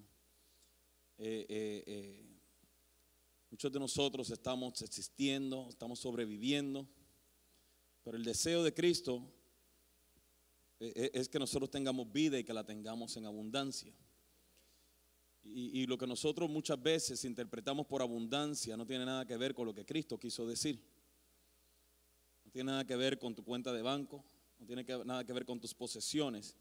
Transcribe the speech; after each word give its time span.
muchos 3.50 3.72
de 3.72 3.80
nosotros 3.80 4.30
estamos 4.30 4.82
existiendo, 4.82 5.68
estamos 5.70 6.00
sobreviviendo, 6.00 6.88
pero 8.04 8.18
el 8.18 8.24
deseo 8.24 8.64
de 8.64 8.74
Cristo 8.74 9.24
es 10.80 11.30
que 11.30 11.40
nosotros 11.40 11.70
tengamos 11.70 12.12
vida 12.12 12.38
y 12.38 12.44
que 12.44 12.54
la 12.54 12.64
tengamos 12.64 13.16
en 13.18 13.26
abundancia. 13.26 13.94
Y, 15.50 15.86
lo 15.88 15.98
que 15.98 16.06
nosotros 16.06 16.50
muchas 16.50 16.82
veces 16.82 17.24
interpretamos 17.24 17.88
por 17.88 18.02
abundancia 18.02 18.76
no 18.76 18.86
tiene 18.86 19.06
nada 19.06 19.26
que 19.26 19.38
ver 19.38 19.54
con 19.54 19.66
lo 19.66 19.74
que 19.74 19.86
Cristo 19.86 20.20
quiso 20.20 20.46
decir. 20.46 20.84
No 22.44 22.52
tiene 22.52 22.72
nada 22.72 22.86
que 22.86 22.96
ver 22.96 23.18
con 23.18 23.34
tu 23.34 23.44
cuenta 23.44 23.72
de 23.72 23.82
banco, 23.82 24.26
no 24.60 24.66
tiene 24.66 24.86
nada 25.06 25.24
que 25.24 25.34
ver 25.34 25.46
con 25.46 25.60
tus 25.60 25.74
posesiones, 25.74 26.56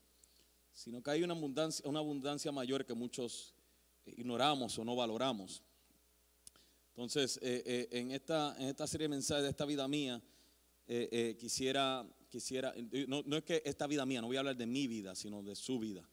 sino 0.73 1.03
que 1.03 1.11
hay 1.11 1.23
una 1.23 1.35
abundancia, 1.35 1.89
una 1.89 2.01
abundancia 2.01 2.53
mayor 2.53 2.85
que 2.85 2.95
muchos 2.95 3.55
ignoramos 4.05 4.79
o 4.79 4.85
no 4.85 4.95
valoramos. 4.95 5.63
Entonces, 6.91 7.39
eh, 7.43 7.63
eh, 7.67 7.89
en, 7.93 8.11
esta, 8.13 8.55
en 8.59 8.69
esta 8.69 8.87
serie 8.87 9.05
de 9.05 9.11
mensajes 9.11 9.45
de 9.45 9.51
esta 9.51 9.65
vida 9.65 9.87
mía, 9.89 10.23
eh, 10.89 11.37
quisiera, 11.39 12.07
quisiera 12.29 12.75
no, 13.09 13.23
no 13.27 13.37
es 13.37 13.45
que 13.45 13.63
esta 13.65 13.87
vida 13.87 14.07
mía, 14.07 14.21
no 14.21 14.29
voy 14.29 14.37
a 14.37 14.41
hablar 14.41 14.57
de 14.57 14.67
mi 14.67 14.87
vida, 14.87 15.15
sino 15.15 15.43
de 15.43 15.57
su 15.57 15.79
vida. 15.79 16.09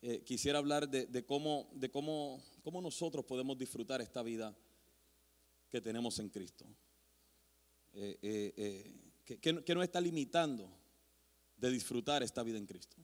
Eh, 0.00 0.22
quisiera 0.22 0.58
hablar 0.58 0.88
de, 0.88 1.24
cómo, 1.24 1.68
de 1.74 1.90
cómo, 1.90 2.40
cómo, 2.62 2.80
nosotros 2.80 3.24
podemos 3.24 3.58
disfrutar 3.58 4.00
esta 4.00 4.22
vida 4.22 4.56
que 5.68 5.80
tenemos 5.80 6.20
en 6.20 6.28
Cristo. 6.28 6.64
Eh, 7.94 8.16
eh, 8.22 9.40
que, 9.40 9.74
nos 9.74 9.84
está 9.84 10.00
limitando 10.00 10.70
de 11.58 11.70
disfrutar 11.70 12.22
esta 12.22 12.42
vida 12.42 12.58
en 12.58 12.66
Cristo. 12.66 12.96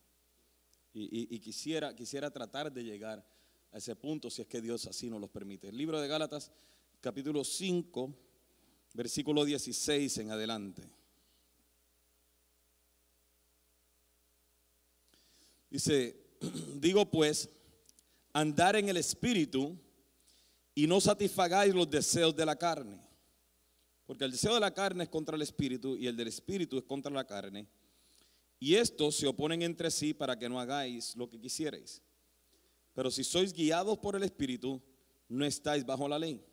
Y, 0.96 1.38
quisiera, 1.40 1.94
quisiera 1.94 2.30
tratar 2.30 2.72
de 2.72 2.84
llegar 2.84 3.26
a 3.72 3.78
ese 3.78 3.96
punto 3.96 4.30
si 4.30 4.42
es 4.42 4.48
que 4.48 4.60
Dios 4.60 4.86
así 4.86 5.10
nos 5.10 5.20
lo 5.20 5.26
permite. 5.26 5.68
El 5.68 5.76
libro 5.76 6.00
de 6.00 6.06
Gálatas, 6.06 6.52
capítulo 7.00 7.42
5, 7.42 8.14
versículo 8.94 9.44
16 9.44 10.18
en 10.18 10.30
adelante. 10.30 10.88
Dice, 15.68 16.16
digo 16.76 17.10
pues, 17.10 17.50
andar 18.32 18.76
en 18.76 18.88
el 18.88 18.96
espíritu 18.96 19.76
y 20.76 20.86
no 20.86 21.00
satisfagáis 21.00 21.74
los 21.74 21.90
deseos 21.90 22.36
de 22.36 22.46
la 22.46 22.54
carne. 22.54 23.00
Porque 24.06 24.24
el 24.24 24.30
deseo 24.30 24.54
de 24.54 24.60
la 24.60 24.72
carne 24.72 25.04
es 25.04 25.10
contra 25.10 25.34
el 25.34 25.42
espíritu 25.42 25.96
y 25.96 26.06
el 26.06 26.16
del 26.16 26.28
espíritu 26.28 26.78
es 26.78 26.84
contra 26.84 27.10
la 27.10 27.26
carne. 27.26 27.66
Y 28.58 28.74
estos 28.76 29.16
se 29.16 29.26
oponen 29.26 29.62
entre 29.62 29.90
sí 29.90 30.14
para 30.14 30.38
que 30.38 30.48
no 30.48 30.60
hagáis 30.60 31.16
lo 31.16 31.28
que 31.28 31.40
quisierais. 31.40 32.02
Pero 32.94 33.10
si 33.10 33.24
sois 33.24 33.52
guiados 33.52 33.98
por 33.98 34.16
el 34.16 34.22
espíritu, 34.22 34.80
no 35.28 35.44
estáis 35.44 35.84
bajo 35.84 36.08
la 36.08 36.18
ley. 36.18 36.44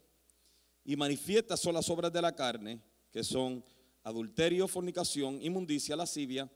Y 0.83 0.95
manifiestas 0.95 1.59
son 1.59 1.75
las 1.75 1.89
obras 1.89 2.11
de 2.11 2.21
la 2.21 2.35
carne, 2.35 2.81
que 3.11 3.23
son 3.23 3.63
adulterio, 4.03 4.67
fornicación, 4.67 5.41
inmundicia, 5.41 5.95
lascivia 5.95 6.49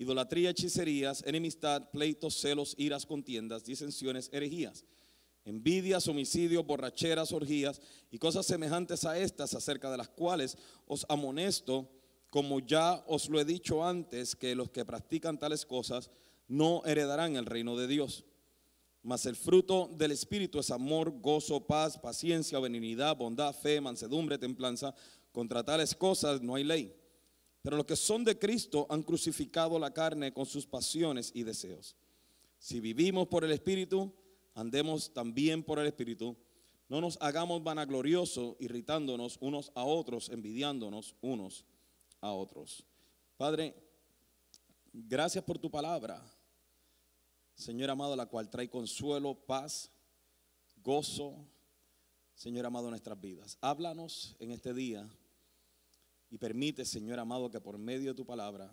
idolatría, 0.00 0.48
hechicerías, 0.48 1.22
enemistad, 1.26 1.90
pleitos, 1.90 2.40
celos, 2.40 2.74
iras, 2.78 3.04
contiendas, 3.04 3.64
disensiones, 3.64 4.30
herejías, 4.32 4.86
envidias, 5.44 6.08
homicidios, 6.08 6.64
borracheras, 6.64 7.32
orgías 7.32 7.82
y 8.10 8.18
cosas 8.18 8.46
semejantes 8.46 9.04
a 9.04 9.18
estas, 9.18 9.52
acerca 9.52 9.90
de 9.90 9.98
las 9.98 10.08
cuales 10.08 10.56
os 10.86 11.04
amonesto, 11.10 11.90
como 12.30 12.60
ya 12.60 13.04
os 13.08 13.28
lo 13.28 13.40
he 13.40 13.44
dicho 13.44 13.84
antes, 13.84 14.36
que 14.36 14.54
los 14.54 14.70
que 14.70 14.84
practican 14.84 15.38
tales 15.38 15.66
cosas 15.66 16.10
no 16.46 16.82
heredarán 16.86 17.36
el 17.36 17.44
reino 17.44 17.76
de 17.76 17.88
Dios. 17.88 18.24
Mas 19.02 19.26
el 19.26 19.34
fruto 19.34 19.88
del 19.92 20.12
Espíritu 20.12 20.58
es 20.60 20.70
amor, 20.70 21.10
gozo, 21.20 21.66
paz, 21.66 21.98
paciencia, 21.98 22.58
benignidad, 22.60 23.16
bondad, 23.16 23.52
fe, 23.54 23.80
mansedumbre, 23.80 24.38
templanza. 24.38 24.94
Contra 25.32 25.64
tales 25.64 25.94
cosas 25.94 26.40
no 26.40 26.54
hay 26.54 26.64
ley. 26.64 26.94
Pero 27.62 27.76
los 27.76 27.86
que 27.86 27.96
son 27.96 28.24
de 28.24 28.38
Cristo 28.38 28.86
han 28.90 29.02
crucificado 29.02 29.78
la 29.78 29.92
carne 29.92 30.32
con 30.32 30.46
sus 30.46 30.66
pasiones 30.66 31.30
y 31.34 31.42
deseos. 31.42 31.96
Si 32.58 32.78
vivimos 32.78 33.26
por 33.28 33.44
el 33.44 33.52
Espíritu, 33.52 34.12
andemos 34.54 35.12
también 35.12 35.62
por 35.62 35.78
el 35.78 35.86
Espíritu. 35.86 36.36
No 36.88 37.00
nos 37.00 37.16
hagamos 37.20 37.62
vanagloriosos, 37.62 38.56
irritándonos 38.60 39.38
unos 39.40 39.72
a 39.74 39.84
otros, 39.84 40.28
envidiándonos 40.28 41.14
unos 41.22 41.64
a 42.20 42.32
otros. 42.32 42.84
Padre, 43.36 43.74
gracias 44.92 45.44
por 45.44 45.58
tu 45.58 45.70
palabra, 45.70 46.22
Señor 47.54 47.90
amado, 47.90 48.16
la 48.16 48.26
cual 48.26 48.48
trae 48.48 48.68
consuelo, 48.68 49.34
paz, 49.34 49.90
gozo, 50.82 51.36
Señor 52.34 52.66
amado, 52.66 52.86
en 52.86 52.92
nuestras 52.92 53.20
vidas. 53.20 53.58
Háblanos 53.60 54.36
en 54.38 54.50
este 54.50 54.72
día 54.72 55.08
y 56.30 56.38
permite, 56.38 56.84
Señor 56.84 57.18
amado, 57.18 57.50
que 57.50 57.60
por 57.60 57.76
medio 57.76 58.10
de 58.10 58.16
tu 58.16 58.24
palabra 58.24 58.70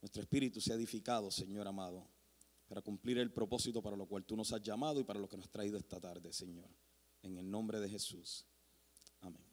nuestro 0.00 0.22
espíritu 0.22 0.60
sea 0.60 0.76
edificado, 0.76 1.30
Señor 1.30 1.66
amado, 1.66 2.08
para 2.68 2.82
cumplir 2.82 3.18
el 3.18 3.32
propósito 3.32 3.82
para 3.82 3.96
lo 3.96 4.06
cual 4.06 4.24
tú 4.24 4.36
nos 4.36 4.52
has 4.52 4.62
llamado 4.62 5.00
y 5.00 5.04
para 5.04 5.18
lo 5.18 5.28
que 5.28 5.36
nos 5.36 5.46
has 5.46 5.52
traído 5.52 5.76
esta 5.76 6.00
tarde, 6.00 6.32
Señor. 6.32 6.68
En 7.22 7.36
el 7.36 7.50
nombre 7.50 7.80
de 7.80 7.88
Jesús. 7.88 8.46
Amén. 9.20 9.47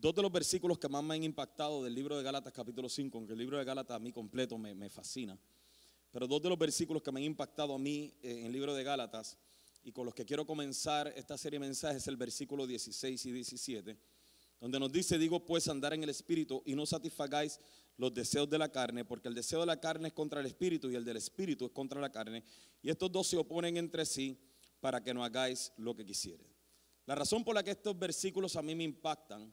Dos 0.00 0.14
de 0.14 0.22
los 0.22 0.32
versículos 0.32 0.78
que 0.78 0.88
más 0.88 1.04
me 1.04 1.14
han 1.14 1.22
impactado 1.22 1.84
del 1.84 1.94
libro 1.94 2.16
de 2.16 2.22
Gálatas 2.22 2.54
capítulo 2.54 2.88
5, 2.88 3.18
aunque 3.18 3.34
el 3.34 3.38
libro 3.38 3.58
de 3.58 3.64
Gálatas 3.64 3.96
a 3.96 3.98
mí 3.98 4.10
completo 4.10 4.56
me, 4.56 4.88
fascina, 4.88 5.38
pero 6.10 6.26
dos 6.26 6.40
de 6.40 6.48
los 6.48 6.56
versículos 6.56 7.02
que 7.02 7.12
me 7.12 7.20
han 7.20 7.24
impactado 7.24 7.74
a 7.74 7.78
mí 7.78 8.14
eh, 8.22 8.38
en 8.38 8.46
el 8.46 8.52
libro 8.52 8.74
de 8.74 8.82
Gálatas 8.82 9.36
y 9.84 9.92
con 9.92 10.06
los 10.06 10.14
que 10.14 10.24
quiero 10.24 10.46
comenzar 10.46 11.12
esta 11.16 11.36
serie 11.36 11.58
de 11.58 11.66
mensajes 11.66 11.98
es 11.98 12.08
el 12.08 12.16
versículo 12.16 12.66
16 12.66 13.26
y 13.26 13.30
17 13.30 13.98
donde 14.58 14.80
nos 14.80 14.90
dice, 14.90 15.18
digo 15.18 15.44
pues 15.44 15.68
andar 15.68 15.92
en 15.92 16.02
el 16.02 16.08
espíritu 16.08 16.62
y 16.64 16.74
no 16.74 16.86
satisfagáis 16.86 17.60
los 17.98 18.14
deseos 18.14 18.48
de 18.48 18.56
la 18.56 18.72
carne, 18.72 19.04
porque 19.04 19.28
el 19.28 19.34
deseo 19.34 19.60
de 19.60 19.66
la 19.66 19.80
carne 19.80 20.08
es 20.08 20.14
contra 20.14 20.40
el 20.40 20.46
espíritu 20.46 20.90
y 20.90 20.94
el 20.94 21.04
del 21.04 21.18
espíritu 21.18 21.66
es 21.66 21.72
contra 21.72 22.00
la 22.00 22.10
carne, 22.10 22.42
y 22.80 22.88
estos 22.88 23.12
dos 23.12 23.26
se 23.26 23.36
oponen 23.36 23.76
entre 23.76 24.06
sí 24.06 24.40
para 24.80 25.02
que 25.02 25.12
no 25.12 25.22
hagáis 25.22 25.74
lo 25.76 25.94
que 25.94 26.06
quisieres. 26.06 26.46
La 27.04 27.14
razón 27.14 27.44
por 27.44 27.54
la 27.54 27.62
que 27.62 27.72
estos 27.72 27.98
versículos 27.98 28.56
a 28.56 28.62
mí 28.62 28.74
me 28.74 28.84
impactan, 28.84 29.52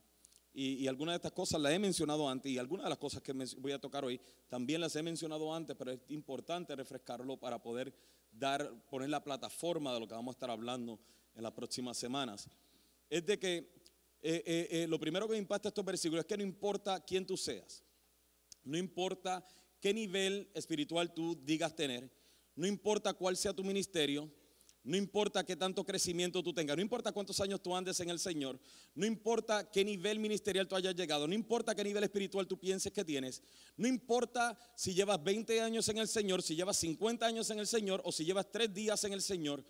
y, 0.60 0.88
algunas 0.88 1.12
de 1.12 1.16
estas 1.16 1.32
cosas 1.32 1.60
las 1.60 1.72
he 1.72 1.78
mencionado 1.78 2.28
antes, 2.28 2.50
y 2.50 2.58
algunas 2.58 2.84
de 2.84 2.90
las 2.90 2.98
cosas 2.98 3.22
que 3.22 3.32
voy 3.32 3.70
a 3.70 3.78
tocar 3.78 4.04
hoy 4.04 4.20
también 4.48 4.80
las 4.80 4.96
he 4.96 5.02
mencionado 5.04 5.54
antes, 5.54 5.76
pero 5.76 5.92
es 5.92 6.00
importante 6.08 6.74
refrescarlo 6.74 7.36
para 7.36 7.62
poder 7.62 7.94
dar, 8.32 8.68
poner 8.90 9.08
la 9.08 9.22
plataforma 9.22 9.94
de 9.94 10.00
lo 10.00 10.08
que 10.08 10.14
vamos 10.14 10.32
a 10.32 10.36
estar 10.36 10.50
hablando 10.50 10.98
en 11.36 11.44
las 11.44 11.52
próximas 11.52 11.96
semanas. 11.96 12.48
Es 13.08 13.24
de 13.24 13.38
que 13.38 13.56
eh, 13.56 13.70
eh, 14.20 14.68
eh, 14.70 14.86
lo 14.88 14.98
primero 14.98 15.28
que 15.28 15.34
me 15.34 15.38
impacta 15.38 15.68
estos 15.68 15.84
versículos 15.84 16.24
es 16.24 16.26
que 16.26 16.36
no 16.36 16.42
importa 16.42 17.04
quién 17.04 17.24
tú 17.24 17.36
seas, 17.36 17.84
no 18.64 18.76
importa 18.76 19.46
qué 19.80 19.94
nivel 19.94 20.50
espiritual 20.54 21.14
tú 21.14 21.38
digas 21.44 21.76
tener, 21.76 22.10
no 22.56 22.66
importa 22.66 23.14
cuál 23.14 23.36
sea 23.36 23.52
tu 23.52 23.62
ministerio, 23.62 24.28
no 24.88 24.96
importa 24.96 25.44
qué 25.44 25.54
tanto 25.54 25.84
crecimiento 25.84 26.42
tú 26.42 26.54
tengas, 26.54 26.74
no 26.74 26.80
importa 26.80 27.12
cuántos 27.12 27.38
años 27.40 27.60
tú 27.60 27.76
andes 27.76 28.00
en 28.00 28.08
el 28.08 28.18
Señor, 28.18 28.58
no 28.94 29.04
importa 29.04 29.70
qué 29.70 29.84
nivel 29.84 30.18
ministerial 30.18 30.66
tú 30.66 30.76
hayas 30.76 30.94
llegado, 30.94 31.28
no 31.28 31.34
importa 31.34 31.74
qué 31.74 31.84
nivel 31.84 32.04
espiritual 32.04 32.46
tú 32.46 32.58
pienses 32.58 32.90
que 32.90 33.04
tienes, 33.04 33.42
no 33.76 33.86
importa 33.86 34.58
si 34.74 34.94
llevas 34.94 35.22
20 35.22 35.60
años 35.60 35.86
en 35.90 35.98
el 35.98 36.08
Señor, 36.08 36.42
si 36.42 36.56
llevas 36.56 36.78
50 36.78 37.26
años 37.26 37.50
en 37.50 37.58
el 37.58 37.66
Señor 37.66 38.00
o 38.06 38.10
si 38.10 38.24
llevas 38.24 38.50
3 38.50 38.72
días 38.72 39.04
en 39.04 39.12
el 39.12 39.20
Señor, 39.20 39.62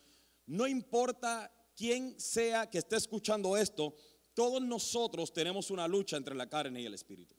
no 0.46 0.68
importa 0.68 1.52
quién 1.74 2.18
sea 2.20 2.70
que 2.70 2.78
esté 2.78 2.94
escuchando 2.94 3.56
esto, 3.56 3.96
todos 4.34 4.62
nosotros 4.62 5.32
tenemos 5.32 5.72
una 5.72 5.88
lucha 5.88 6.16
entre 6.16 6.36
la 6.36 6.48
carne 6.48 6.80
y 6.80 6.86
el 6.86 6.94
espíritu. 6.94 7.34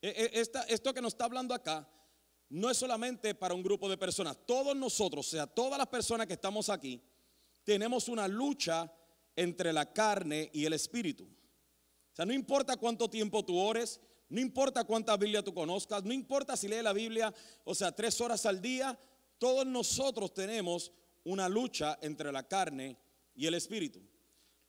E, 0.00 0.30
e, 0.32 0.64
esto 0.68 0.94
que 0.94 1.02
nos 1.02 1.12
está 1.12 1.26
hablando 1.26 1.52
acá 1.52 1.86
no 2.48 2.70
es 2.70 2.76
solamente 2.76 3.34
para 3.34 3.54
un 3.54 3.62
grupo 3.62 3.88
de 3.88 3.96
personas. 3.96 4.36
Todos 4.46 4.76
nosotros, 4.76 5.26
o 5.26 5.30
sea, 5.30 5.46
todas 5.46 5.78
las 5.78 5.88
personas 5.88 6.26
que 6.26 6.34
estamos 6.34 6.68
aquí, 6.68 7.02
tenemos 7.64 8.08
una 8.08 8.28
lucha 8.28 8.92
entre 9.34 9.72
la 9.72 9.92
carne 9.92 10.50
y 10.52 10.64
el 10.64 10.74
espíritu. 10.74 11.24
O 11.24 12.16
sea, 12.16 12.24
no 12.24 12.32
importa 12.32 12.76
cuánto 12.76 13.08
tiempo 13.08 13.44
tú 13.44 13.56
ores, 13.58 14.00
no 14.28 14.40
importa 14.40 14.84
cuánta 14.84 15.16
Biblia 15.16 15.42
tú 15.42 15.52
conozcas, 15.52 16.04
no 16.04 16.12
importa 16.12 16.56
si 16.56 16.68
lees 16.68 16.84
la 16.84 16.92
Biblia, 16.92 17.34
o 17.64 17.74
sea, 17.74 17.92
tres 17.92 18.20
horas 18.20 18.46
al 18.46 18.60
día, 18.60 18.98
todos 19.38 19.66
nosotros 19.66 20.32
tenemos 20.32 20.92
una 21.24 21.48
lucha 21.48 21.98
entre 22.02 22.30
la 22.30 22.46
carne 22.46 22.98
y 23.34 23.46
el 23.46 23.54
espíritu. 23.54 24.00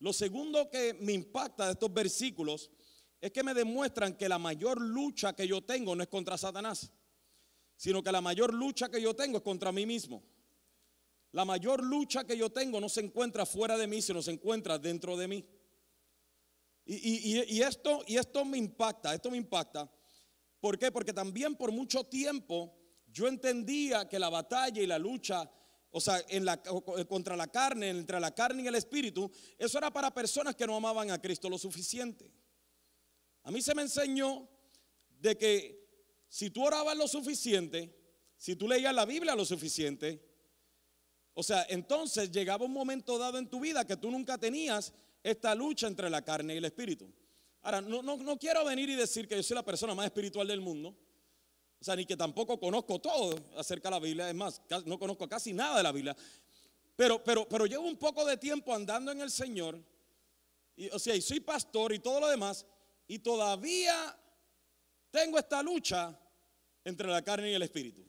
Lo 0.00 0.12
segundo 0.12 0.68
que 0.70 0.94
me 0.94 1.12
impacta 1.12 1.66
de 1.66 1.72
estos 1.72 1.92
versículos 1.92 2.70
es 3.20 3.30
que 3.30 3.42
me 3.42 3.54
demuestran 3.54 4.14
que 4.14 4.28
la 4.28 4.38
mayor 4.38 4.80
lucha 4.80 5.34
que 5.34 5.46
yo 5.46 5.62
tengo 5.62 5.94
no 5.94 6.02
es 6.02 6.08
contra 6.08 6.36
Satanás 6.36 6.90
sino 7.76 8.02
que 8.02 8.10
la 8.10 8.20
mayor 8.20 8.54
lucha 8.54 8.88
que 8.88 9.00
yo 9.00 9.14
tengo 9.14 9.38
es 9.38 9.42
contra 9.42 9.72
mí 9.72 9.86
mismo. 9.86 10.22
La 11.32 11.44
mayor 11.44 11.82
lucha 11.84 12.24
que 12.24 12.36
yo 12.36 12.50
tengo 12.50 12.80
no 12.80 12.88
se 12.88 13.00
encuentra 13.00 13.44
fuera 13.44 13.76
de 13.76 13.86
mí, 13.86 14.00
sino 14.00 14.22
se 14.22 14.30
encuentra 14.30 14.78
dentro 14.78 15.16
de 15.16 15.28
mí. 15.28 15.44
Y, 16.88 17.60
esto, 17.62 18.04
y 18.06 18.16
esto 18.16 18.44
me 18.44 18.58
impacta, 18.58 19.12
esto 19.12 19.30
me 19.30 19.36
impacta. 19.36 19.90
¿Por 20.60 20.78
qué? 20.78 20.92
Porque 20.92 21.12
también 21.12 21.56
por 21.56 21.72
mucho 21.72 22.04
tiempo 22.04 22.74
yo 23.06 23.26
entendía 23.26 24.08
que 24.08 24.18
la 24.18 24.30
batalla 24.30 24.80
y 24.80 24.86
la 24.86 24.98
lucha, 24.98 25.50
o 25.90 26.00
sea, 26.00 26.24
en 26.28 26.44
la, 26.44 26.62
contra 26.62 27.36
la 27.36 27.48
carne, 27.48 27.90
entre 27.90 28.20
la 28.20 28.32
carne 28.32 28.62
y 28.62 28.66
el 28.68 28.76
espíritu, 28.76 29.30
eso 29.58 29.78
era 29.78 29.92
para 29.92 30.14
personas 30.14 30.54
que 30.54 30.66
no 30.66 30.76
amaban 30.76 31.10
a 31.10 31.20
Cristo 31.20 31.50
lo 31.50 31.58
suficiente. 31.58 32.32
A 33.42 33.50
mí 33.50 33.60
se 33.60 33.74
me 33.74 33.82
enseñó 33.82 34.48
de 35.20 35.36
que 35.36 35.85
si 36.28 36.50
tú 36.50 36.64
orabas 36.64 36.96
lo 36.96 37.08
suficiente, 37.08 37.94
si 38.36 38.56
tú 38.56 38.68
leías 38.68 38.94
la 38.94 39.04
Biblia 39.04 39.34
lo 39.34 39.44
suficiente, 39.44 40.22
o 41.34 41.42
sea, 41.42 41.66
entonces 41.68 42.30
llegaba 42.30 42.64
un 42.64 42.72
momento 42.72 43.18
dado 43.18 43.38
en 43.38 43.48
tu 43.48 43.60
vida 43.60 43.86
que 43.86 43.96
tú 43.96 44.10
nunca 44.10 44.38
tenías 44.38 44.92
esta 45.22 45.54
lucha 45.54 45.86
entre 45.86 46.08
la 46.08 46.22
carne 46.22 46.54
y 46.54 46.56
el 46.58 46.64
espíritu. 46.64 47.12
Ahora, 47.62 47.80
no, 47.80 48.00
no, 48.00 48.38
quiero 48.38 48.64
venir 48.64 48.88
y 48.90 48.94
decir 48.94 49.26
que 49.26 49.36
yo 49.36 49.42
soy 49.42 49.56
la 49.56 49.64
persona 49.64 49.94
más 49.94 50.06
espiritual 50.06 50.46
del 50.46 50.60
mundo, 50.60 50.96
o 51.80 51.84
sea, 51.84 51.96
ni 51.96 52.06
que 52.06 52.16
tampoco 52.16 52.58
conozco 52.58 53.00
todo 53.00 53.34
acerca 53.56 53.88
de 53.88 53.96
la 53.96 54.00
Biblia, 54.00 54.28
es 54.28 54.34
más, 54.34 54.62
no 54.84 54.98
conozco 54.98 55.28
casi 55.28 55.52
nada 55.52 55.76
de 55.76 55.82
la 55.82 55.92
Biblia, 55.92 56.16
pero, 56.94 57.22
pero, 57.22 57.46
pero 57.48 57.66
llevo 57.66 57.86
un 57.86 57.96
poco 57.96 58.24
de 58.24 58.36
tiempo 58.36 58.72
andando 58.72 59.10
en 59.12 59.20
el 59.20 59.30
Señor, 59.30 59.78
y, 60.76 60.88
o 60.90 60.98
sea, 60.98 61.14
y 61.16 61.20
soy 61.20 61.40
pastor 61.40 61.92
y 61.92 61.98
todo 61.98 62.20
lo 62.20 62.28
demás, 62.28 62.64
y 63.08 63.18
todavía 63.18 64.16
tengo 65.16 65.38
esta 65.38 65.62
lucha 65.62 66.14
entre 66.84 67.08
la 67.08 67.22
carne 67.22 67.50
y 67.50 67.54
el 67.54 67.62
espíritu. 67.62 68.06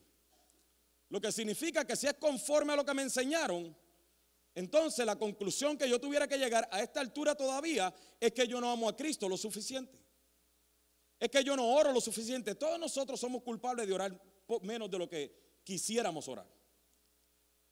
Lo 1.07 1.21
que 1.21 1.31
significa 1.31 1.85
que 1.85 1.95
si 1.95 2.05
es 2.05 2.15
conforme 2.15 2.73
a 2.73 2.75
lo 2.75 2.83
que 2.83 2.93
me 2.93 3.01
enseñaron, 3.01 3.73
entonces 4.53 5.05
la 5.05 5.15
conclusión 5.15 5.77
que 5.77 5.89
yo 5.89 6.01
tuviera 6.01 6.27
que 6.27 6.37
llegar 6.37 6.67
a 6.69 6.81
esta 6.81 6.99
altura 6.99 7.33
todavía 7.33 7.93
es 8.19 8.33
que 8.33 8.45
yo 8.45 8.59
no 8.59 8.69
amo 8.69 8.89
a 8.89 8.95
Cristo 8.97 9.29
lo 9.29 9.37
suficiente. 9.37 9.97
Es 11.17 11.29
que 11.29 11.45
yo 11.45 11.55
no 11.55 11.65
oro 11.65 11.93
lo 11.93 12.01
suficiente. 12.01 12.55
Todos 12.55 12.77
nosotros 12.77 13.17
somos 13.17 13.41
culpables 13.41 13.87
de 13.87 13.93
orar 13.93 14.21
menos 14.63 14.91
de 14.91 14.97
lo 14.97 15.07
que 15.07 15.61
quisiéramos 15.63 16.27
orar. 16.27 16.47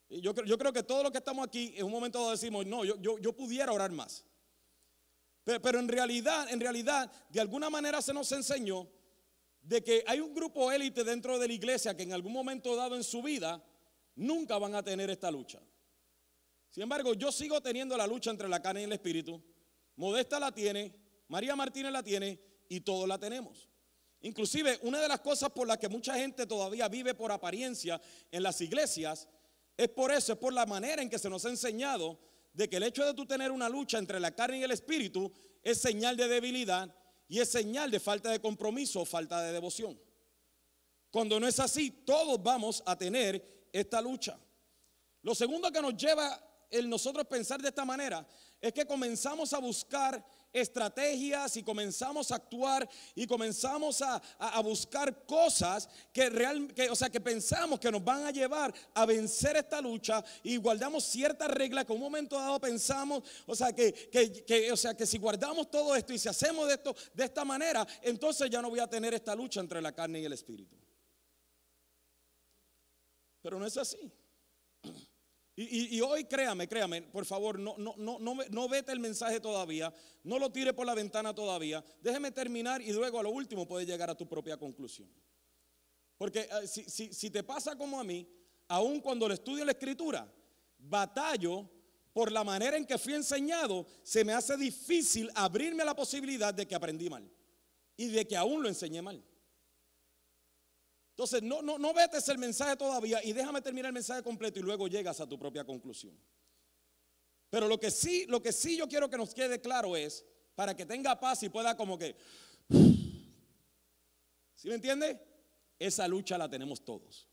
yo, 0.07 0.33
yo 0.45 0.57
creo 0.57 0.71
que 0.71 0.83
todos 0.83 1.03
los 1.03 1.11
que 1.11 1.17
estamos 1.17 1.45
aquí 1.45 1.73
en 1.75 1.85
un 1.85 1.91
momento 1.91 2.19
dado 2.19 2.31
decimos, 2.31 2.65
no, 2.65 2.85
yo, 2.85 2.95
yo, 3.01 3.19
yo 3.19 3.33
pudiera 3.33 3.73
orar 3.73 3.91
más. 3.91 4.23
Pero, 5.43 5.61
pero 5.61 5.79
en 5.79 5.89
realidad, 5.89 6.47
en 6.49 6.61
realidad, 6.61 7.11
de 7.29 7.41
alguna 7.41 7.69
manera 7.69 8.01
se 8.01 8.13
nos 8.13 8.31
enseñó 8.31 8.87
de 9.65 9.83
que 9.83 10.03
hay 10.05 10.19
un 10.19 10.33
grupo 10.33 10.71
élite 10.71 11.03
dentro 11.03 11.39
de 11.39 11.47
la 11.47 11.53
iglesia 11.53 11.97
que 11.97 12.03
en 12.03 12.13
algún 12.13 12.31
momento 12.31 12.75
dado 12.75 12.95
en 12.95 13.03
su 13.03 13.23
vida 13.23 13.63
nunca 14.15 14.59
van 14.59 14.75
a 14.75 14.83
tener 14.83 15.09
esta 15.09 15.31
lucha. 15.31 15.59
Sin 16.69 16.83
embargo, 16.83 17.15
yo 17.15 17.31
sigo 17.31 17.59
teniendo 17.61 17.97
la 17.97 18.05
lucha 18.05 18.29
entre 18.29 18.47
la 18.47 18.61
carne 18.61 18.81
y 18.81 18.83
el 18.83 18.93
espíritu. 18.93 19.41
Modesta 19.95 20.39
la 20.39 20.51
tiene, 20.51 20.93
María 21.29 21.55
Martínez 21.55 21.91
la 21.91 22.03
tiene 22.03 22.39
y 22.69 22.81
todos 22.81 23.07
la 23.07 23.17
tenemos. 23.17 23.67
Inclusive, 24.21 24.79
una 24.83 25.01
de 25.01 25.07
las 25.07 25.21
cosas 25.21 25.49
por 25.49 25.67
las 25.67 25.77
que 25.77 25.89
mucha 25.89 26.15
gente 26.15 26.45
todavía 26.45 26.87
vive 26.87 27.15
por 27.15 27.31
apariencia 27.31 27.99
en 28.31 28.43
las 28.43 28.61
iglesias 28.61 29.27
es 29.77 29.89
por 29.89 30.11
eso, 30.11 30.33
es 30.33 30.39
por 30.39 30.53
la 30.53 30.65
manera 30.65 31.01
en 31.01 31.09
que 31.09 31.19
se 31.19 31.29
nos 31.29 31.43
ha 31.45 31.49
enseñado 31.49 32.19
de 32.53 32.69
que 32.69 32.77
el 32.77 32.83
hecho 32.83 33.03
de 33.03 33.13
tú 33.13 33.25
tener 33.25 33.51
una 33.51 33.67
lucha 33.67 33.97
entre 33.97 34.19
la 34.19 34.31
carne 34.31 34.59
y 34.59 34.63
el 34.63 34.71
espíritu 34.71 35.31
es 35.63 35.81
señal 35.81 36.15
de 36.15 36.27
debilidad 36.27 36.93
y 37.27 37.39
es 37.39 37.49
señal 37.49 37.91
de 37.91 37.99
falta 37.99 38.31
de 38.31 38.39
compromiso 38.39 39.01
o 39.01 39.05
falta 39.05 39.41
de 39.41 39.51
devoción. 39.51 39.99
Cuando 41.09 41.39
no 41.39 41.47
es 41.47 41.59
así, 41.59 41.91
todos 41.91 42.41
vamos 42.41 42.83
a 42.85 42.97
tener 42.97 43.67
esta 43.71 44.01
lucha. 44.01 44.37
Lo 45.21 45.33
segundo 45.33 45.71
que 45.71 45.81
nos 45.81 45.95
lleva 45.95 46.41
el 46.69 46.89
nosotros 46.89 47.25
pensar 47.27 47.61
de 47.61 47.69
esta 47.69 47.85
manera 47.85 48.27
es 48.61 48.73
que 48.73 48.85
comenzamos 48.85 49.53
a 49.53 49.59
buscar 49.59 50.23
estrategias 50.55 51.57
y 51.57 51.63
comenzamos 51.63 52.31
a 52.31 52.35
actuar 52.35 52.87
y 53.13 53.27
comenzamos 53.27 54.01
a, 54.01 54.21
buscar 54.63 55.25
cosas 55.25 55.89
que 56.13 56.29
real, 56.29 56.73
o 56.89 56.95
sea, 56.95 57.09
que 57.09 57.19
pensamos 57.19 57.79
que 57.79 57.91
nos 57.91 58.03
van 58.03 58.25
a 58.25 58.31
llevar 58.31 58.73
a 58.93 59.05
vencer 59.05 59.57
esta 59.57 59.81
lucha 59.81 60.23
y 60.43 60.57
guardamos 60.57 61.03
ciertas 61.03 61.49
reglas 61.49 61.85
que 61.85 61.93
un 61.93 61.99
momento 61.99 62.37
dado 62.37 62.59
pensamos, 62.59 63.23
o 63.45 63.55
sea, 63.55 63.73
que, 63.73 63.93
que, 63.93 64.71
o 64.71 64.77
sea, 64.77 64.95
que 64.95 65.05
si 65.05 65.17
guardamos 65.17 65.69
todo 65.69 65.95
esto 65.95 66.13
y 66.13 66.19
si 66.19 66.29
hacemos 66.29 66.71
esto 66.71 66.95
de 67.13 67.25
esta 67.25 67.43
manera, 67.43 67.85
entonces 68.01 68.49
ya 68.49 68.61
no 68.61 68.69
voy 68.69 68.79
a 68.79 68.87
tener 68.87 69.13
esta 69.13 69.35
lucha 69.35 69.59
entre 69.59 69.81
la 69.81 69.91
carne 69.91 70.21
y 70.21 70.25
el 70.25 70.33
espíritu. 70.33 70.77
Pero 73.41 73.59
no 73.59 73.65
es 73.65 73.77
así. 73.77 74.11
Y, 75.57 76.01
hoy 76.01 76.25
créame, 76.25 76.67
créame, 76.67 77.01
por 77.03 77.25
favor, 77.25 77.57
no, 77.57 77.75
no, 77.77 77.95
no, 77.97 78.19
no, 78.19 78.35
no 78.49 78.67
vete 78.67 78.91
el 78.91 78.99
mensaje 78.99 79.39
todavía, 79.39 79.93
no 80.25 80.37
lo 80.37 80.51
tire 80.51 80.73
por 80.73 80.85
la 80.85 80.93
ventana 80.93 81.33
todavía, 81.33 81.81
déjeme 82.01 82.31
terminar 82.31 82.81
y 82.81 82.91
luego 82.91 83.21
a 83.21 83.23
lo 83.23 83.29
último 83.29 83.65
puedes 83.65 83.87
llegar 83.87 84.09
a 84.09 84.15
tu 84.15 84.27
propia 84.27 84.57
conclusión. 84.57 85.09
Porque 86.17 86.41
eh, 86.41 86.67
si, 86.67 86.83
si, 86.83 87.13
si 87.13 87.29
te 87.29 87.41
pasa 87.41 87.77
como 87.77 87.97
a 87.97 88.03
mí, 88.03 88.27
aun 88.67 88.99
cuando 88.99 89.29
le 89.29 89.35
estudio 89.35 89.63
la 89.63 89.71
escritura, 89.71 90.29
batallo 90.77 91.69
por 92.11 92.33
la 92.33 92.43
manera 92.43 92.75
en 92.75 92.85
que 92.85 92.97
fui 92.97 93.13
enseñado, 93.13 93.85
se 94.03 94.25
me 94.25 94.33
hace 94.33 94.57
difícil 94.57 95.31
abrirme 95.35 95.83
a 95.83 95.85
la 95.85 95.95
posibilidad 95.95 96.53
de 96.53 96.67
que 96.67 96.75
aprendí 96.75 97.09
mal 97.09 97.29
y 97.95 98.07
de 98.07 98.27
que 98.27 98.35
aún 98.35 98.61
lo 98.61 98.67
enseñé 98.67 99.01
mal. 99.01 99.23
Entonces, 101.15 101.41
no, 101.43 101.61
no, 101.61 101.77
no 101.77 101.93
el 102.27 102.37
mensaje 102.37 102.75
todavía 102.75 103.23
y 103.23 103.31
déjame 103.31 103.61
terminar 103.61 103.87
el 103.87 103.93
mensaje 103.93 104.21
completo 104.21 104.59
y 104.59 104.63
luego 104.63 104.89
llegas 104.89 105.21
a 105.21 105.27
tu 105.27 105.39
propia 105.39 105.63
conclusión. 105.63 106.13
Pero 107.49 107.69
lo 107.69 107.79
que 107.79 107.89
sí, 107.89 108.25
lo 108.27 108.43
que 108.43 108.51
sí 108.51 108.75
yo 108.75 108.85
quiero 108.89 109.09
que 109.09 109.15
nos 109.15 109.33
quede 109.33 109.61
claro 109.61 109.95
es, 109.95 110.25
para 110.55 110.75
que 110.75 110.85
tenga 110.85 111.17
paz 111.17 111.41
y 111.43 111.47
pueda 111.47 111.77
como 111.77 111.97
que... 111.97 112.17
¿Sí 114.55 114.67
me 114.67 114.75
entiende? 114.75 115.17
Esa 115.79 116.05
lucha 116.05 116.37
la 116.37 116.49
tenemos 116.49 116.83
todos. 116.83 117.29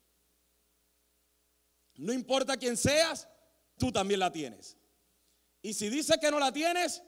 No 1.97 2.13
importa 2.13 2.57
quién 2.57 2.77
seas, 2.77 3.27
tú 3.77 3.91
también 3.91 4.21
la 4.21 4.31
tienes. 4.31 4.77
Y 5.61 5.75
si 5.75 5.89
dices 5.89 6.19
que 6.19 6.31
no 6.31 6.39
la 6.39 6.53
tienes, 6.53 7.03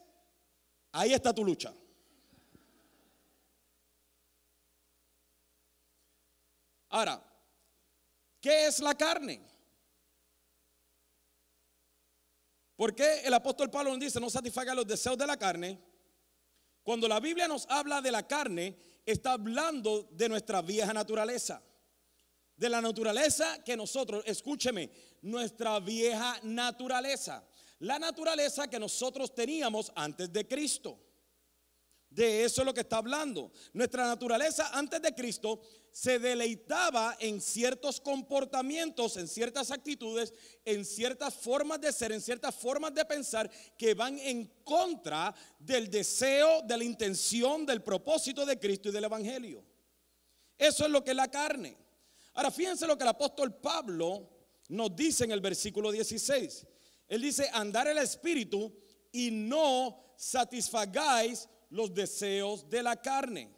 ahí 0.91 1.13
está 1.13 1.33
tu 1.33 1.45
lucha. 1.45 1.73
Ahora, 6.95 7.21
¿qué 8.39 8.67
es 8.67 8.79
la 8.79 8.95
carne? 8.95 9.41
¿Por 12.77 12.95
qué 12.95 13.19
el 13.25 13.33
apóstol 13.33 13.69
Pablo 13.69 13.91
nos 13.91 13.99
dice 13.99 14.17
no 14.17 14.29
satisfaga 14.29 14.73
los 14.73 14.87
deseos 14.87 15.17
de 15.17 15.27
la 15.27 15.35
carne? 15.35 15.77
Cuando 16.83 17.09
la 17.09 17.19
Biblia 17.19 17.49
nos 17.49 17.67
habla 17.69 18.01
de 18.01 18.13
la 18.13 18.25
carne, 18.25 18.77
está 19.05 19.33
hablando 19.33 20.03
de 20.03 20.29
nuestra 20.29 20.61
vieja 20.61 20.93
naturaleza. 20.93 21.61
De 22.55 22.69
la 22.69 22.79
naturaleza 22.79 23.61
que 23.61 23.75
nosotros, 23.75 24.23
escúcheme, 24.25 24.89
nuestra 25.21 25.81
vieja 25.81 26.39
naturaleza. 26.43 27.45
La 27.79 27.99
naturaleza 27.99 28.69
que 28.69 28.79
nosotros 28.79 29.35
teníamos 29.35 29.91
antes 29.97 30.31
de 30.31 30.47
Cristo. 30.47 30.97
De 32.15 32.45
eso 32.45 32.61
es 32.61 32.65
lo 32.65 32.73
que 32.73 32.79
está 32.79 32.97
hablando. 32.97 33.51
Nuestra 33.73 34.07
naturaleza 34.07 34.69
antes 34.71 35.01
de 35.01 35.13
Cristo 35.13 35.59
se 35.91 36.17
deleitaba 36.17 37.17
en 37.19 37.41
ciertos 37.41 37.99
comportamientos, 37.99 39.17
en 39.17 39.27
ciertas 39.27 39.69
actitudes, 39.69 40.33
en 40.63 40.85
ciertas 40.85 41.33
formas 41.33 41.81
de 41.81 41.91
ser, 41.91 42.13
en 42.13 42.21
ciertas 42.21 42.55
formas 42.55 42.93
de 42.93 43.03
pensar 43.03 43.51
que 43.77 43.93
van 43.93 44.17
en 44.19 44.45
contra 44.63 45.35
del 45.59 45.89
deseo, 45.89 46.61
de 46.61 46.77
la 46.77 46.85
intención, 46.85 47.65
del 47.65 47.83
propósito 47.83 48.45
de 48.45 48.57
Cristo 48.57 48.87
y 48.87 48.91
del 48.93 49.03
Evangelio. 49.03 49.65
Eso 50.57 50.85
es 50.85 50.91
lo 50.91 51.03
que 51.03 51.11
es 51.11 51.17
la 51.17 51.29
carne. 51.29 51.77
Ahora 52.35 52.49
fíjense 52.49 52.87
lo 52.87 52.97
que 52.97 53.03
el 53.03 53.09
apóstol 53.09 53.55
Pablo 53.55 54.29
nos 54.69 54.95
dice 54.95 55.25
en 55.25 55.31
el 55.31 55.41
versículo 55.41 55.91
16. 55.91 56.65
Él 57.09 57.21
dice, 57.21 57.49
andar 57.51 57.89
el 57.89 57.97
Espíritu 57.97 58.73
y 59.11 59.31
no 59.31 60.13
satisfagáis 60.15 61.49
los 61.75 61.93
deseos 61.93 62.69
de 62.69 62.81
la 62.81 62.95
carne. 62.95 63.49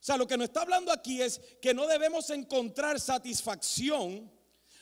O 0.00 0.04
sea, 0.06 0.16
lo 0.16 0.26
que 0.26 0.36
nos 0.36 0.48
está 0.48 0.62
hablando 0.62 0.92
aquí 0.92 1.22
es 1.22 1.40
que 1.62 1.72
no 1.72 1.86
debemos 1.86 2.28
encontrar 2.30 2.98
satisfacción, 3.00 4.30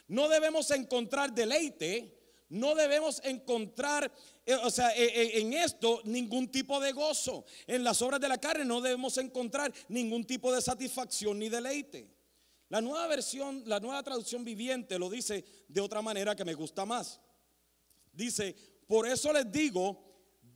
no 0.08 0.28
debemos 0.28 0.70
encontrar 0.70 1.32
deleite, 1.32 2.18
no 2.48 2.74
debemos 2.74 3.20
encontrar, 3.24 4.10
eh, 4.46 4.54
o 4.54 4.70
sea, 4.70 4.96
eh, 4.96 5.04
eh, 5.04 5.40
en 5.40 5.52
esto 5.52 6.00
ningún 6.04 6.50
tipo 6.50 6.80
de 6.80 6.92
gozo. 6.92 7.44
En 7.66 7.84
las 7.84 8.00
obras 8.00 8.20
de 8.20 8.28
la 8.28 8.38
carne 8.38 8.64
no 8.64 8.80
debemos 8.80 9.18
encontrar 9.18 9.72
ningún 9.88 10.24
tipo 10.24 10.52
de 10.52 10.62
satisfacción 10.62 11.38
ni 11.38 11.50
deleite. 11.50 12.08
La 12.70 12.80
nueva 12.80 13.06
versión, 13.08 13.62
la 13.66 13.78
nueva 13.78 14.02
traducción 14.02 14.42
viviente 14.42 14.98
lo 14.98 15.10
dice 15.10 15.44
de 15.68 15.80
otra 15.82 16.00
manera 16.00 16.34
que 16.34 16.46
me 16.46 16.54
gusta 16.54 16.86
más. 16.86 17.20
Dice, 18.12 18.56
por 18.86 19.06
eso 19.06 19.32
les 19.32 19.50
digo, 19.52 20.02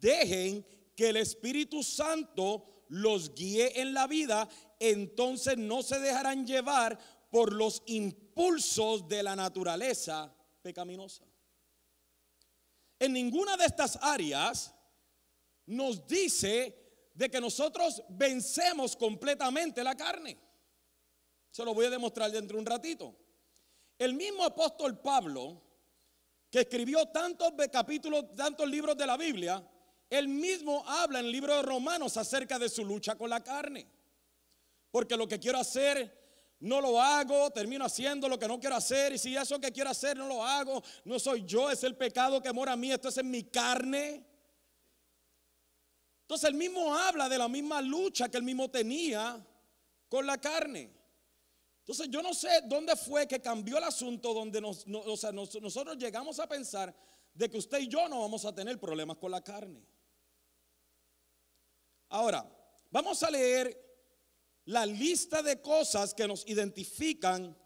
dejen 0.00 0.64
que 0.98 1.10
el 1.10 1.16
Espíritu 1.18 1.84
Santo 1.84 2.84
los 2.88 3.32
guíe 3.32 3.80
en 3.80 3.94
la 3.94 4.08
vida, 4.08 4.48
entonces 4.80 5.56
no 5.56 5.80
se 5.80 6.00
dejarán 6.00 6.44
llevar 6.44 6.98
por 7.30 7.52
los 7.52 7.84
impulsos 7.86 9.06
de 9.06 9.22
la 9.22 9.36
naturaleza 9.36 10.34
pecaminosa. 10.60 11.24
En 12.98 13.12
ninguna 13.12 13.56
de 13.56 13.66
estas 13.66 13.96
áreas 14.02 14.74
nos 15.66 16.04
dice 16.04 17.10
de 17.14 17.30
que 17.30 17.40
nosotros 17.40 18.02
vencemos 18.08 18.96
completamente 18.96 19.84
la 19.84 19.96
carne. 19.96 20.36
Se 21.52 21.64
lo 21.64 21.74
voy 21.74 21.86
a 21.86 21.90
demostrar 21.90 22.32
dentro 22.32 22.56
de 22.56 22.60
un 22.60 22.66
ratito. 22.66 23.14
El 23.96 24.14
mismo 24.14 24.42
apóstol 24.42 24.98
Pablo, 25.00 25.62
que 26.50 26.62
escribió 26.62 27.06
tantos 27.06 27.52
capítulos, 27.70 28.34
tantos 28.34 28.68
libros 28.68 28.96
de 28.96 29.06
la 29.06 29.16
Biblia, 29.16 29.64
él 30.10 30.28
mismo 30.28 30.82
habla 30.86 31.20
en 31.20 31.26
el 31.26 31.32
libro 31.32 31.54
de 31.54 31.62
Romanos 31.62 32.16
acerca 32.16 32.58
de 32.58 32.68
su 32.68 32.84
lucha 32.84 33.16
con 33.16 33.28
la 33.28 33.42
carne. 33.42 33.86
Porque 34.90 35.16
lo 35.16 35.28
que 35.28 35.38
quiero 35.38 35.58
hacer 35.58 36.16
no 36.60 36.80
lo 36.80 37.00
hago, 37.00 37.50
termino 37.50 37.84
haciendo 37.84 38.28
lo 38.28 38.38
que 38.38 38.48
no 38.48 38.58
quiero 38.58 38.76
hacer. 38.76 39.12
Y 39.12 39.18
si 39.18 39.36
eso 39.36 39.60
que 39.60 39.70
quiero 39.70 39.90
hacer 39.90 40.16
no 40.16 40.26
lo 40.26 40.44
hago, 40.44 40.82
no 41.04 41.18
soy 41.18 41.44
yo, 41.44 41.70
es 41.70 41.84
el 41.84 41.96
pecado 41.96 42.42
que 42.42 42.52
mora 42.52 42.72
a 42.72 42.76
mí, 42.76 42.90
esto 42.90 43.08
es 43.08 43.18
en 43.18 43.30
mi 43.30 43.44
carne. 43.44 44.24
Entonces 46.22 46.48
él 46.48 46.56
mismo 46.56 46.94
habla 46.94 47.28
de 47.28 47.38
la 47.38 47.48
misma 47.48 47.80
lucha 47.80 48.28
que 48.28 48.38
él 48.38 48.42
mismo 48.42 48.70
tenía 48.70 49.44
con 50.08 50.26
la 50.26 50.38
carne. 50.38 50.90
Entonces 51.80 52.08
yo 52.10 52.22
no 52.22 52.34
sé 52.34 52.48
dónde 52.64 52.96
fue 52.96 53.26
que 53.26 53.40
cambió 53.40 53.78
el 53.78 53.84
asunto 53.84 54.34
donde 54.34 54.60
nosotros 54.60 55.96
llegamos 55.96 56.38
a 56.38 56.46
pensar 56.46 56.94
de 57.32 57.48
que 57.48 57.56
usted 57.56 57.78
y 57.78 57.88
yo 57.88 58.08
no 58.08 58.20
vamos 58.20 58.44
a 58.44 58.54
tener 58.54 58.78
problemas 58.78 59.16
con 59.16 59.30
la 59.30 59.42
carne. 59.42 59.82
Ahora, 62.08 62.48
vamos 62.90 63.22
a 63.22 63.30
leer 63.30 63.88
la 64.64 64.86
lista 64.86 65.42
de 65.42 65.60
cosas 65.60 66.14
que 66.14 66.26
nos 66.26 66.46
identifican 66.46 67.56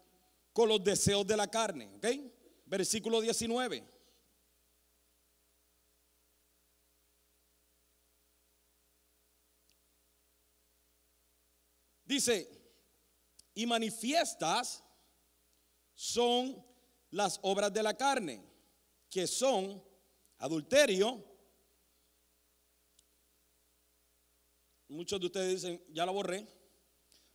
con 0.51 0.69
los 0.69 0.83
deseos 0.83 1.25
de 1.25 1.37
la 1.37 1.47
carne, 1.47 1.89
¿ok? 1.95 2.07
Versículo 2.65 3.21
19. 3.21 3.93
Dice, 12.05 12.47
y 13.55 13.65
manifiestas 13.65 14.83
son 15.93 16.63
las 17.11 17.39
obras 17.43 17.73
de 17.73 17.81
la 17.81 17.95
carne, 17.95 18.43
que 19.09 19.25
son 19.25 19.83
adulterio, 20.37 21.32
Muchos 24.93 25.19
de 25.19 25.25
ustedes 25.25 25.61
dicen, 25.61 25.83
ya 25.89 26.05
la 26.05 26.11
borré. 26.11 26.47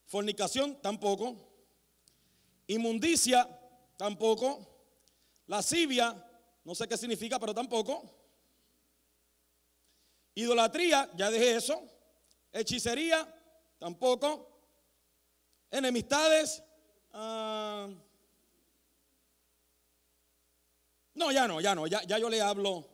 Fornicación, 0.06 0.80
tampoco. 0.80 1.34
Inmundicia, 2.68 3.48
tampoco. 3.96 4.64
Lascivia, 5.48 6.24
no 6.62 6.76
sé 6.76 6.86
qué 6.86 6.96
significa, 6.96 7.36
pero 7.40 7.52
tampoco. 7.52 8.08
Idolatría, 10.36 11.10
ya 11.16 11.32
dejé 11.32 11.56
eso. 11.56 11.82
Hechicería, 12.52 13.26
tampoco. 13.80 14.60
Enemistades, 15.68 16.62
ah, 17.12 17.88
no, 21.14 21.32
ya 21.32 21.48
no, 21.48 21.60
ya 21.60 21.74
no, 21.74 21.88
ya, 21.88 22.04
ya 22.04 22.18
yo 22.18 22.30
le 22.30 22.40
hablo 22.40 22.88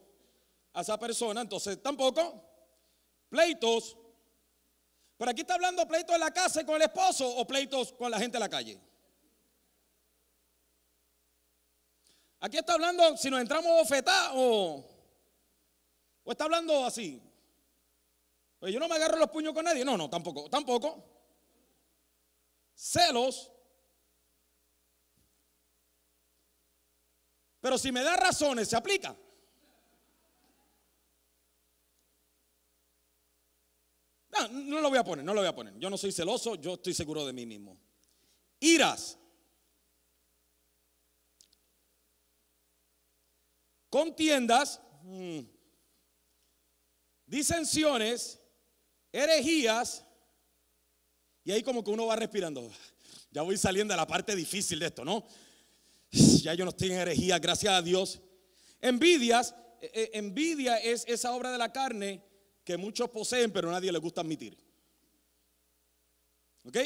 a 0.73 0.81
esa 0.81 0.99
persona, 0.99 1.43
entonces 1.43 1.83
tampoco. 1.83 2.43
Pleitos, 3.29 3.99
pero 5.25 5.33
aquí 5.33 5.41
está 5.41 5.55
hablando 5.55 5.89
pleitos 5.89 6.15
en 6.15 6.21
la 6.21 6.31
casa 6.31 6.61
y 6.61 6.67
con 6.67 6.77
el 6.77 6.83
esposo 6.83 7.27
o 7.27 7.47
pleitos 7.47 7.95
con 7.95 8.11
la 8.11 8.19
gente 8.19 8.37
en 8.37 8.41
la 8.41 8.49
calle. 8.51 8.79
Aquí 12.41 12.59
está 12.59 12.75
hablando 12.75 13.17
si 13.17 13.31
nos 13.31 13.41
entramos 13.41 13.73
bofetá 13.73 14.33
o, 14.35 14.85
o 16.25 16.31
está 16.31 16.45
hablando 16.45 16.85
así. 16.85 17.23
Pues 18.59 18.71
yo 18.71 18.79
no 18.79 18.87
me 18.87 18.97
agarro 18.97 19.17
los 19.17 19.31
puños 19.31 19.55
con 19.55 19.65
nadie. 19.65 19.83
No, 19.83 19.97
no, 19.97 20.11
tampoco, 20.11 20.51
tampoco. 20.51 21.03
Celos. 22.75 23.51
Pero 27.63 27.79
si 27.79 27.91
me 27.91 28.03
da 28.03 28.15
razones, 28.15 28.69
se 28.69 28.77
aplica. 28.77 29.17
No, 34.53 34.81
lo 34.81 34.89
voy 34.89 34.99
a 34.99 35.05
poner, 35.05 35.25
no 35.25 35.33
lo 35.33 35.41
voy 35.41 35.49
a 35.49 35.55
poner. 35.55 35.79
Yo 35.79 35.89
no 35.89 35.97
soy 35.97 36.13
celoso, 36.13 36.57
yo 36.57 36.75
estoy 36.75 36.95
seguro 36.95 37.25
de 37.25 37.33
mí 37.33 37.47
mismo. 37.47 37.79
Iras. 38.61 39.19
Contiendas. 43.89 44.81
Mm, 45.03 45.41
disensiones. 47.27 48.41
Herejías. 49.13 50.05
Y 51.45 51.53
ahí 51.53 51.63
como 51.63 51.85
que 51.85 51.91
uno 51.91 52.07
va 52.07 52.17
respirando. 52.17 52.69
Ya 53.31 53.43
voy 53.43 53.57
saliendo 53.57 53.93
de 53.93 53.97
la 53.97 54.07
parte 54.07 54.35
difícil 54.35 54.79
de 54.79 54.87
esto, 54.87 55.05
¿no? 55.05 55.27
Ya 56.11 56.55
yo 56.55 56.65
no 56.65 56.71
estoy 56.71 56.91
en 56.91 56.99
herejía, 56.99 57.39
gracias 57.39 57.73
a 57.73 57.83
Dios. 57.83 58.21
Envidias. 58.81 59.55
Eh, 59.81 59.91
eh, 59.95 60.11
envidia 60.15 60.79
es 60.79 61.05
esa 61.07 61.33
obra 61.33 61.53
de 61.53 61.59
la 61.59 61.73
carne 61.73 62.23
que 62.65 62.77
muchos 62.77 63.11
poseen, 63.11 63.53
pero 63.53 63.71
nadie 63.71 63.93
les 63.93 64.01
gusta 64.01 64.23
admitir. 64.23 64.57
¿Ok? 66.65 66.79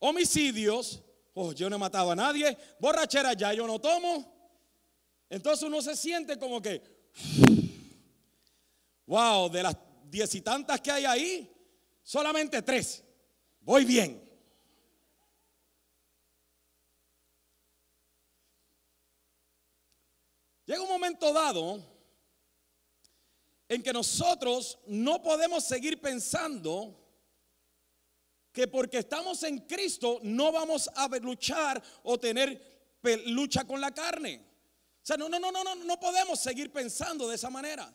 Homicidios, 0.00 1.00
oh, 1.32 1.52
yo 1.52 1.70
no 1.70 1.76
he 1.76 1.78
matado 1.78 2.10
a 2.10 2.16
nadie. 2.16 2.56
Borrachera, 2.80 3.34
ya 3.34 3.52
yo 3.52 3.66
no 3.66 3.78
tomo. 3.80 4.32
Entonces 5.30 5.62
uno 5.62 5.80
se 5.80 5.96
siente 5.96 6.38
como 6.38 6.60
que, 6.60 6.82
wow, 9.06 9.48
de 9.48 9.62
las 9.62 9.76
diez 10.10 10.34
y 10.34 10.40
tantas 10.40 10.80
que 10.80 10.90
hay 10.90 11.04
ahí, 11.04 11.50
solamente 12.02 12.60
tres. 12.62 13.04
Voy 13.60 13.84
bien. 13.84 14.20
Llega 20.66 20.82
un 20.82 20.88
momento 20.88 21.32
dado 21.32 21.91
en 23.72 23.82
que 23.82 23.92
nosotros 23.92 24.78
no 24.86 25.22
podemos 25.22 25.64
seguir 25.64 25.98
pensando 25.98 26.98
que 28.52 28.68
porque 28.68 28.98
estamos 28.98 29.42
en 29.44 29.60
Cristo 29.60 30.20
no 30.22 30.52
vamos 30.52 30.90
a 30.94 31.08
luchar 31.18 31.82
o 32.02 32.20
tener 32.20 33.00
lucha 33.26 33.64
con 33.64 33.80
la 33.80 33.90
carne. 33.90 34.44
O 35.02 35.06
sea, 35.06 35.16
no, 35.16 35.26
no, 35.26 35.40
no, 35.40 35.50
no, 35.50 35.74
no, 35.74 35.98
podemos 35.98 36.38
seguir 36.38 36.70
pensando 36.70 37.26
de 37.26 37.36
esa 37.36 37.48
manera. 37.48 37.90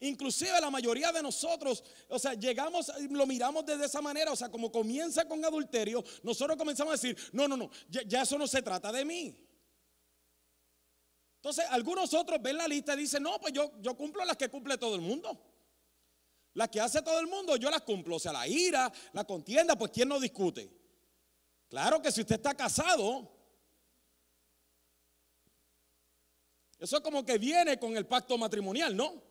Inclusive 0.00 0.58
la 0.58 0.70
mayoría 0.70 1.12
de 1.12 1.22
nosotros, 1.22 1.84
o 2.08 2.18
sea, 2.18 2.32
llegamos, 2.32 2.90
lo 3.10 3.26
miramos 3.26 3.66
de 3.66 3.84
esa 3.84 4.00
manera, 4.00 4.32
o 4.32 4.36
sea, 4.36 4.48
como 4.48 4.72
comienza 4.72 5.26
con 5.28 5.44
adulterio, 5.44 6.02
nosotros 6.22 6.56
comenzamos 6.56 6.92
a 6.92 6.96
decir, 6.96 7.14
no, 7.32 7.46
no, 7.46 7.58
no, 7.58 7.70
ya 7.90 8.22
eso 8.22 8.38
no 8.38 8.46
se 8.46 8.62
trata 8.62 8.90
de 8.90 9.04
mí. 9.04 9.36
Entonces, 11.40 11.64
algunos 11.70 12.12
otros 12.12 12.38
ven 12.42 12.58
la 12.58 12.68
lista 12.68 12.92
y 12.92 12.98
dicen, 12.98 13.22
no, 13.22 13.40
pues 13.40 13.54
yo, 13.54 13.72
yo 13.80 13.96
cumplo 13.96 14.22
las 14.26 14.36
que 14.36 14.50
cumple 14.50 14.76
todo 14.76 14.94
el 14.94 15.00
mundo. 15.00 15.42
Las 16.52 16.68
que 16.68 16.82
hace 16.82 17.00
todo 17.00 17.18
el 17.18 17.28
mundo, 17.28 17.56
yo 17.56 17.70
las 17.70 17.80
cumplo. 17.80 18.16
O 18.16 18.18
sea, 18.18 18.30
la 18.30 18.46
ira, 18.46 18.92
la 19.14 19.24
contienda, 19.24 19.74
pues 19.74 19.90
¿quién 19.90 20.10
no 20.10 20.20
discute? 20.20 20.70
Claro 21.70 22.02
que 22.02 22.12
si 22.12 22.20
usted 22.20 22.34
está 22.34 22.54
casado, 22.54 23.32
eso 26.78 26.96
es 26.98 27.02
como 27.02 27.24
que 27.24 27.38
viene 27.38 27.78
con 27.78 27.96
el 27.96 28.06
pacto 28.06 28.36
matrimonial, 28.36 28.94
¿no? 28.94 29.22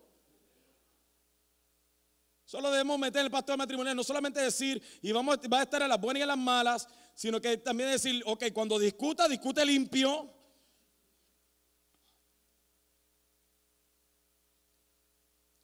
Solo 2.43 2.71
debemos 2.71 2.97
meter 2.97 3.23
el 3.23 3.29
pacto 3.29 3.55
matrimonial, 3.55 3.95
no 3.95 4.03
solamente 4.03 4.41
decir, 4.41 4.81
y 5.03 5.11
vamos, 5.11 5.37
va 5.53 5.59
a 5.59 5.63
estar 5.63 5.83
en 5.83 5.89
las 5.89 6.01
buenas 6.01 6.21
y 6.21 6.23
en 6.23 6.27
las 6.29 6.37
malas, 6.39 6.87
sino 7.13 7.39
que 7.39 7.57
también 7.57 7.91
decir, 7.91 8.23
ok, 8.25 8.45
cuando 8.51 8.79
discuta, 8.79 9.27
discute 9.27 9.63
limpio. 9.63 10.38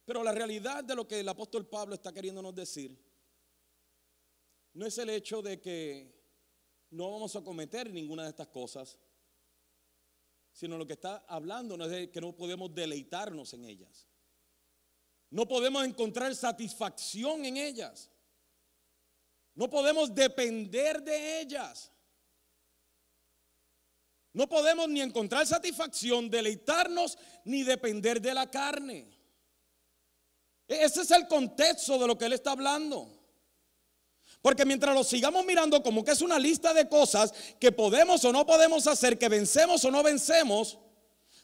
Pero 0.06 0.24
la 0.24 0.32
realidad 0.32 0.82
de 0.82 0.94
lo 0.94 1.06
que 1.06 1.20
el 1.20 1.28
apóstol 1.28 1.68
Pablo 1.68 1.94
está 1.94 2.14
queriéndonos 2.14 2.54
decir 2.54 2.96
no 4.72 4.86
es 4.86 4.98
el 4.98 5.08
hecho 5.08 5.40
de 5.40 5.58
que 5.58 6.14
no 6.90 7.10
vamos 7.10 7.34
a 7.34 7.42
cometer 7.42 7.90
ninguna 7.90 8.24
de 8.24 8.28
estas 8.28 8.48
cosas, 8.48 8.98
sino 10.52 10.76
lo 10.76 10.86
que 10.86 10.92
está 10.92 11.24
hablando 11.28 11.76
no 11.76 11.86
es 11.86 11.90
de 11.90 12.10
que 12.10 12.20
no 12.20 12.36
podemos 12.36 12.74
deleitarnos 12.74 13.54
en 13.54 13.64
ellas. 13.64 14.06
No 15.30 15.48
podemos 15.48 15.84
encontrar 15.84 16.34
satisfacción 16.34 17.44
en 17.46 17.56
ellas. 17.56 18.10
No 19.54 19.68
podemos 19.70 20.14
depender 20.14 21.02
de 21.02 21.40
ellas. 21.40 21.90
No 24.34 24.46
podemos 24.46 24.90
ni 24.90 25.00
encontrar 25.00 25.46
satisfacción, 25.46 26.28
deleitarnos, 26.28 27.16
ni 27.46 27.62
depender 27.62 28.20
de 28.20 28.34
la 28.34 28.50
carne. 28.50 29.15
Ese 30.68 31.02
es 31.02 31.10
el 31.10 31.28
contexto 31.28 31.98
de 31.98 32.06
lo 32.06 32.18
que 32.18 32.26
él 32.26 32.32
está 32.32 32.52
hablando. 32.52 33.12
Porque 34.42 34.64
mientras 34.64 34.94
lo 34.94 35.02
sigamos 35.02 35.44
mirando 35.44 35.82
como 35.82 36.04
que 36.04 36.12
es 36.12 36.20
una 36.20 36.38
lista 36.38 36.72
de 36.72 36.88
cosas 36.88 37.32
que 37.58 37.72
podemos 37.72 38.24
o 38.24 38.32
no 38.32 38.46
podemos 38.46 38.86
hacer, 38.86 39.18
que 39.18 39.28
vencemos 39.28 39.84
o 39.84 39.90
no 39.90 40.02
vencemos, 40.02 40.78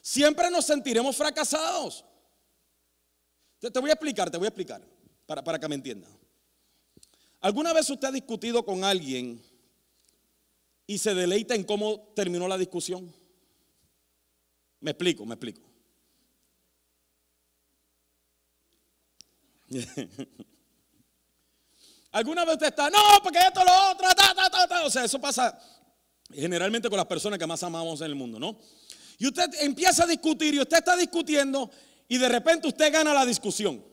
siempre 0.01 0.49
nos 0.49 0.65
sentiremos 0.65 1.15
fracasados. 1.15 2.05
Te, 3.59 3.71
te 3.71 3.79
voy 3.79 3.89
a 3.89 3.93
explicar, 3.93 4.29
te 4.29 4.37
voy 4.37 4.45
a 4.45 4.49
explicar, 4.49 4.81
para, 5.25 5.43
para 5.43 5.59
que 5.59 5.67
me 5.67 5.75
entienda. 5.75 6.07
¿Alguna 7.41 7.73
vez 7.73 7.89
usted 7.89 8.07
ha 8.07 8.11
discutido 8.11 8.63
con 8.63 8.83
alguien 8.83 9.41
y 10.87 10.97
se 10.97 11.13
deleita 11.13 11.55
en 11.55 11.63
cómo 11.63 12.13
terminó 12.15 12.47
la 12.47 12.57
discusión? 12.57 13.13
Me 14.79 14.91
explico, 14.91 15.25
me 15.25 15.35
explico. 15.35 15.72
Alguna 22.11 22.45
vez 22.45 22.53
usted 22.53 22.67
está, 22.67 22.89
no, 22.91 22.99
porque 23.23 23.39
esto, 23.39 23.63
lo 23.63 23.91
otro, 23.91 24.07
ta, 24.15 24.33
ta, 24.35 24.67
ta. 24.67 24.85
O 24.85 24.89
sea, 24.89 25.03
eso 25.03 25.19
pasa 25.19 25.59
generalmente 26.31 26.87
con 26.89 26.97
las 26.97 27.07
personas 27.07 27.39
que 27.39 27.47
más 27.47 27.63
amamos 27.63 28.01
en 28.01 28.07
el 28.07 28.15
mundo, 28.15 28.39
¿no? 28.39 28.59
Y 29.17 29.27
usted 29.27 29.49
empieza 29.61 30.03
a 30.03 30.07
discutir 30.07 30.53
y 30.53 30.59
usted 30.59 30.77
está 30.77 30.95
discutiendo 30.95 31.71
y 32.07 32.17
de 32.19 32.29
repente 32.29 32.67
usted 32.67 32.93
gana 32.93 33.13
la 33.13 33.25
discusión. 33.25 33.83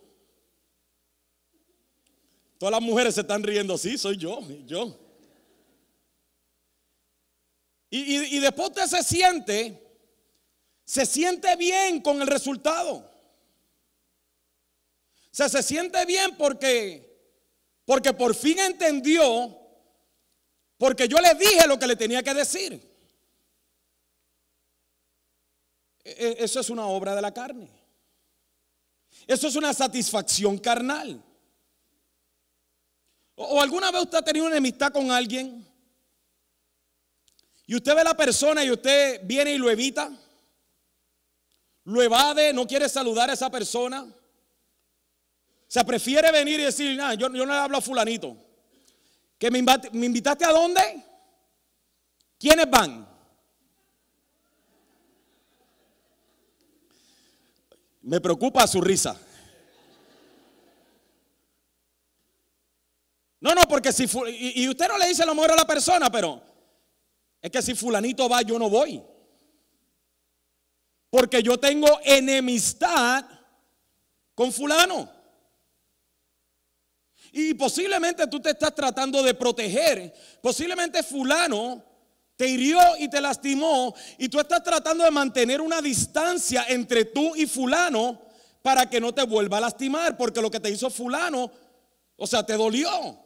Todas 2.58 2.72
las 2.72 2.82
mujeres 2.82 3.14
se 3.14 3.22
están 3.22 3.42
riendo, 3.42 3.78
sí, 3.78 3.96
soy 3.96 4.18
yo, 4.18 4.40
yo. 4.66 4.98
Y, 7.88 8.36
y 8.36 8.38
después 8.38 8.68
usted 8.68 8.86
se 8.86 9.02
siente, 9.02 9.82
se 10.84 11.06
siente 11.06 11.56
bien 11.56 12.02
con 12.02 12.20
el 12.20 12.26
resultado. 12.26 13.09
O 15.38 15.48
se 15.48 15.62
siente 15.62 16.04
bien 16.06 16.36
porque 16.36 17.10
porque 17.90 18.12
por 18.12 18.36
fin 18.36 18.56
entendió, 18.60 19.58
porque 20.78 21.08
yo 21.08 21.18
le 21.18 21.34
dije 21.34 21.66
lo 21.66 21.76
que 21.76 21.88
le 21.88 21.96
tenía 21.96 22.22
que 22.22 22.32
decir. 22.32 22.74
E, 26.04 26.10
e, 26.10 26.44
eso 26.44 26.60
es 26.60 26.70
una 26.70 26.86
obra 26.86 27.16
de 27.16 27.20
la 27.20 27.34
carne. 27.34 27.68
Eso 29.26 29.48
es 29.48 29.56
una 29.56 29.74
satisfacción 29.74 30.56
carnal. 30.58 31.20
O, 33.34 33.60
alguna 33.60 33.90
vez 33.90 34.02
usted 34.02 34.18
ha 34.18 34.22
tenido 34.22 34.46
una 34.46 34.54
enemistad 34.54 34.92
con 34.92 35.10
alguien 35.10 35.66
y 37.66 37.74
usted 37.74 37.92
ve 37.92 38.02
a 38.02 38.04
la 38.04 38.16
persona 38.16 38.64
y 38.64 38.70
usted 38.70 39.20
viene 39.24 39.54
y 39.54 39.58
lo 39.58 39.68
evita, 39.68 40.16
lo 41.82 42.02
evade, 42.02 42.52
no 42.52 42.68
quiere 42.68 42.88
saludar 42.88 43.30
a 43.30 43.32
esa 43.32 43.50
persona. 43.50 44.06
Sea, 45.70 45.84
prefiere 45.84 46.32
venir 46.32 46.58
y 46.58 46.64
decir, 46.64 46.96
nada, 46.96 47.14
yo, 47.14 47.28
no 47.28 47.46
le 47.46 47.52
hablo 47.52 47.78
a 47.78 47.80
fulanito. 47.80 48.36
¿Que 49.38 49.52
me, 49.52 49.62
me 49.62 50.06
invitaste 50.06 50.44
a 50.44 50.50
dónde? 50.50 50.80
¿Quiénes 52.36 52.68
van? 52.68 53.08
Me 58.02 58.20
preocupa 58.20 58.66
su 58.66 58.80
risa. 58.80 59.16
No, 63.38 63.54
no, 63.54 63.62
porque 63.68 63.92
si 63.92 64.06
y, 64.26 64.64
y, 64.64 64.68
usted 64.68 64.88
no 64.88 64.98
le 64.98 65.06
dice 65.06 65.24
lo 65.24 65.36
mejor 65.36 65.52
a 65.52 65.56
la 65.56 65.68
persona, 65.68 66.10
pero 66.10 66.42
es 67.40 67.48
que 67.48 67.62
si 67.62 67.76
fulanito 67.76 68.28
va, 68.28 68.42
yo 68.42 68.58
no 68.58 68.68
voy. 68.68 69.00
Porque 71.10 71.44
yo 71.44 71.60
tengo 71.60 72.00
enemistad 72.02 73.24
con 74.34 74.52
fulano. 74.52 75.19
Y 77.32 77.54
posiblemente 77.54 78.26
tú 78.26 78.40
te 78.40 78.50
estás 78.50 78.74
tratando 78.74 79.22
de 79.22 79.34
proteger. 79.34 80.12
Posiblemente 80.40 81.02
fulano 81.02 81.82
te 82.36 82.48
hirió 82.48 82.80
y 82.98 83.08
te 83.08 83.20
lastimó 83.20 83.94
y 84.16 84.28
tú 84.28 84.40
estás 84.40 84.62
tratando 84.62 85.04
de 85.04 85.10
mantener 85.10 85.60
una 85.60 85.82
distancia 85.82 86.64
entre 86.68 87.04
tú 87.04 87.36
y 87.36 87.46
fulano 87.46 88.18
para 88.62 88.88
que 88.88 89.00
no 89.00 89.12
te 89.12 89.22
vuelva 89.24 89.58
a 89.58 89.60
lastimar, 89.60 90.16
porque 90.16 90.40
lo 90.40 90.50
que 90.50 90.60
te 90.60 90.70
hizo 90.70 90.90
fulano, 90.90 91.50
o 92.16 92.26
sea, 92.26 92.44
te 92.44 92.54
dolió. 92.54 93.18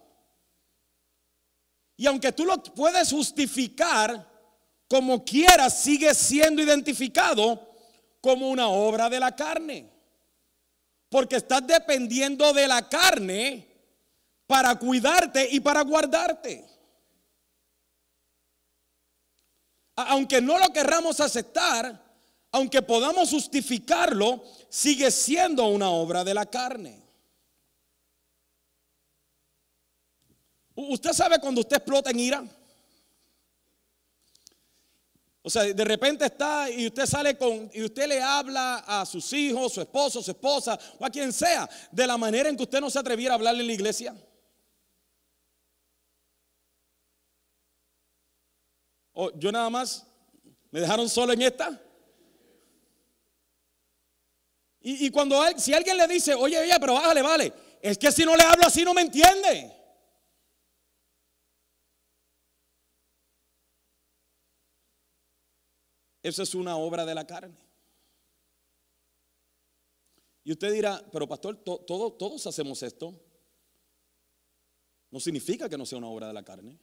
Y 1.97 2.07
aunque 2.07 2.33
tú 2.33 2.45
lo 2.45 2.62
puedes 2.62 3.11
justificar 3.11 4.29
como 4.88 5.25
quieras, 5.25 5.81
sigue 5.81 6.12
siendo 6.14 6.62
identificado 6.62 7.73
como 8.21 8.51
una 8.51 8.69
obra 8.69 9.09
de 9.09 9.21
la 9.21 9.35
carne. 9.35 9.90
Porque 11.09 11.37
estás 11.37 11.64
dependiendo 11.67 12.53
de 12.53 12.67
la 12.67 12.88
carne 12.88 13.74
para 14.47 14.79
cuidarte 14.79 15.49
y 15.51 15.61
para 15.61 15.83
guardarte. 15.83 16.65
Aunque 19.97 20.41
no 20.41 20.59
lo 20.59 20.73
querramos 20.73 21.21
aceptar, 21.21 22.03
aunque 22.51 22.83
podamos 22.83 23.31
justificarlo, 23.31 24.45
sigue 24.69 25.11
siendo 25.11 25.67
una 25.67 25.91
obra 25.91 26.25
de 26.25 26.35
la 26.35 26.47
carne. 26.47 27.03
¿Usted 30.75 31.13
sabe 31.13 31.39
cuando 31.39 31.61
usted 31.61 31.77
explota 31.77 32.11
en 32.11 32.21
ira? 32.21 32.45
O 35.43 35.51
sea, 35.51 35.63
de 35.63 35.85
repente 35.85 36.25
está 36.25 36.71
y 36.71 36.87
usted 36.87 37.07
sale 37.07 37.37
con, 37.37 37.71
y 37.73 37.83
usted 37.83 38.09
le 38.09 38.21
habla 38.21 38.77
a 38.79 39.05
sus 39.05 39.33
hijos, 39.35 39.75
su 39.75 39.81
esposo, 39.83 40.23
su 40.23 40.31
esposa, 40.31 40.79
o 40.99 41.05
a 41.05 41.11
quien 41.11 41.33
sea, 41.33 41.69
de 41.93 42.07
la 42.07 42.17
manera 42.17 42.49
en 42.49 42.57
que 42.57 42.63
usted 42.63 42.81
no 42.81 42.89
se 42.89 42.99
atreviera 42.99 43.35
a 43.35 43.37
hablarle 43.37 43.61
en 43.61 43.67
la 43.67 43.73
iglesia. 43.75 44.15
O 49.14 49.31
yo 49.38 49.50
nada 49.53 49.70
más, 49.70 50.07
me 50.70 50.81
dejaron 50.81 51.09
solo 51.09 51.33
en 51.33 51.42
esta. 51.42 51.81
Y, 54.87 55.09
cuando 55.11 55.40
si 55.57 55.72
alguien 55.72 55.96
le 55.96 56.07
dice, 56.07 56.35
oye, 56.35 56.59
oye, 56.59 56.77
pero 56.79 56.92
bájale, 56.92 57.22
vale, 57.22 57.53
es 57.81 57.96
que 57.96 58.12
si 58.12 58.22
no 58.22 58.37
le 58.37 58.42
hablo 58.42 58.66
así 58.66 58.85
no 58.85 58.92
me 58.92 59.00
entiende. 59.00 59.72
Eso 66.22 66.42
es 66.42 66.55
una 66.55 66.77
obra 66.77 67.07
de 67.07 67.14
la 67.14 67.27
carne. 67.27 67.57
Y 70.42 70.53
usted 70.53 70.70
dirá, 70.70 71.03
pero 71.11 71.27
pastor, 71.27 71.57
todos 71.57 72.46
hacemos 72.46 72.83
esto. 72.83 73.18
No 75.11 75.18
significa 75.18 75.68
que 75.68 75.79
no 75.79 75.87
sea 75.87 75.96
una 75.96 76.09
obra 76.09 76.27
de 76.27 76.35
la 76.35 76.44
carne 76.44 76.79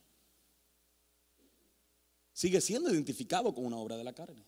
sigue 2.42 2.60
siendo 2.60 2.92
identificado 2.92 3.54
como 3.54 3.68
una 3.68 3.78
obra 3.78 3.96
de 3.96 4.04
la 4.04 4.14
carne. 4.14 4.44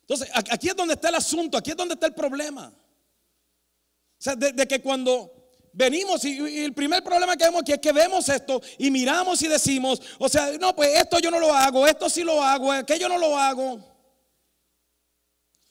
Entonces, 0.00 0.30
aquí 0.32 0.68
es 0.68 0.74
donde 0.74 0.94
está 0.94 1.10
el 1.10 1.16
asunto, 1.16 1.58
aquí 1.58 1.72
es 1.72 1.76
donde 1.76 1.92
está 1.92 2.06
el 2.06 2.14
problema. 2.14 2.68
O 2.68 4.22
sea, 4.22 4.34
de, 4.34 4.66
que 4.66 4.80
cuando 4.80 5.50
venimos 5.74 6.24
y, 6.24 6.60
el 6.64 6.72
primer 6.72 7.04
problema 7.04 7.36
que 7.36 7.44
vemos 7.44 7.60
aquí 7.60 7.72
es 7.72 7.78
que 7.78 7.92
vemos 7.92 8.26
esto 8.30 8.62
y 8.78 8.90
miramos 8.90 9.42
y 9.42 9.48
decimos, 9.48 10.00
o 10.18 10.30
sea, 10.30 10.56
no, 10.58 10.74
pues 10.74 10.98
esto 10.98 11.18
yo 11.18 11.30
no 11.30 11.40
lo 11.40 11.52
hago, 11.52 11.86
esto 11.86 12.08
sí 12.08 12.24
lo 12.24 12.42
hago, 12.42 12.72
aquello 12.72 13.10
no 13.10 13.18
lo 13.18 13.38
hago. 13.38 13.78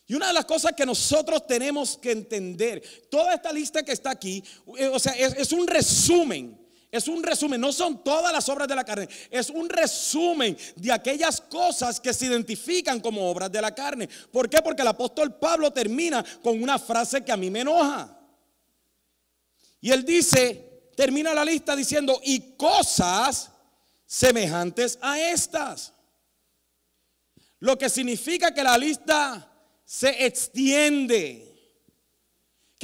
Y 0.06 0.14
una 0.14 0.28
de 0.28 0.34
las 0.34 0.46
cosas 0.46 0.74
que 0.74 0.86
nosotros 0.86 1.48
tenemos 1.48 1.98
que 1.98 2.12
entender, 2.12 3.08
toda 3.10 3.34
esta 3.34 3.52
lista 3.52 3.82
que 3.82 3.94
está 3.94 4.12
aquí, 4.12 4.44
eh, 4.78 4.88
o 4.90 5.00
sea, 5.00 5.14
es, 5.14 5.52
un 5.52 5.66
resumen. 5.66 6.64
Es 6.96 7.10
un 7.10 7.22
resumen, 7.22 7.60
no 7.60 7.74
son 7.74 8.02
todas 8.06 8.32
las 8.32 8.48
obras 8.48 8.70
de 8.70 8.76
la 8.76 8.86
carne, 8.86 9.10
es 9.30 9.50
un 9.50 9.68
resumen 9.68 10.58
de 10.78 10.94
aquellas 10.94 11.42
cosas 11.42 12.00
que 12.00 12.14
se 12.14 12.28
identifican 12.28 13.02
como 13.02 13.30
obras 13.30 13.52
de 13.52 13.62
la 13.62 13.76
carne. 13.76 14.08
¿Por 14.32 14.50
qué? 14.50 14.62
Porque 14.62 14.82
el 14.82 14.88
apóstol 14.88 15.36
Pablo 15.36 15.74
termina 15.74 16.24
con 16.42 16.64
una 16.64 16.80
frase 16.80 17.22
que 17.22 17.34
a 17.34 17.38
mí 17.38 17.52
me 17.52 17.60
enoja. 17.60 18.18
Y 19.82 19.92
él 19.92 20.06
dice, 20.06 20.92
termina 20.96 21.34
la 21.34 21.44
lista 21.44 21.76
diciendo, 21.76 22.22
y 22.24 22.56
cosas 22.56 23.52
semejantes 24.06 24.98
a 25.02 25.20
estas. 25.20 25.92
Lo 27.60 27.78
que 27.78 27.90
significa 27.90 28.54
que 28.54 28.64
la 28.64 28.78
lista 28.78 29.52
se 29.84 30.26
extiende. 30.26 31.45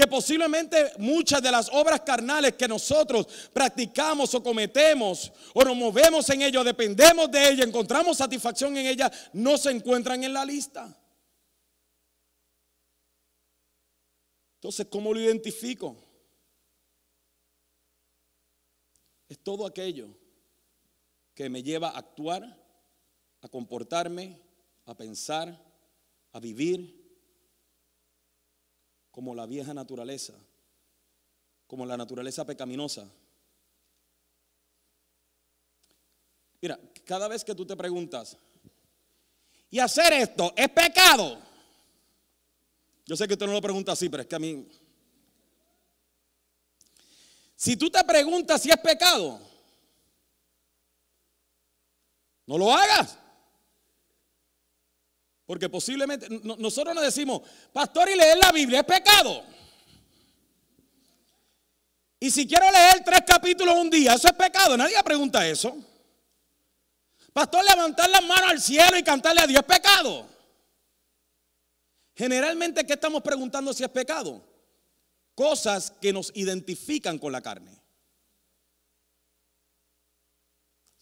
Que 0.01 0.07
posiblemente 0.07 0.93
muchas 0.97 1.43
de 1.43 1.51
las 1.51 1.69
obras 1.71 2.01
carnales 2.01 2.55
que 2.55 2.67
nosotros 2.67 3.27
practicamos 3.53 4.33
o 4.33 4.41
cometemos 4.41 5.31
o 5.53 5.63
nos 5.63 5.77
movemos 5.77 6.27
en 6.31 6.41
ello, 6.41 6.63
dependemos 6.63 7.29
de 7.29 7.49
ella, 7.51 7.63
encontramos 7.63 8.17
satisfacción 8.17 8.75
en 8.77 8.87
ella, 8.87 9.11
no 9.33 9.59
se 9.59 9.69
encuentran 9.69 10.23
en 10.23 10.33
la 10.33 10.43
lista. 10.43 10.97
Entonces, 14.55 14.87
¿cómo 14.89 15.13
lo 15.13 15.19
identifico? 15.19 15.95
Es 19.29 19.37
todo 19.37 19.67
aquello 19.67 20.07
que 21.35 21.47
me 21.47 21.61
lleva 21.61 21.89
a 21.89 21.99
actuar, 21.99 22.59
a 23.39 23.47
comportarme, 23.47 24.41
a 24.85 24.97
pensar, 24.97 25.63
a 26.31 26.39
vivir 26.39 27.00
como 29.11 29.35
la 29.35 29.45
vieja 29.45 29.73
naturaleza, 29.73 30.33
como 31.67 31.85
la 31.85 31.97
naturaleza 31.97 32.45
pecaminosa. 32.45 33.07
Mira, 36.61 36.79
cada 37.05 37.27
vez 37.27 37.43
que 37.43 37.53
tú 37.53 37.65
te 37.65 37.75
preguntas, 37.75 38.37
¿y 39.69 39.79
hacer 39.79 40.13
esto 40.13 40.53
es 40.55 40.69
pecado? 40.69 41.39
Yo 43.05 43.17
sé 43.17 43.27
que 43.27 43.33
usted 43.33 43.47
no 43.47 43.53
lo 43.53 43.61
pregunta 43.61 43.91
así, 43.91 44.09
pero 44.09 44.21
es 44.21 44.27
que 44.27 44.35
a 44.35 44.39
mí... 44.39 44.67
Si 47.55 47.75
tú 47.75 47.91
te 47.91 48.03
preguntas 48.03 48.61
si 48.61 48.71
es 48.71 48.77
pecado, 48.77 49.39
no 52.47 52.57
lo 52.57 52.73
hagas. 52.73 53.20
Porque 55.45 55.69
posiblemente 55.69 56.27
nosotros 56.29 56.95
nos 56.95 57.03
decimos, 57.03 57.41
pastor, 57.73 58.09
y 58.09 58.15
leer 58.15 58.37
la 58.37 58.51
Biblia 58.51 58.79
es 58.79 58.85
pecado. 58.85 59.43
Y 62.19 62.29
si 62.29 62.47
quiero 62.47 62.69
leer 62.71 63.03
tres 63.03 63.21
capítulos 63.25 63.75
un 63.75 63.89
día, 63.89 64.13
eso 64.13 64.27
es 64.27 64.33
pecado. 64.33 64.77
Nadie 64.77 65.01
pregunta 65.03 65.47
eso. 65.47 65.75
Pastor, 67.33 67.63
levantar 67.67 68.09
las 68.09 68.23
manos 68.23 68.51
al 68.51 68.61
cielo 68.61 68.97
y 68.97 69.03
cantarle 69.03 69.41
a 69.41 69.47
Dios 69.47 69.61
es 69.61 69.65
pecado. 69.65 70.29
Generalmente, 72.13 72.85
¿qué 72.85 72.93
estamos 72.93 73.23
preguntando 73.23 73.73
si 73.73 73.83
es 73.83 73.89
pecado? 73.89 74.43
Cosas 75.33 75.91
que 75.99 76.13
nos 76.13 76.31
identifican 76.35 77.17
con 77.17 77.31
la 77.31 77.41
carne. 77.41 77.71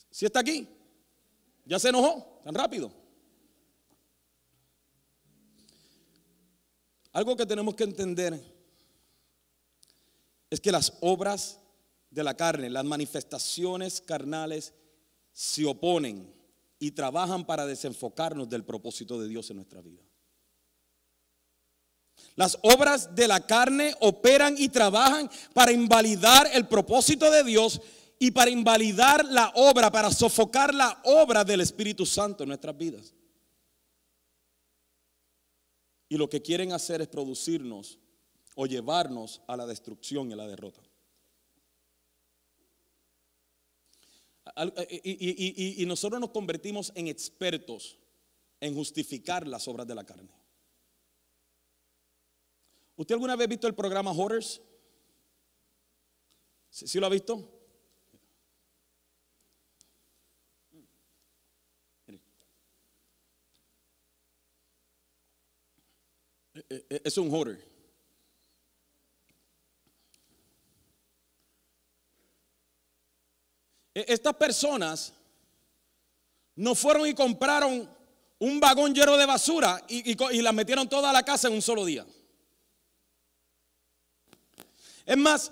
Si 0.10 0.26
está 0.26 0.40
aquí, 0.40 0.68
ya 1.66 1.80
se 1.80 1.90
enojó 1.90 2.42
tan 2.44 2.56
rápido. 2.56 2.99
Algo 7.20 7.36
que 7.36 7.46
tenemos 7.46 7.76
que 7.76 7.84
entender 7.84 8.42
es 10.50 10.62
que 10.62 10.72
las 10.72 10.94
obras 11.02 11.60
de 12.10 12.24
la 12.24 12.34
carne, 12.34 12.70
las 12.70 12.86
manifestaciones 12.86 14.00
carnales, 14.00 14.74
se 15.34 15.66
oponen 15.66 16.34
y 16.80 16.92
trabajan 16.92 17.46
para 17.46 17.66
desenfocarnos 17.66 18.48
del 18.48 18.64
propósito 18.64 19.20
de 19.20 19.28
Dios 19.28 19.50
en 19.50 19.58
nuestra 19.58 19.82
vida. 19.82 20.02
Las 22.38 22.58
obras 22.62 23.14
de 23.14 23.28
la 23.28 23.46
carne 23.46 23.94
operan 24.00 24.56
y 24.58 24.70
trabajan 24.70 25.30
para 25.54 25.74
invalidar 25.74 26.50
el 26.54 26.70
propósito 26.70 27.30
de 27.30 27.44
Dios 27.44 27.82
y 28.18 28.32
para 28.32 28.50
invalidar 28.50 29.26
la 29.26 29.52
obra, 29.56 29.92
para 29.92 30.10
sofocar 30.10 30.74
la 30.74 31.02
obra 31.04 31.44
del 31.44 31.60
Espíritu 31.60 32.06
Santo 32.06 32.44
en 32.44 32.48
nuestras 32.48 32.78
vidas. 32.78 33.14
Y 36.10 36.18
lo 36.18 36.30
que 36.30 36.42
quieren 36.42 36.74
hacer 36.74 37.02
es 37.02 37.08
producirnos 37.08 38.00
o 38.56 38.66
llevarnos 38.66 39.42
a 39.48 39.56
la 39.56 39.66
destrucción 39.66 40.30
y 40.30 40.34
a 40.34 40.36
la 40.36 40.48
derrota. 40.48 40.82
Y, 45.04 45.86
nosotros 45.86 46.20
nos 46.20 46.32
convertimos 46.32 46.92
en 46.96 47.08
expertos 47.08 47.98
en 48.60 48.76
justificar 48.76 49.48
las 49.48 49.68
obras 49.68 49.88
de 49.88 49.96
la 49.96 50.04
carne. 50.04 50.30
¿Usted 52.98 53.16
alguna 53.16 53.36
vez 53.36 53.46
ha 53.46 53.50
visto 53.50 53.68
el 53.68 53.76
programa 53.76 54.12
Hoarders? 54.12 54.62
¿Sí, 56.70 57.00
lo 57.00 57.06
ha 57.06 57.10
visto? 57.10 57.59
Es 66.70 67.18
un 67.18 67.34
hoarder. 67.34 67.68
E, 73.96 74.06
estas 74.08 74.36
personas 74.36 75.14
no 76.56 76.76
fueron 76.76 77.08
y 77.08 77.14
compraron 77.14 77.90
un 78.40 78.60
vagón 78.60 78.94
lleno 78.94 79.18
de 79.18 79.26
basura 79.26 79.84
y, 79.88 80.12
y, 80.12 80.42
las 80.42 80.54
metieron 80.54 80.88
toda 80.88 81.12
la 81.12 81.24
casa 81.24 81.48
en 81.48 81.56
un 81.56 81.62
solo 81.62 81.86
día. 81.86 82.06
Es 85.06 85.18
más, 85.18 85.52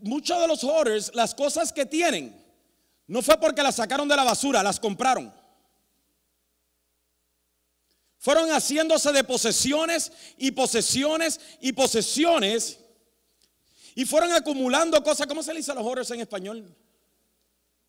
muchos 0.00 0.38
de 0.40 0.46
los 0.46 0.62
hoarders, 0.62 1.14
las 1.14 1.34
cosas 1.34 1.72
que 1.72 1.86
tienen, 1.86 2.40
no 3.06 3.22
fue 3.22 3.38
porque 3.38 3.62
las 3.62 3.76
sacaron 3.76 4.06
de 4.06 4.16
la 4.16 4.24
basura, 4.24 4.62
las 4.62 4.78
compraron. 4.78 5.32
Fueron 8.22 8.50
haciéndose 8.50 9.10
de 9.10 9.24
posesiones 9.24 10.12
y 10.38 10.52
posesiones 10.52 11.40
y 11.60 11.72
posesiones. 11.72 12.78
Y 13.96 14.04
fueron 14.04 14.30
acumulando 14.30 15.02
cosas. 15.02 15.26
¿Cómo 15.26 15.42
se 15.42 15.52
le 15.52 15.58
dice 15.58 15.72
a 15.72 15.74
los 15.74 15.84
hoarders 15.84 16.12
en 16.12 16.20
español? 16.20 16.72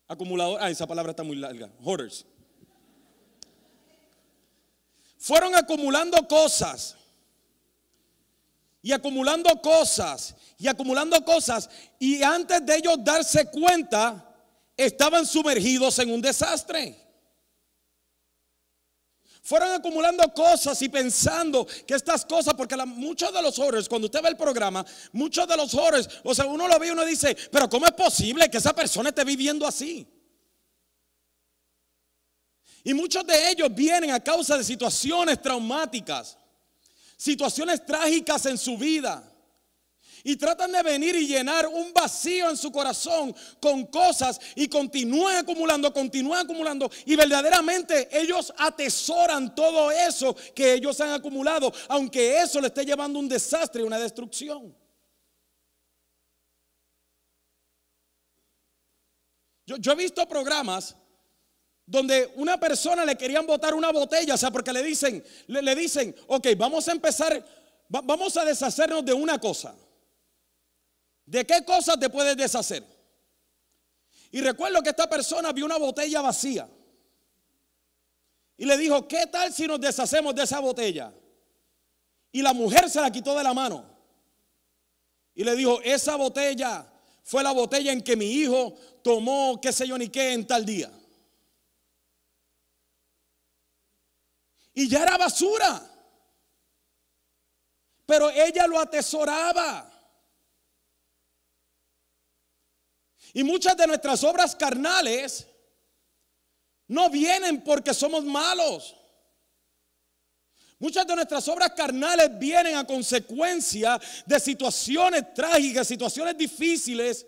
Acumulador. 0.08 0.58
Ah, 0.60 0.70
esa 0.70 0.88
palabra 0.88 1.12
está 1.12 1.22
muy 1.22 1.36
larga. 1.36 1.70
Hoarders. 1.84 2.26
Fueron 5.18 5.54
acumulando 5.54 6.26
cosas. 6.26 6.96
Y 8.82 8.90
acumulando 8.90 9.62
cosas. 9.62 10.34
Y 10.58 10.66
acumulando 10.66 11.24
cosas. 11.24 11.70
Y 12.00 12.24
antes 12.24 12.66
de 12.66 12.74
ellos 12.74 12.96
darse 13.04 13.48
cuenta, 13.52 14.34
estaban 14.76 15.26
sumergidos 15.26 15.96
en 16.00 16.12
un 16.12 16.20
desastre. 16.20 17.03
Fueron 19.44 19.72
acumulando 19.72 20.22
cosas 20.32 20.80
y 20.80 20.88
pensando 20.88 21.66
que 21.86 21.94
estas 21.94 22.24
cosas, 22.24 22.54
porque 22.54 22.74
muchos 22.86 23.30
de 23.30 23.42
los 23.42 23.58
horrores, 23.58 23.90
cuando 23.90 24.06
usted 24.06 24.22
ve 24.22 24.30
el 24.30 24.38
programa, 24.38 24.84
muchos 25.12 25.46
de 25.46 25.54
los 25.54 25.74
horrores, 25.74 26.08
o 26.22 26.34
sea, 26.34 26.46
uno 26.46 26.66
lo 26.66 26.78
ve 26.78 26.86
y 26.86 26.90
uno 26.90 27.04
dice, 27.04 27.36
pero 27.52 27.68
¿cómo 27.68 27.84
es 27.84 27.92
posible 27.92 28.48
que 28.48 28.56
esa 28.56 28.74
persona 28.74 29.10
esté 29.10 29.22
viviendo 29.22 29.66
así? 29.66 30.06
Y 32.84 32.94
muchos 32.94 33.26
de 33.26 33.50
ellos 33.50 33.68
vienen 33.74 34.12
a 34.12 34.20
causa 34.20 34.56
de 34.56 34.64
situaciones 34.64 35.42
traumáticas, 35.42 36.38
situaciones 37.14 37.84
trágicas 37.84 38.46
en 38.46 38.56
su 38.56 38.78
vida. 38.78 39.30
Y 40.26 40.36
tratan 40.36 40.72
de 40.72 40.82
venir 40.82 41.14
y 41.16 41.26
llenar 41.26 41.66
un 41.68 41.92
vacío 41.92 42.48
en 42.48 42.56
su 42.56 42.72
corazón 42.72 43.36
con 43.60 43.84
cosas 43.84 44.40
y 44.56 44.68
continúan 44.68 45.36
acumulando, 45.36 45.92
continúan 45.92 46.46
acumulando. 46.46 46.90
Y 47.04 47.14
verdaderamente 47.14 48.08
ellos 48.10 48.50
atesoran 48.56 49.54
todo 49.54 49.90
eso 49.90 50.34
que 50.54 50.72
ellos 50.72 50.98
han 51.02 51.10
acumulado, 51.10 51.70
aunque 51.88 52.38
eso 52.38 52.58
le 52.58 52.68
esté 52.68 52.86
llevando 52.86 53.18
un 53.18 53.28
desastre 53.28 53.82
y 53.82 53.84
una 53.84 53.98
destrucción. 53.98 54.74
Yo, 59.66 59.92
he 59.92 59.96
visto 59.96 60.26
programas 60.26 60.96
donde 61.84 62.32
una 62.36 62.58
persona 62.58 63.04
le 63.04 63.16
querían 63.16 63.46
botar 63.46 63.74
una 63.74 63.92
botella, 63.92 64.34
o 64.34 64.38
sea, 64.38 64.50
porque 64.50 64.72
le 64.72 64.82
dicen, 64.82 65.22
le, 65.48 65.74
dicen, 65.74 66.16
ok, 66.28 66.48
vamos 66.56 66.88
a 66.88 66.92
empezar, 66.92 67.44
vamos 67.88 68.38
a 68.38 68.44
deshacernos 68.46 69.04
de 69.04 69.12
una 69.12 69.38
cosa. 69.38 69.74
¿De 71.26 71.46
qué 71.46 71.64
cosas 71.64 71.98
te 71.98 72.10
puedes 72.10 72.36
deshacer? 72.36 72.84
Y 74.30 74.40
recuerdo 74.40 74.82
que 74.82 74.90
esta 74.90 75.08
persona 75.08 75.52
vio 75.52 75.64
una 75.64 75.78
botella 75.78 76.20
vacía. 76.20 76.68
Y 78.56 78.64
le 78.64 78.76
dijo, 78.76 79.06
¿qué 79.08 79.26
tal 79.26 79.52
si 79.52 79.66
nos 79.66 79.80
deshacemos 79.80 80.34
de 80.34 80.42
esa 80.42 80.60
botella? 80.60 81.12
Y 82.32 82.42
la 82.42 82.52
mujer 82.52 82.90
se 82.90 83.00
la 83.00 83.10
quitó 83.10 83.36
de 83.36 83.44
la 83.44 83.54
mano. 83.54 83.84
Y 85.34 85.44
le 85.44 85.56
dijo, 85.56 85.80
esa 85.82 86.16
botella 86.16 86.86
fue 87.22 87.42
la 87.42 87.52
botella 87.52 87.92
en 87.92 88.02
que 88.02 88.16
mi 88.16 88.26
hijo 88.26 88.74
tomó, 89.02 89.60
qué 89.60 89.72
sé 89.72 89.86
yo 89.86 89.96
ni 89.96 90.08
qué, 90.08 90.32
en 90.32 90.46
tal 90.46 90.64
día. 90.64 90.90
Y 94.74 94.88
ya 94.88 95.02
era 95.02 95.16
basura. 95.16 95.90
Pero 98.04 98.30
ella 98.30 98.66
lo 98.66 98.78
atesoraba. 98.78 99.93
Y 103.34 103.42
muchas 103.42 103.76
de 103.76 103.88
nuestras 103.88 104.22
obras 104.22 104.54
carnales 104.54 105.46
no 106.86 107.10
vienen 107.10 107.62
porque 107.64 107.92
somos 107.92 108.24
malos. 108.24 108.94
Muchas 110.78 111.04
de 111.04 111.16
nuestras 111.16 111.48
obras 111.48 111.72
carnales 111.76 112.30
vienen 112.38 112.76
a 112.76 112.86
consecuencia 112.86 114.00
de 114.24 114.38
situaciones 114.38 115.34
trágicas, 115.34 115.88
situaciones 115.88 116.38
difíciles 116.38 117.26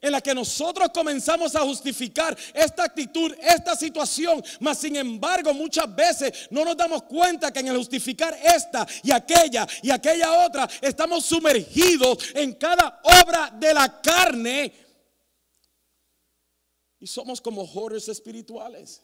en 0.00 0.12
las 0.12 0.22
que 0.22 0.34
nosotros 0.34 0.88
comenzamos 0.94 1.56
a 1.56 1.60
justificar 1.60 2.36
esta 2.54 2.84
actitud, 2.84 3.34
esta 3.42 3.74
situación, 3.74 4.42
mas 4.60 4.78
sin 4.78 4.94
embargo 4.96 5.52
muchas 5.52 5.92
veces 5.94 6.48
no 6.50 6.64
nos 6.64 6.76
damos 6.76 7.02
cuenta 7.02 7.52
que 7.52 7.60
en 7.60 7.68
el 7.68 7.76
justificar 7.76 8.38
esta 8.42 8.86
y 9.02 9.10
aquella 9.10 9.66
y 9.82 9.90
aquella 9.90 10.46
otra 10.46 10.68
estamos 10.80 11.24
sumergidos 11.24 12.18
en 12.34 12.52
cada 12.54 13.00
obra 13.02 13.52
de 13.58 13.74
la 13.74 14.00
carne 14.00 14.89
y 17.00 17.06
somos 17.06 17.40
como 17.40 17.62
horrores 17.62 18.08
espirituales. 18.08 19.02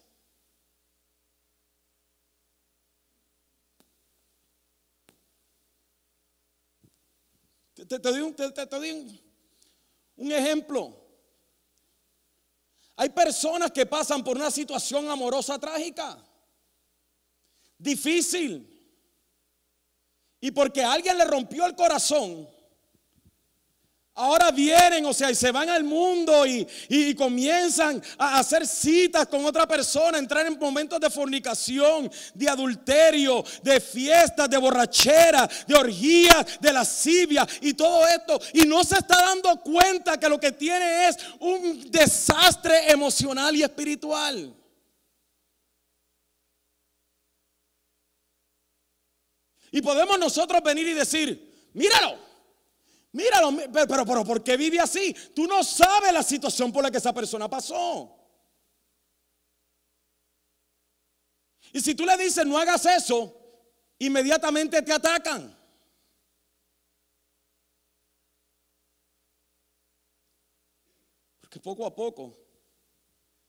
Te, 7.73 7.99
doy, 7.99 8.21
un, 8.21 9.21
un 10.15 10.31
ejemplo. 10.31 10.95
Hay 12.95 13.09
personas 13.09 13.71
que 13.71 13.85
pasan 13.85 14.23
por 14.23 14.35
una 14.35 14.49
situación 14.49 15.09
amorosa 15.09 15.59
trágica, 15.59 16.17
difícil. 17.77 18.73
Y 20.39 20.51
porque 20.51 20.83
alguien 20.83 21.17
le 21.17 21.25
rompió 21.25 21.65
el 21.65 21.75
corazón, 21.75 22.47
Ahora 24.19 24.49
vienen, 24.49 25.05
o 25.05 25.13
sea, 25.13 25.29
y 25.29 25.35
se 25.35 25.51
van 25.51 25.69
al 25.69 25.83
mundo 25.83 26.43
y, 26.47 27.13
comienzan 27.13 28.01
a 28.17 28.39
hacer 28.39 28.65
citas 28.65 29.27
con 29.27 29.45
otra 29.45 29.67
persona, 29.67 30.17
entrar 30.17 30.47
en 30.47 30.57
momentos 30.57 30.99
de 30.99 31.07
fornicación, 31.11 32.11
de 32.33 32.49
adulterio, 32.49 33.43
de 33.61 33.79
fiestas, 33.79 34.49
de 34.49 34.57
borrachera, 34.57 35.47
de 35.67 35.75
orgías, 35.75 36.59
de 36.59 36.73
lascivia 36.73 37.47
y 37.61 37.75
todo 37.75 38.07
esto. 38.07 38.41
Y 38.53 38.61
no 38.61 38.83
se 38.83 38.95
está 38.95 39.21
dando 39.21 39.61
cuenta 39.61 40.19
que 40.19 40.29
lo 40.29 40.39
que 40.39 40.51
tiene 40.51 41.09
es 41.09 41.17
un 41.39 41.91
desastre 41.91 42.91
emocional 42.91 43.55
y 43.55 43.61
espiritual. 43.61 44.51
Y 49.71 49.79
podemos 49.83 50.17
nosotros 50.17 50.63
venir 50.63 50.87
y 50.87 50.93
decir, 50.93 51.69
míralo. 51.73 52.26
Míralo, 53.17 53.49
pero, 53.73 54.05
pero, 54.05 54.23
¿por 54.23 54.43
qué 54.43 54.55
vive 54.55 54.79
así? 54.79 55.11
Tú 55.33 55.47
no 55.47 55.63
sabes 55.63 56.13
la 56.13 56.21
situación 56.21 56.71
por 56.71 56.83
la 56.83 56.91
que 56.91 56.99
esa 56.99 57.11
persona 57.11 57.49
pasó. 57.49 58.15
Y 61.73 61.81
si 61.81 61.95
tú 61.95 62.05
le 62.05 62.15
dices 62.15 62.45
no 62.45 62.59
hagas 62.59 62.85
eso, 62.85 63.35
inmediatamente 63.97 64.83
te 64.83 64.93
atacan. 64.93 65.57
Porque 71.41 71.59
poco 71.59 71.87
a 71.87 71.95
poco 71.95 72.37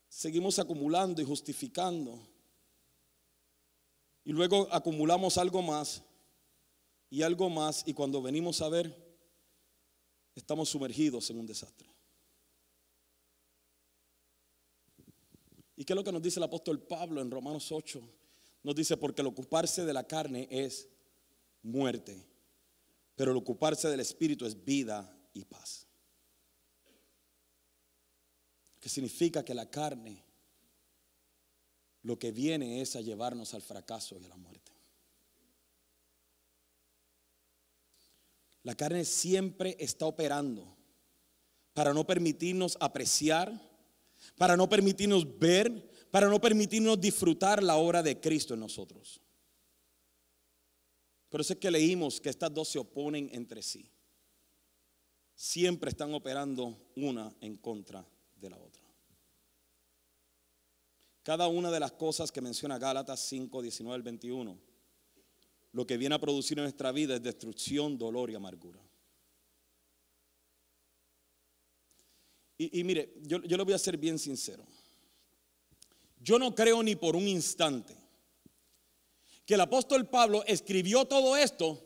seguimos 0.08 0.58
acumulando 0.58 1.20
y 1.20 1.26
justificando. 1.26 2.26
Y 4.24 4.32
luego 4.32 4.66
acumulamos 4.72 5.36
algo 5.36 5.60
más 5.60 6.02
y 7.10 7.20
algo 7.20 7.50
más. 7.50 7.82
Y 7.86 7.92
cuando 7.92 8.22
venimos 8.22 8.62
a 8.62 8.70
ver, 8.70 9.07
estamos 10.38 10.68
sumergidos 10.68 11.28
en 11.30 11.38
un 11.38 11.46
desastre. 11.46 11.88
¿Y 15.76 15.84
qué 15.84 15.92
es 15.92 15.96
lo 15.96 16.04
que 16.04 16.12
nos 16.12 16.22
dice 16.22 16.40
el 16.40 16.44
apóstol 16.44 16.80
Pablo 16.82 17.20
en 17.20 17.30
Romanos 17.30 17.70
8? 17.70 18.00
Nos 18.62 18.74
dice, 18.74 18.96
porque 18.96 19.22
el 19.22 19.28
ocuparse 19.28 19.84
de 19.84 19.92
la 19.92 20.06
carne 20.06 20.48
es 20.50 20.88
muerte, 21.62 22.26
pero 23.14 23.30
el 23.30 23.36
ocuparse 23.36 23.88
del 23.88 24.00
espíritu 24.00 24.44
es 24.44 24.64
vida 24.64 25.16
y 25.34 25.44
paz. 25.44 25.86
Que 28.80 28.88
significa 28.88 29.44
que 29.44 29.54
la 29.54 29.70
carne 29.70 30.24
lo 32.02 32.18
que 32.18 32.32
viene 32.32 32.80
es 32.80 32.96
a 32.96 33.00
llevarnos 33.00 33.54
al 33.54 33.62
fracaso 33.62 34.18
y 34.18 34.24
a 34.24 34.28
la 34.28 34.36
muerte. 34.36 34.77
La 38.62 38.74
carne 38.74 39.04
siempre 39.04 39.76
está 39.78 40.06
operando 40.06 40.76
para 41.72 41.94
no 41.94 42.06
permitirnos 42.06 42.76
apreciar, 42.80 43.52
para 44.36 44.56
no 44.56 44.68
permitirnos 44.68 45.38
ver, 45.38 45.90
para 46.10 46.28
no 46.28 46.40
permitirnos 46.40 47.00
disfrutar 47.00 47.62
la 47.62 47.76
obra 47.76 48.02
de 48.02 48.18
Cristo 48.18 48.54
en 48.54 48.60
nosotros. 48.60 49.20
Por 51.28 51.40
eso 51.40 51.52
es 51.52 51.58
que 51.58 51.70
leímos 51.70 52.20
que 52.20 52.30
estas 52.30 52.52
dos 52.52 52.68
se 52.68 52.78
oponen 52.78 53.28
entre 53.32 53.62
sí. 53.62 53.90
Siempre 55.34 55.90
están 55.90 56.12
operando 56.14 56.90
una 56.96 57.32
en 57.40 57.56
contra 57.58 58.04
de 58.34 58.50
la 58.50 58.58
otra. 58.58 58.82
Cada 61.22 61.46
una 61.46 61.70
de 61.70 61.78
las 61.78 61.92
cosas 61.92 62.32
que 62.32 62.40
menciona 62.40 62.78
Gálatas 62.78 63.20
5, 63.20 63.62
19 63.62 63.94
al 63.94 64.02
21 64.02 64.67
lo 65.72 65.86
que 65.86 65.96
viene 65.96 66.14
a 66.14 66.20
producir 66.20 66.58
en 66.58 66.64
nuestra 66.64 66.92
vida 66.92 67.16
es 67.16 67.22
destrucción, 67.22 67.98
dolor 67.98 68.30
y 68.30 68.34
amargura. 68.34 68.80
Y, 72.60 72.82
mire, 72.82 73.14
yo, 73.22 73.40
yo 73.42 73.56
le 73.56 73.62
voy 73.62 73.72
a 73.72 73.78
ser 73.78 73.96
bien 73.96 74.18
sincero. 74.18 74.66
Yo 76.18 76.40
no 76.40 76.52
creo 76.54 76.82
ni 76.82 76.96
por 76.96 77.14
un 77.14 77.28
instante 77.28 77.94
que 79.46 79.54
el 79.54 79.60
apóstol 79.60 80.08
Pablo 80.08 80.42
escribió 80.44 81.04
todo 81.04 81.36
esto 81.36 81.82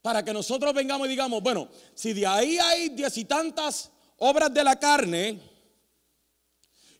para 0.00 0.24
que 0.24 0.32
nosotros 0.32 0.72
vengamos 0.72 1.06
y 1.06 1.10
digamos, 1.10 1.42
bueno, 1.42 1.68
si 1.94 2.14
de 2.14 2.26
ahí 2.26 2.58
hay 2.58 2.88
diez 2.88 3.16
y 3.18 3.26
tantas 3.26 3.90
obras 4.16 4.52
de 4.52 4.64
la 4.64 4.78
carne, 4.78 5.38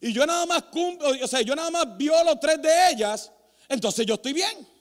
y 0.01 0.12
yo 0.12 0.27
nada 0.27 0.47
más 0.47 0.64
cumplo, 0.64 1.09
o 1.09 1.27
sea, 1.27 1.41
yo 1.41 1.57
nada 1.57 1.71
más 1.71 1.97
violo 1.97 2.38
tres 2.38 2.61
de 2.62 2.91
ellas, 2.93 3.33
entonces 3.69 4.07
yo 4.07 4.14
estoy 4.14 4.33
bien. 4.33 4.78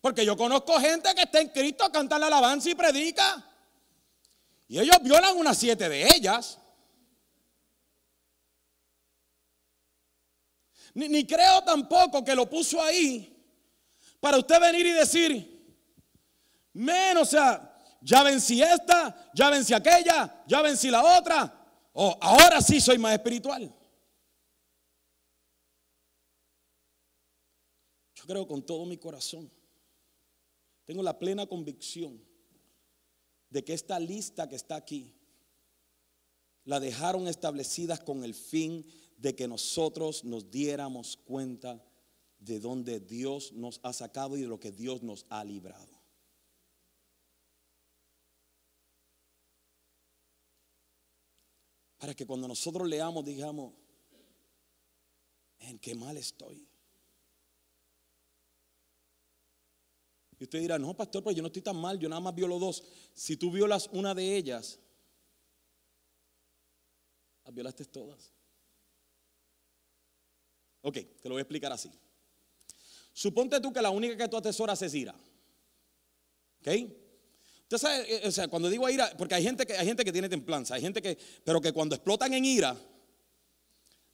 Porque 0.00 0.24
yo 0.24 0.36
conozco 0.36 0.78
gente 0.78 1.12
que 1.14 1.22
está 1.22 1.40
en 1.40 1.48
Cristo, 1.48 1.90
canta 1.90 2.18
la 2.18 2.28
alabanza 2.28 2.70
y 2.70 2.74
predica. 2.74 3.44
Y 4.68 4.78
ellos 4.78 4.96
violan 5.02 5.36
unas 5.36 5.58
siete 5.58 5.88
de 5.88 6.06
ellas. 6.14 6.58
Ni, 10.94 11.26
creo 11.26 11.62
tampoco 11.62 12.24
que 12.24 12.34
lo 12.34 12.48
puso 12.48 12.82
ahí 12.82 13.34
para 14.20 14.38
usted 14.38 14.60
venir 14.60 14.86
y 14.86 14.92
decir, 14.92 15.86
menos, 16.72 17.22
o 17.22 17.30
sea, 17.30 17.76
ya 18.00 18.22
vencí 18.22 18.62
esta, 18.62 19.30
ya 19.34 19.50
vencí 19.50 19.74
aquella, 19.74 20.42
ya 20.46 20.60
vencí 20.60 20.90
la 20.90 21.18
otra, 21.18 21.54
o 21.92 22.18
ahora 22.20 22.60
sí 22.60 22.80
soy 22.80 22.98
más 22.98 23.12
espiritual. 23.12 23.72
Yo 28.14 28.24
creo 28.24 28.46
con 28.46 28.64
todo 28.64 28.84
mi 28.84 28.96
corazón 28.96 29.57
tengo 30.88 31.02
la 31.02 31.18
plena 31.18 31.46
convicción 31.46 32.18
de 33.50 33.62
que 33.62 33.74
esta 33.74 34.00
lista 34.00 34.48
que 34.48 34.56
está 34.56 34.76
aquí 34.76 35.14
la 36.64 36.80
dejaron 36.80 37.28
establecidas 37.28 38.00
con 38.00 38.24
el 38.24 38.32
fin 38.32 38.86
de 39.18 39.36
que 39.36 39.46
nosotros 39.46 40.24
nos 40.24 40.50
diéramos 40.50 41.18
cuenta 41.18 41.84
de 42.38 42.58
dónde 42.58 43.00
Dios 43.00 43.52
nos 43.52 43.80
ha 43.82 43.92
sacado 43.92 44.38
y 44.38 44.40
de 44.40 44.48
lo 44.48 44.58
que 44.58 44.72
Dios 44.72 45.02
nos 45.02 45.26
ha 45.28 45.44
librado. 45.44 46.00
Para 51.98 52.14
que 52.14 52.24
cuando 52.24 52.48
nosotros 52.48 52.88
leamos 52.88 53.26
digamos, 53.26 53.74
en 55.58 55.78
qué 55.78 55.94
mal 55.94 56.16
estoy. 56.16 56.66
Y 60.38 60.44
usted 60.44 60.60
dirá, 60.60 60.78
no, 60.78 60.96
pastor, 60.96 61.22
pues 61.22 61.34
yo 61.34 61.42
no 61.42 61.48
estoy 61.48 61.62
tan 61.62 61.76
mal, 61.76 61.98
yo 61.98 62.08
nada 62.08 62.20
más 62.20 62.34
violo 62.34 62.58
dos. 62.58 62.84
Si 63.14 63.36
tú 63.36 63.50
violas 63.50 63.88
una 63.92 64.14
de 64.14 64.36
ellas, 64.36 64.78
las 67.44 67.54
violaste 67.54 67.84
todas. 67.86 68.32
Ok, 70.82 70.94
te 70.94 71.28
lo 71.28 71.34
voy 71.34 71.40
a 71.40 71.42
explicar 71.42 71.72
así. 71.72 71.90
Suponte 73.12 73.60
tú 73.60 73.72
que 73.72 73.82
la 73.82 73.90
única 73.90 74.16
que 74.16 74.28
tú 74.28 74.36
atesoras 74.36 74.80
es 74.82 74.94
ira. 74.94 75.14
¿Ok? 76.60 76.68
Usted 77.62 77.78
sabe, 77.78 78.14
eh, 78.14 78.28
o 78.28 78.30
sea, 78.30 78.46
cuando 78.48 78.70
digo 78.70 78.88
ira, 78.88 79.12
porque 79.18 79.34
hay 79.34 79.42
gente 79.42 79.66
que, 79.66 79.74
hay 79.74 79.86
gente 79.86 80.04
que 80.04 80.12
tiene 80.12 80.28
templanza, 80.28 80.76
hay 80.76 80.80
gente 80.80 81.02
que, 81.02 81.18
pero 81.44 81.60
que 81.60 81.72
cuando 81.72 81.96
explotan 81.96 82.32
en 82.32 82.44
ira, 82.44 82.76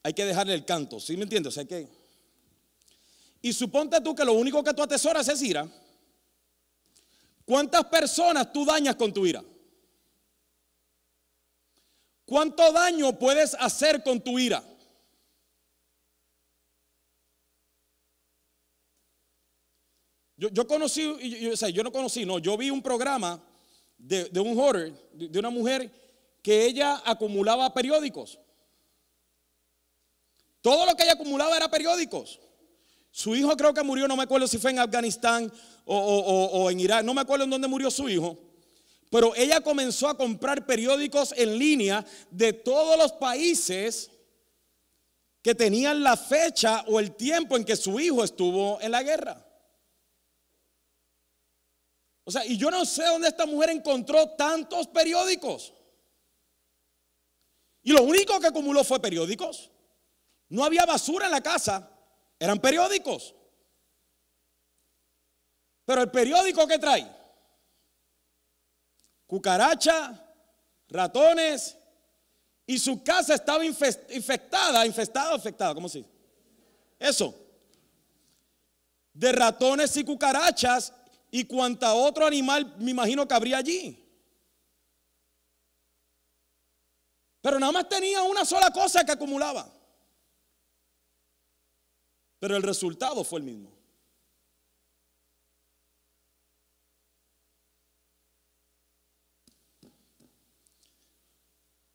hay 0.03 0.15
que 0.15 0.25
dejarle 0.25 0.55
el 0.55 0.65
canto, 0.65 0.99
¿sí 0.99 1.17
me 1.17 1.25
entiendes? 1.25 1.53
O 1.53 1.55
sea, 1.55 1.65
que, 1.65 1.87
y 3.43 3.53
suponte 3.53 4.01
tú 4.01 4.15
que 4.15 4.25
lo 4.25 4.33
único 4.33 4.65
que 4.65 4.73
tú 4.73 4.83
atesoras 4.83 5.29
es 5.29 5.43
ira. 5.43 5.69
¿Cuántas 7.45 7.85
personas 7.87 8.53
tú 8.53 8.65
dañas 8.65 8.97
con 8.97 9.13
tu 9.13 9.27
ira? 9.27 9.45
¿Cuánto 12.25 12.73
daño 12.73 13.19
puedes 13.19 13.55
hacer 13.55 14.03
con 14.03 14.21
tu 14.21 14.39
ira? 14.39 14.65
Yo, 20.37 20.67
conocí, 20.67 21.05
o 21.47 21.57
sea, 21.57 21.69
yo 21.69 21.83
no 21.83 21.93
conocí, 21.93 22.27
no, 22.27 22.39
yo 22.39 22.57
vi 22.57 22.69
un 22.69 22.83
programa 22.83 23.43
de, 23.97 24.29
un 24.41 24.59
horror, 24.59 24.93
de, 25.13 25.39
una 25.39 25.49
mujer 25.49 25.91
que 26.43 26.67
ella 26.67 27.01
acumulaba 27.05 27.73
periódicos. 27.73 28.39
Todo 30.61 30.87
lo 30.87 30.97
que 30.97 31.05
ella 31.05 31.13
acumulaba 31.13 31.57
era 31.57 31.71
periódicos. 31.71 32.41
Su 33.17 33.37
hijo 33.37 33.57
creo 33.57 33.73
que 33.73 33.85
murió, 33.85 34.09
no 34.09 34.17
me 34.17 34.25
acuerdo 34.25 34.49
si 34.49 34.59
fue 34.59 34.73
en 34.73 34.81
Afganistán 34.81 35.53
o, 35.85 36.69
en 36.69 36.81
Irak, 36.81 37.05
no 37.05 37.15
me 37.15 37.21
acuerdo 37.21 37.45
en 37.45 37.51
dónde 37.51 37.69
murió 37.69 37.89
su 37.89 38.09
hijo. 38.09 38.37
Pero 39.09 39.37
ella 39.37 39.61
comenzó 39.61 40.09
a 40.09 40.17
comprar 40.17 40.67
periódicos 40.67 41.33
en 41.37 41.57
línea 41.57 42.05
de 42.33 42.53
todos 42.53 42.99
los 42.99 43.13
países 43.13 44.11
que 45.41 45.55
tenían 45.55 46.03
la 46.03 46.17
fecha 46.17 46.85
o 46.89 46.99
el 46.99 47.15
tiempo 47.15 47.57
en 47.57 47.65
que 47.65 47.77
su 47.77 48.01
hijo 48.01 48.25
estuvo 48.25 48.81
en 48.81 48.91
la 48.91 49.05
guerra. 49.05 49.47
O 52.25 52.33
sea, 52.33 52.45
y 52.45 52.57
yo 52.57 52.69
no 52.69 52.85
sé 52.85 53.05
dónde 53.05 53.29
esta 53.29 53.47
mujer 53.47 53.71
encontró 53.71 54.31
tantos 54.31 54.89
periódicos. 54.89 55.73
Y 57.85 57.93
lo 57.93 58.03
único 58.03 58.41
que 58.41 58.49
acumuló 58.49 58.83
fue 58.83 58.99
periódicos. 58.99 59.71
No 60.49 60.65
había 60.65 60.85
basura 60.85 61.27
en 61.27 61.31
la 61.31 61.43
casa, 61.43 61.94
eran 62.45 62.59
periódicos. 62.59 63.35
Pero 65.87 66.03
el 66.03 66.11
periódico 66.11 66.67
que 66.67 66.79
trae, 66.79 67.11
cucaracha, 69.27 70.23
ratones, 70.89 71.77
y 72.67 72.79
su 72.79 73.03
casa 73.03 73.35
estaba 73.35 73.65
infectada, 73.65 74.87
infestada, 74.87 75.35
infectada, 75.35 75.75
¿cómo 75.75 75.89
se 75.89 75.99
dice? 75.99 76.11
Eso. 76.99 77.35
De 79.13 79.33
ratones 79.33 79.97
y 79.97 80.05
cucarachas 80.05 80.93
y 81.31 81.45
cuanta 81.45 81.95
otro 81.95 82.27
animal 82.27 82.75
me 82.79 82.91
imagino 82.91 83.29
que 83.29 83.35
habría 83.35 83.59
allí. 83.59 84.01
Pero 87.43 87.59
nada 87.59 87.73
más 87.73 87.89
tenía 87.89 88.23
una 88.23 88.45
sola 88.45 88.71
cosa 88.71 89.05
que 89.05 89.13
acumulaba. 89.13 89.71
Pero 92.45 92.59
el 92.59 92.63
resultado 92.63 93.25
fue 93.25 93.39
el 93.39 93.47
mismo. 93.47 93.71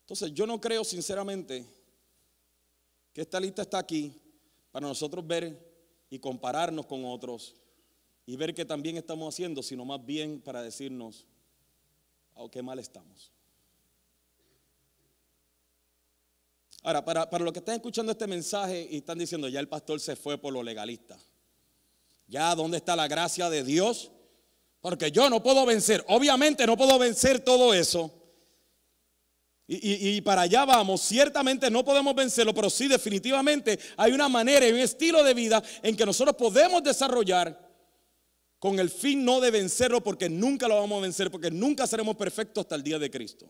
Entonces 0.00 0.34
yo 0.34 0.48
no 0.48 0.60
creo 0.60 0.82
sinceramente 0.82 1.64
que 3.12 3.20
esta 3.20 3.38
lista 3.38 3.62
está 3.62 3.78
aquí 3.78 4.20
para 4.72 4.88
nosotros 4.88 5.24
ver 5.24 5.56
y 6.10 6.18
compararnos 6.18 6.84
con 6.86 7.04
otros 7.04 7.54
y 8.26 8.34
ver 8.34 8.52
qué 8.52 8.64
también 8.64 8.96
estamos 8.96 9.32
haciendo, 9.32 9.62
sino 9.62 9.84
más 9.84 10.04
bien 10.04 10.40
para 10.40 10.64
decirnos, 10.64 11.28
oh, 12.34 12.50
qué 12.50 12.60
mal 12.60 12.80
estamos. 12.80 13.30
Ahora, 16.82 17.04
para, 17.04 17.28
para 17.28 17.44
los 17.44 17.52
que 17.52 17.58
están 17.58 17.74
escuchando 17.74 18.12
este 18.12 18.26
mensaje 18.26 18.88
y 18.90 18.98
están 18.98 19.18
diciendo, 19.18 19.48
ya 19.48 19.60
el 19.60 19.68
pastor 19.68 20.00
se 20.00 20.16
fue 20.16 20.38
por 20.38 20.52
lo 20.52 20.62
legalista. 20.62 21.18
Ya, 22.26 22.54
¿dónde 22.54 22.78
está 22.78 22.96
la 22.96 23.08
gracia 23.08 23.50
de 23.50 23.62
Dios? 23.64 24.10
Porque 24.80 25.10
yo 25.10 25.28
no 25.28 25.42
puedo 25.42 25.66
vencer, 25.66 26.04
obviamente 26.08 26.66
no 26.66 26.76
puedo 26.76 26.98
vencer 26.98 27.40
todo 27.40 27.74
eso. 27.74 28.10
Y, 29.66 30.16
y, 30.16 30.20
para 30.22 30.42
allá 30.42 30.64
vamos, 30.64 31.00
ciertamente 31.00 31.70
no 31.70 31.84
podemos 31.84 32.12
vencerlo, 32.12 32.52
pero 32.52 32.68
sí 32.68 32.88
definitivamente 32.88 33.78
hay 33.96 34.10
una 34.10 34.28
manera 34.28 34.66
y 34.66 34.72
un 34.72 34.80
estilo 34.80 35.22
de 35.22 35.32
vida 35.32 35.62
en 35.84 35.94
que 35.96 36.04
nosotros 36.04 36.34
podemos 36.34 36.82
desarrollar 36.82 37.70
con 38.58 38.80
el 38.80 38.90
fin 38.90 39.24
no 39.24 39.40
de 39.40 39.52
vencerlo 39.52 40.02
porque 40.02 40.28
nunca 40.28 40.66
lo 40.66 40.74
vamos 40.74 40.98
a 40.98 41.02
vencer, 41.02 41.30
porque 41.30 41.52
nunca 41.52 41.86
seremos 41.86 42.16
perfectos 42.16 42.62
hasta 42.62 42.74
el 42.74 42.82
día 42.82 42.98
de 42.98 43.12
Cristo. 43.12 43.46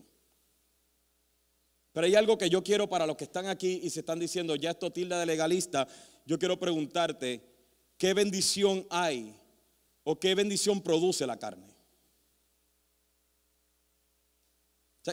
Pero 1.91 2.05
hay 2.05 2.15
algo 2.15 2.37
que 2.37 2.49
yo 2.49 2.63
quiero 2.63 2.87
para 2.87 3.05
los 3.05 3.17
que 3.17 3.25
están 3.25 3.47
aquí 3.47 3.81
y 3.83 3.89
se 3.89 3.99
están 3.99 4.19
diciendo, 4.19 4.55
ya 4.55 4.71
esto 4.71 4.91
tilda 4.91 5.19
de 5.19 5.25
legalista, 5.25 5.87
yo 6.25 6.39
quiero 6.39 6.59
preguntarte, 6.59 7.41
¿qué 7.97 8.13
bendición 8.13 8.85
hay 8.89 9.35
o 10.03 10.19
qué 10.19 10.33
bendición 10.35 10.81
produce 10.81 11.27
la 11.27 11.37
carne? 11.37 11.67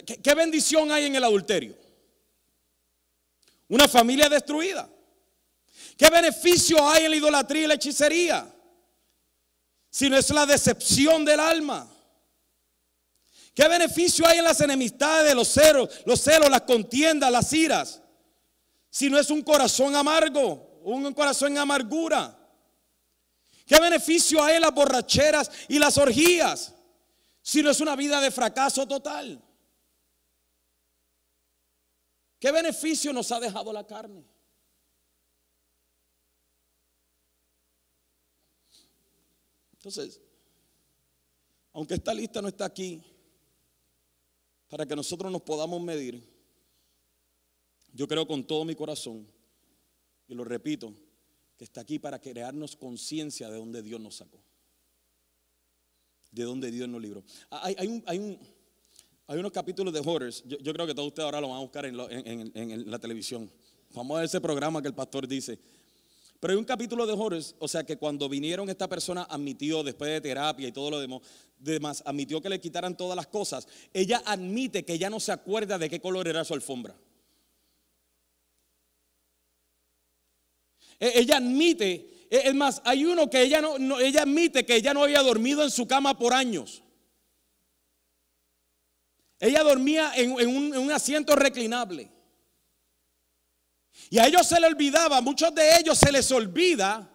¿qué, 0.05 0.17
¿Qué 0.21 0.35
bendición 0.35 0.91
hay 0.91 1.05
en 1.05 1.15
el 1.15 1.23
adulterio? 1.23 1.75
Una 3.67 3.87
familia 3.87 4.29
destruida. 4.29 4.89
¿Qué 5.97 6.09
beneficio 6.09 6.87
hay 6.87 7.05
en 7.05 7.11
la 7.11 7.17
idolatría 7.17 7.63
y 7.63 7.67
la 7.67 7.73
hechicería? 7.73 8.55
sino 9.89 10.17
es 10.17 10.29
la 10.29 10.45
decepción 10.45 11.25
del 11.25 11.39
alma. 11.39 11.89
¿Qué 13.59 13.67
beneficio 13.67 14.25
hay 14.25 14.37
en 14.37 14.45
las 14.45 14.61
enemistades, 14.61 15.35
los 15.35 15.49
celos, 15.49 16.01
los 16.05 16.21
celos, 16.21 16.49
las 16.49 16.61
contiendas, 16.61 17.29
las 17.29 17.51
iras? 17.51 18.01
Si 18.89 19.09
no 19.09 19.19
es 19.19 19.29
un 19.29 19.41
corazón 19.41 19.93
amargo, 19.97 20.79
un 20.85 21.13
corazón 21.13 21.51
en 21.51 21.57
amargura. 21.57 22.39
¿Qué 23.65 23.77
beneficio 23.81 24.41
hay 24.41 24.55
en 24.55 24.61
las 24.61 24.73
borracheras 24.73 25.51
y 25.67 25.77
las 25.77 25.97
orgías? 25.97 26.73
Si 27.41 27.61
no 27.61 27.71
es 27.71 27.81
una 27.81 27.97
vida 27.97 28.21
de 28.21 28.31
fracaso 28.31 28.87
total. 28.87 29.43
¿Qué 32.39 32.53
beneficio 32.53 33.11
nos 33.11 33.29
ha 33.33 33.41
dejado 33.41 33.73
la 33.73 33.85
carne? 33.85 34.23
Entonces, 39.73 40.21
aunque 41.73 41.95
esta 41.95 42.13
lista 42.13 42.41
no 42.41 42.47
está 42.47 42.63
aquí 42.63 43.03
para 44.69 44.85
que 44.85 44.95
nosotros 44.95 45.31
nos 45.31 45.41
podamos 45.41 45.81
medir, 45.81 46.23
yo 47.91 48.07
creo 48.07 48.25
con 48.27 48.43
todo 48.45 48.63
mi 48.63 48.75
corazón, 48.75 49.27
y 50.27 50.35
lo 50.35 50.43
repito, 50.43 50.93
que 51.57 51.65
está 51.65 51.81
aquí 51.81 51.99
para 51.99 52.21
crearnos 52.21 52.75
conciencia 52.75 53.49
de 53.49 53.57
dónde 53.57 53.81
Dios 53.81 53.99
nos 53.99 54.15
sacó, 54.15 54.39
de 56.31 56.43
dónde 56.43 56.71
Dios 56.71 56.87
nos 56.87 57.01
libró. 57.01 57.23
Hay, 57.49 58.37
unos 59.27 59.51
capítulos 59.51 59.93
de 59.93 59.99
Horrors, 59.99 60.43
yo, 60.45 60.73
creo 60.73 60.87
que 60.87 60.93
todos 60.93 61.07
ustedes 61.07 61.25
ahora 61.25 61.41
lo 61.41 61.49
van 61.49 61.57
a 61.57 61.61
buscar 61.61 61.85
en 61.85 62.91
la 62.91 62.99
televisión. 62.99 63.51
Vamos 63.93 64.19
a 64.19 64.23
ese 64.23 64.39
programa 64.39 64.81
que 64.81 64.87
el 64.87 64.93
pastor 64.93 65.27
dice. 65.27 65.59
Pero 66.39 66.53
hay 66.53 66.57
un 66.57 66.65
capítulo 66.65 67.05
de 67.05 67.13
Horus, 67.13 67.55
o 67.59 67.67
sea 67.67 67.83
que 67.83 67.97
cuando 67.97 68.29
vinieron 68.29 68.69
esta 68.69 68.87
persona 68.87 69.23
admitió, 69.23 69.83
después 69.83 70.09
de 70.09 70.21
terapia 70.21 70.67
y 70.69 70.71
todo 70.71 70.89
lo 70.89 70.99
demás, 70.99 71.21
admitió 72.05 72.41
que 72.41 72.49
le 72.49 72.59
quitaran 72.59 72.95
todas 72.95 73.15
las 73.15 73.27
cosas. 73.27 73.67
Ella 73.93 74.21
admite 74.25 74.85
que 74.85 74.97
ya 74.97 75.09
no 75.09 75.19
se 75.19 75.31
acuerda 75.31 75.77
de 75.77 75.89
qué 75.89 75.99
color 75.99 76.27
era 76.27 76.43
su 76.43 76.53
alfombra. 76.53 76.95
E, 80.99 81.19
ella 81.19 81.37
admite, 81.37 82.27
e, 82.29 82.49
es 82.49 82.55
más, 82.55 82.81
hay 82.85 83.05
uno 83.05 83.29
que 83.29 83.41
ella 83.41 83.61
no, 83.61 83.99
ella 83.99 84.23
admite 84.23 84.65
que 84.65 84.75
ella 84.75 84.93
no 84.93 85.03
había 85.03 85.21
dormido 85.21 85.63
en 85.63 85.71
su 85.71 85.87
cama 85.87 86.17
por 86.17 86.33
años. 86.33 86.83
Ella 89.39 89.63
dormía 89.63 90.11
en 90.15 90.31
un 90.77 90.91
asiento 90.91 91.33
reclinable. 91.35 92.11
Y 94.09 94.17
a 94.17 94.27
ellos 94.27 94.47
se 94.47 94.59
les 94.59 94.69
olvidaba, 94.69 95.21
muchos 95.21 95.53
de 95.53 95.77
ellos 95.77 95.97
se 95.97 96.11
les 96.11 96.31
olvida 96.31 97.09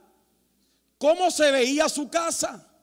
cómo 0.99 1.31
se 1.31 1.51
veía 1.51 1.89
su 1.89 2.09
casa. 2.09 2.74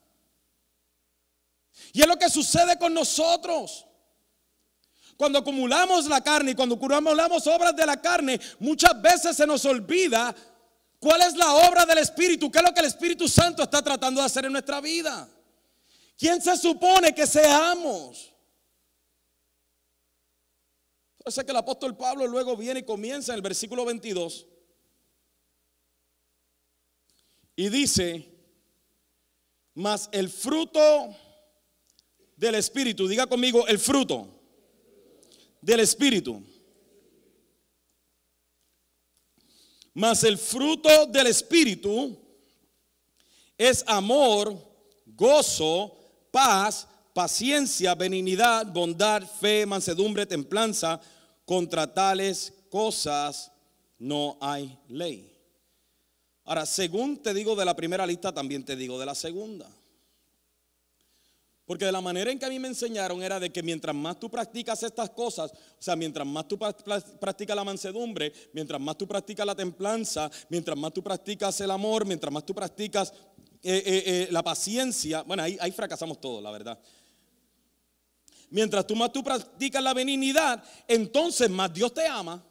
Y 1.92 2.00
es 2.00 2.06
lo 2.06 2.16
que 2.16 2.30
sucede 2.30 2.78
con 2.78 2.94
nosotros. 2.94 3.86
Cuando 5.16 5.38
acumulamos 5.38 6.06
la 6.06 6.22
carne 6.22 6.52
y 6.52 6.54
cuando 6.54 6.74
acumulamos 6.76 7.46
obras 7.46 7.76
de 7.76 7.86
la 7.86 8.00
carne, 8.00 8.40
muchas 8.58 9.00
veces 9.00 9.36
se 9.36 9.46
nos 9.46 9.64
olvida 9.64 10.34
cuál 10.98 11.20
es 11.22 11.36
la 11.36 11.52
obra 11.54 11.84
del 11.84 11.98
Espíritu, 11.98 12.50
qué 12.50 12.58
es 12.58 12.64
lo 12.64 12.72
que 12.72 12.80
el 12.80 12.86
Espíritu 12.86 13.28
Santo 13.28 13.62
está 13.62 13.82
tratando 13.82 14.20
de 14.20 14.26
hacer 14.26 14.46
en 14.46 14.52
nuestra 14.52 14.80
vida. 14.80 15.28
¿Quién 16.16 16.40
se 16.40 16.56
supone 16.56 17.14
que 17.14 17.26
seamos? 17.26 18.32
Parece 21.22 21.44
que 21.44 21.50
el 21.52 21.56
apóstol 21.58 21.96
Pablo 21.96 22.26
luego 22.26 22.56
viene 22.56 22.80
y 22.80 22.84
comienza 22.84 23.32
en 23.32 23.36
el 23.36 23.42
versículo 23.42 23.84
22 23.84 24.46
y 27.54 27.68
dice, 27.68 28.28
mas 29.74 30.08
el 30.10 30.28
fruto 30.30 31.14
del 32.42 32.56
Espíritu. 32.56 33.06
Diga 33.06 33.26
conmigo, 33.26 33.66
el 33.68 33.78
fruto 33.78 34.26
del 35.60 35.78
Espíritu. 35.78 36.42
Mas 39.94 40.24
el 40.24 40.36
fruto 40.36 41.06
del 41.06 41.28
Espíritu 41.28 42.18
es 43.56 43.84
amor, 43.86 44.58
gozo, 45.06 45.96
paz, 46.32 46.88
paciencia, 47.14 47.94
benignidad, 47.94 48.66
bondad, 48.66 49.22
fe, 49.22 49.64
mansedumbre, 49.64 50.26
templanza. 50.26 51.00
Contra 51.44 51.92
tales 51.92 52.52
cosas 52.70 53.52
no 53.98 54.36
hay 54.40 54.76
ley. 54.88 55.30
Ahora, 56.44 56.66
según 56.66 57.22
te 57.22 57.34
digo 57.34 57.54
de 57.54 57.64
la 57.64 57.76
primera 57.76 58.04
lista, 58.04 58.32
también 58.32 58.64
te 58.64 58.74
digo 58.74 58.98
de 58.98 59.06
la 59.06 59.14
segunda. 59.14 59.70
Porque 61.72 61.86
de 61.86 61.92
la 61.92 62.02
manera 62.02 62.30
en 62.30 62.38
que 62.38 62.44
a 62.44 62.50
mí 62.50 62.58
me 62.58 62.68
enseñaron 62.68 63.22
era 63.22 63.40
de 63.40 63.50
que 63.50 63.62
mientras 63.62 63.96
más 63.96 64.20
tú 64.20 64.30
practicas 64.30 64.82
estas 64.82 65.08
cosas, 65.08 65.50
o 65.52 65.80
sea, 65.82 65.96
mientras 65.96 66.26
más 66.26 66.46
tú 66.46 66.58
practicas 66.58 67.56
la 67.56 67.64
mansedumbre, 67.64 68.30
mientras 68.52 68.78
más 68.78 68.98
tú 68.98 69.08
practicas 69.08 69.46
la 69.46 69.54
templanza, 69.54 70.30
mientras 70.50 70.76
más 70.76 70.92
tú 70.92 71.02
practicas 71.02 71.58
el 71.62 71.70
amor, 71.70 72.04
mientras 72.04 72.30
más 72.30 72.44
tú 72.44 72.54
practicas 72.54 73.14
eh, 73.62 73.82
eh, 73.86 74.02
eh, 74.04 74.28
la 74.30 74.42
paciencia, 74.42 75.22
bueno, 75.22 75.44
ahí, 75.44 75.56
ahí 75.62 75.70
fracasamos 75.70 76.20
todos, 76.20 76.42
la 76.42 76.50
verdad. 76.50 76.78
Mientras 78.50 78.86
tú 78.86 78.94
más 78.94 79.10
tú 79.10 79.24
practicas 79.24 79.82
la 79.82 79.94
benignidad, 79.94 80.62
entonces 80.86 81.48
más 81.48 81.72
Dios 81.72 81.94
te 81.94 82.06
ama. 82.06 82.44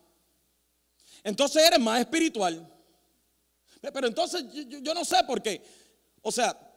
Entonces 1.24 1.64
eres 1.64 1.80
más 1.80 2.00
espiritual. 2.00 2.68
Pero 3.82 4.08
entonces 4.08 4.46
yo, 4.52 4.96
no 4.96 5.06
sé 5.06 5.18
por 5.28 5.44
qué. 5.44 5.62
O 6.24 6.32
sea, 6.32 6.71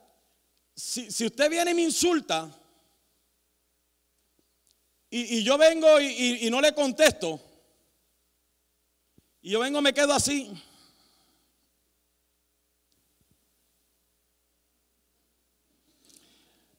si, 0.74 1.26
usted 1.26 1.50
viene 1.50 1.70
y 1.70 1.74
me 1.74 1.82
insulta 1.82 2.50
y, 5.10 5.44
yo 5.44 5.56
vengo 5.56 6.00
y, 6.00 6.48
no 6.50 6.60
le 6.60 6.74
contesto, 6.74 7.40
y 9.40 9.50
yo 9.50 9.60
vengo 9.60 9.80
me 9.80 9.94
quedo 9.94 10.12
así. 10.12 10.52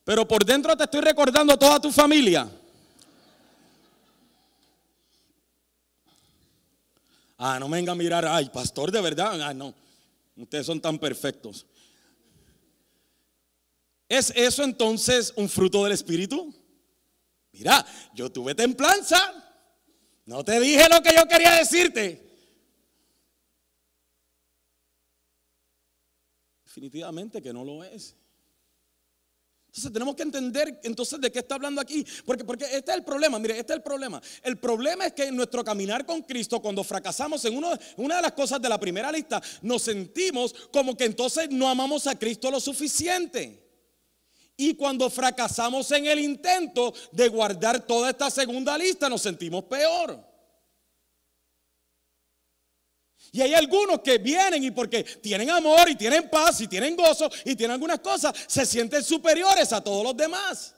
Pero 0.04 0.28
por 0.28 0.46
dentro 0.46 0.76
te 0.76 0.84
estoy 0.84 1.00
recordando 1.02 1.58
toda 1.58 1.80
tu 1.80 1.92
familia. 1.92 2.48
Ah, 7.38 7.58
no 7.60 7.70
venga 7.70 7.94
a 7.94 7.96
mirar, 7.96 8.26
ay, 8.26 8.50
pastor, 8.50 8.92
de 8.92 9.02
verdad. 9.02 9.42
Ah, 9.42 9.54
no. 9.54 9.74
Ustedes 10.36 10.66
son 10.66 10.80
tan 10.80 11.00
perfectos. 11.00 11.66
¿Es 14.08 14.32
eso 14.36 14.64
entonces 14.64 15.34
un 15.36 15.50
fruto 15.50 15.84
del 15.84 15.94
Espíritu? 15.94 16.54
Mira, 17.52 17.86
yo 18.14 18.32
tuve 18.32 18.54
templanza. 18.54 19.18
No 20.26 20.44
te 20.44 20.60
dije 20.60 20.88
lo 20.90 21.02
que 21.02 21.16
yo 21.16 21.28
quería 21.28 21.54
decirte. 21.54 22.22
Definitivamente 26.64 27.42
que 27.42 27.54
no 27.54 27.64
lo 27.64 27.84
es. 27.84 28.16
Entonces 29.68 29.92
tenemos 29.92 30.16
que 30.16 30.24
entender 30.24 30.80
entonces 30.84 31.20
de 31.20 31.32
qué 31.32 31.40
está 31.40 31.56
hablando 31.56 31.82
aquí. 31.82 32.06
Porque, 32.26 32.46
porque 32.46 32.66
este 32.66 32.92
es 32.92 32.98
el 32.98 33.04
problema, 33.04 33.40
mire, 33.40 33.60
este 33.60 33.74
es 33.74 33.78
el 33.78 33.84
problema. 33.84 34.22
El 34.44 34.58
problema 34.58 35.06
es 35.06 35.14
que 35.14 35.26
en 35.26 35.36
nuestro 35.36 35.64
caminar 35.64 36.06
con 36.06 36.22
Cristo, 36.22 36.62
cuando 36.62 36.84
fracasamos 36.84 37.44
en 37.46 37.58
una 37.58 38.16
de 38.16 38.22
las 38.22 38.32
cosas 38.34 38.62
de 38.62 38.70
la 38.70 38.80
primera 38.80 39.12
lista, 39.12 39.42
nos 39.62 39.82
sentimos 39.82 40.54
como 40.72 40.96
que 40.96 41.06
entonces 41.06 41.50
no 41.50 41.68
amamos 41.68 42.08
a 42.08 42.18
Cristo 42.18 42.50
lo 42.52 42.60
suficiente. 42.60 43.65
Y 44.58 44.76
cuando 44.76 45.10
fracasamos 45.10 45.92
en 45.92 46.06
el 46.06 46.20
intento 46.20 46.94
de 47.12 47.28
guardar 47.28 47.86
toda 47.86 48.12
esta 48.12 48.30
segunda 48.30 48.78
lista, 48.78 49.10
nos 49.10 49.22
sentimos 49.22 49.66
peor. 49.66 50.36
Y 53.32 53.42
hay 53.42 53.54
algunos 53.54 54.00
que 54.00 54.18
vienen 54.18 54.64
y 54.64 54.72
porque 54.72 55.04
tienen 55.04 55.50
amor 55.50 55.90
y 55.90 55.96
tienen 55.96 56.30
paz 56.30 56.62
y 56.62 56.70
tienen 56.70 56.96
gozo 56.96 57.30
y 57.44 57.56
tienen 57.56 57.74
algunas 57.74 58.00
cosas, 58.00 58.34
se 58.48 58.66
sienten 58.66 59.04
superiores 59.04 59.74
a 59.74 59.84
todos 59.84 60.04
los 60.04 60.16
demás. 60.16 60.74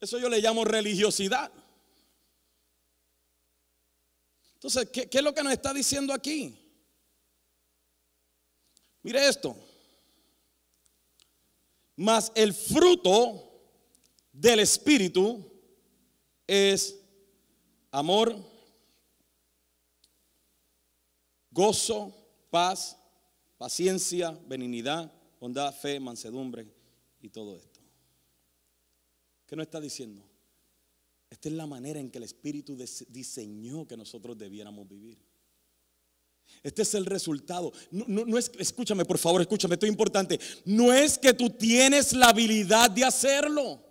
Eso 0.00 0.18
yo 0.18 0.28
le 0.28 0.40
llamo 0.40 0.64
religiosidad. 0.64 1.50
Entonces, 4.54 4.88
¿qué, 4.90 5.08
es 5.10 5.22
lo 5.22 5.32
que 5.32 5.42
nos 5.42 5.52
está 5.52 5.72
diciendo 5.72 6.12
aquí? 6.12 6.54
Mire 9.02 9.28
esto. 9.28 9.56
Mas 11.98 12.30
el 12.36 12.54
fruto 12.54 13.60
del 14.32 14.60
Espíritu 14.60 15.44
es 16.46 16.96
amor, 17.90 18.36
gozo, 21.50 22.14
paz, 22.50 22.96
paciencia, 23.56 24.30
benignidad, 24.46 25.12
bondad, 25.40 25.74
fe, 25.74 25.98
mansedumbre 25.98 26.72
y 27.20 27.30
todo 27.30 27.56
esto. 27.56 27.80
¿Qué 29.44 29.56
nos 29.56 29.66
está 29.66 29.80
diciendo? 29.80 30.22
Esta 31.28 31.48
es 31.48 31.54
la 31.56 31.66
manera 31.66 31.98
en 31.98 32.12
que 32.12 32.18
el 32.18 32.24
Espíritu 32.24 32.76
diseñó 33.08 33.88
que 33.88 33.96
nosotros 33.96 34.38
debiéramos 34.38 34.86
vivir. 34.86 35.18
Este 36.62 36.82
es 36.82 36.94
el 36.94 37.06
resultado. 37.06 37.72
No, 37.90 38.24
no, 38.24 38.38
es, 38.38 38.50
escúchame, 38.58 39.04
por 39.04 39.18
favor, 39.18 39.40
escúchame, 39.40 39.74
esto 39.74 39.86
es 39.86 39.92
importante. 39.92 40.38
No 40.64 40.92
es 40.92 41.18
que 41.18 41.32
tú 41.32 41.50
tienes 41.50 42.12
la 42.12 42.28
habilidad 42.28 42.90
de 42.90 43.04
hacerlo. 43.04 43.88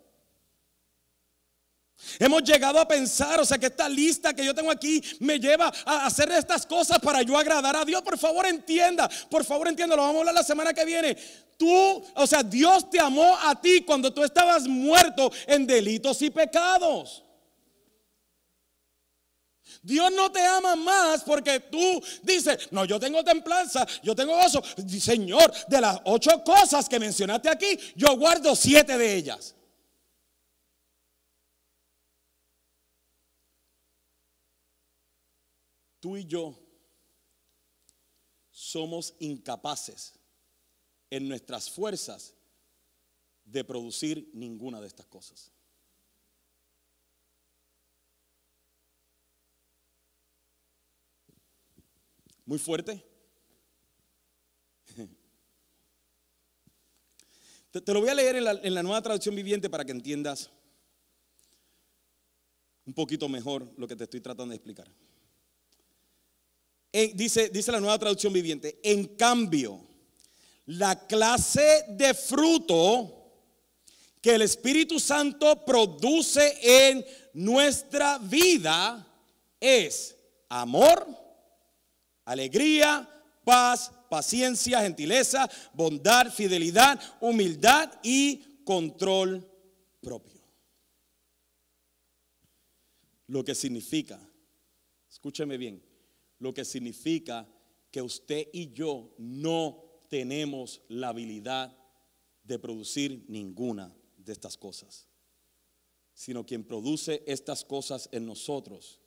Hemos 2.20 2.44
llegado 2.44 2.80
a 2.80 2.88
pensar, 2.88 3.40
o 3.40 3.46
sea, 3.46 3.58
que 3.58 3.66
esta 3.68 3.90
lista 3.90 4.34
que 4.34 4.46
yo 4.46 4.54
tengo 4.54 4.70
aquí 4.70 5.02
me 5.20 5.40
lleva 5.40 5.72
a 5.86 6.06
hacer 6.06 6.32
estas 6.32 6.66
cosas 6.66 7.00
para 7.00 7.24
yo 7.24 7.38
agradar 7.38 7.76
a 7.76 7.86
Dios. 7.86 8.02
Por 8.04 8.18
favor, 8.18 8.46
entienda, 8.46 9.10
por 9.30 9.44
favor, 9.44 9.68
entienda, 9.68 9.96
lo 9.96 10.04
vamos 10.04 10.18
a 10.18 10.20
hablar 10.20 10.36
la 10.36 10.44
semana 10.44 10.74
que 10.74 10.86
viene. 10.86 11.18
Tú, 11.58 12.04
o 12.16 12.28
sea, 12.28 12.44
Dios 12.44 12.90
te 12.90 13.00
amó 13.00 13.36
a 13.42 13.60
ti 13.60 13.82
cuando 13.82 14.14
tú 14.14 14.24
estabas 14.24 14.68
muerto 14.68 15.32
en 15.48 15.66
delitos 15.66 16.22
y 16.22 16.30
pecados. 16.30 17.24
Dios 19.88 20.12
no 20.12 20.30
te 20.30 20.46
ama 20.46 20.76
más 20.76 21.24
porque 21.24 21.62
tú 21.62 22.04
dices, 22.22 22.68
no, 22.72 22.84
yo 22.84 23.00
tengo 23.00 23.24
templanza, 23.24 23.88
yo 24.04 24.14
tengo 24.14 24.38
eso. 24.40 24.62
Señor, 25.00 25.50
de 25.70 25.80
las 25.80 26.02
ocho 26.04 26.44
cosas 26.44 26.90
que 26.90 27.00
mencionaste 27.00 27.48
aquí, 27.50 27.80
yo 27.96 28.18
guardo 28.18 28.54
siete 28.54 28.98
de 28.98 29.16
ellas. 29.16 29.56
tú 36.00 36.16
y 36.16 36.26
yo 36.26 36.58
somos 38.50 39.16
incapaces 39.20 40.14
en 41.10 41.28
nuestras 41.28 41.70
fuerzas 41.70 42.34
de 43.44 43.64
producir 43.64 44.30
ninguna 44.34 44.80
de 44.80 44.88
estas 44.88 45.08
cosas. 45.08 45.52
Muy 52.48 52.58
fuerte. 52.58 53.06
Te, 57.72 57.94
lo 57.94 58.00
voy 58.00 58.10
a 58.10 58.16
leer 58.16 58.38
en 58.38 58.44
la, 58.46 58.54
en 58.54 58.74
la 58.74 58.82
nueva 58.82 59.04
traducción 59.04 59.36
viviente 59.36 59.70
para 59.70 59.86
que 59.86 59.92
entiendas 59.92 60.50
un 62.86 62.96
poquito 62.96 63.30
mejor 63.30 63.72
lo 63.78 63.88
que 63.88 63.96
te 63.96 64.06
estoy 64.06 64.22
tratando 64.22 64.50
de 64.54 64.56
explicar 64.56 64.90
dice, 67.14 67.50
dice 67.50 67.72
la 67.72 67.80
nueva 67.80 68.00
traducción 68.00 68.34
viviente, 68.34 68.80
en 68.84 69.06
cambio, 69.16 69.80
la 70.66 71.08
clase 71.08 71.86
de 71.90 72.14
fruto 72.14 73.14
que 74.22 74.36
el 74.36 74.42
Espíritu 74.42 75.00
Santo 75.00 75.64
produce 75.64 76.58
en 76.62 77.06
nuestra 77.34 78.18
vida 78.18 79.06
es 79.60 80.16
amor, 80.50 81.08
alegría, 82.28 83.10
paz, 83.46 83.92
paciencia, 84.10 84.82
gentileza, 84.82 85.50
bondad, 85.74 86.30
fidelidad, 86.32 87.02
humildad 87.22 87.92
y 88.04 88.64
control 88.66 89.50
propio. 90.02 90.42
Lo 93.28 93.44
que 93.44 93.56
significa, 93.56 94.20
escúcheme 95.10 95.58
bien, 95.58 95.82
lo 96.40 96.54
que 96.54 96.66
significa 96.66 97.48
que 97.90 98.02
usted 98.02 98.50
y 98.52 98.74
yo 98.74 99.16
no 99.18 99.82
tenemos 100.10 100.82
la 100.90 101.10
habilidad 101.10 101.78
de 102.44 102.60
producir 102.60 103.26
ninguna 103.30 103.96
de 104.18 104.34
estas 104.34 104.58
cosas, 104.58 105.08
sino 106.14 106.46
quien 106.46 106.66
produce 106.66 107.24
estas 107.26 107.64
cosas 107.64 108.10
en 108.12 108.26
nosotros 108.26 109.00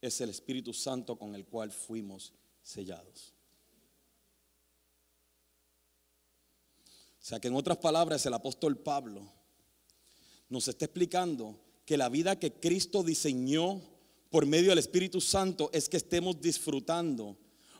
es 0.00 0.20
el 0.20 0.30
Espíritu 0.30 0.72
Santo 0.72 1.16
con 1.16 1.34
el 1.34 1.46
cual 1.46 1.70
fuimos 1.70 2.32
sellados. 2.62 3.34
O 7.20 7.22
sea 7.22 7.40
que 7.40 7.48
en 7.48 7.54
otras 7.54 7.78
palabras 7.78 8.24
el 8.26 8.34
apóstol 8.34 8.78
Pablo 8.78 9.30
nos 10.48 10.66
está 10.68 10.86
explicando 10.86 11.60
que 11.84 11.96
la 11.96 12.08
vida 12.08 12.38
que 12.38 12.52
Cristo 12.54 13.02
diseñó 13.02 13.80
por 14.30 14.46
medio 14.46 14.70
del 14.70 14.78
Espíritu 14.78 15.20
Santo 15.20 15.70
es 15.72 15.88
que 15.88 15.96
estemos 15.96 16.40
disfrutando 16.40 17.36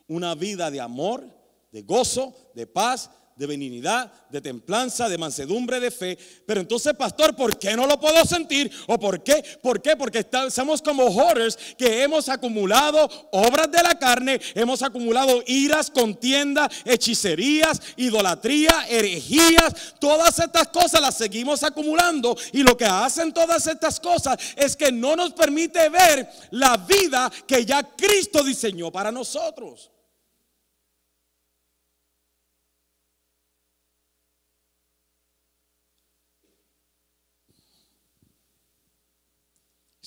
una 0.08 0.34
vida 0.34 0.70
de 0.70 0.80
amor, 0.80 1.24
de 1.72 1.82
gozo, 1.82 2.34
de 2.54 2.66
paz, 2.66 3.10
de 3.40 3.46
benignidad, 3.46 4.12
de 4.28 4.42
templanza, 4.42 5.08
de 5.08 5.16
mansedumbre, 5.16 5.80
de 5.80 5.90
fe. 5.90 6.18
Pero 6.44 6.60
entonces, 6.60 6.92
pastor, 6.92 7.34
¿por 7.34 7.58
qué 7.58 7.74
no 7.74 7.86
lo 7.86 7.98
puedo 7.98 8.22
sentir? 8.26 8.70
¿O 8.86 9.00
por 9.00 9.22
qué? 9.22 9.42
¿Por 9.62 9.80
qué? 9.80 9.96
Porque 9.96 10.18
estamos 10.18 10.82
como 10.82 11.04
horrors 11.04 11.56
que 11.78 12.02
hemos 12.02 12.28
acumulado 12.28 13.08
obras 13.32 13.72
de 13.72 13.82
la 13.82 13.98
carne, 13.98 14.38
hemos 14.54 14.82
acumulado 14.82 15.42
iras, 15.46 15.90
contiendas, 15.90 16.68
hechicerías, 16.84 17.80
idolatría, 17.96 18.84
herejías. 18.90 19.94
Todas 19.98 20.38
estas 20.38 20.68
cosas 20.68 21.00
las 21.00 21.16
seguimos 21.16 21.62
acumulando 21.62 22.36
y 22.52 22.62
lo 22.62 22.76
que 22.76 22.84
hacen 22.84 23.32
todas 23.32 23.66
estas 23.66 23.98
cosas 24.00 24.36
es 24.54 24.76
que 24.76 24.92
no 24.92 25.16
nos 25.16 25.32
permite 25.32 25.88
ver 25.88 26.28
la 26.50 26.76
vida 26.76 27.32
que 27.46 27.64
ya 27.64 27.82
Cristo 27.82 28.44
diseñó 28.44 28.92
para 28.92 29.10
nosotros. 29.10 29.90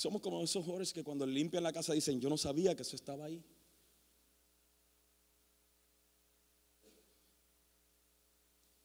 Somos 0.03 0.21
como 0.21 0.43
esos 0.43 0.65
jóvenes 0.65 0.91
que 0.91 1.01
cuando 1.01 1.25
limpian 1.25 1.63
la 1.63 1.71
casa 1.71 1.93
dicen, 1.93 2.19
yo 2.19 2.29
no 2.29 2.35
sabía 2.37 2.75
que 2.75 2.81
eso 2.81 2.97
estaba 2.97 3.23
ahí. 3.23 3.41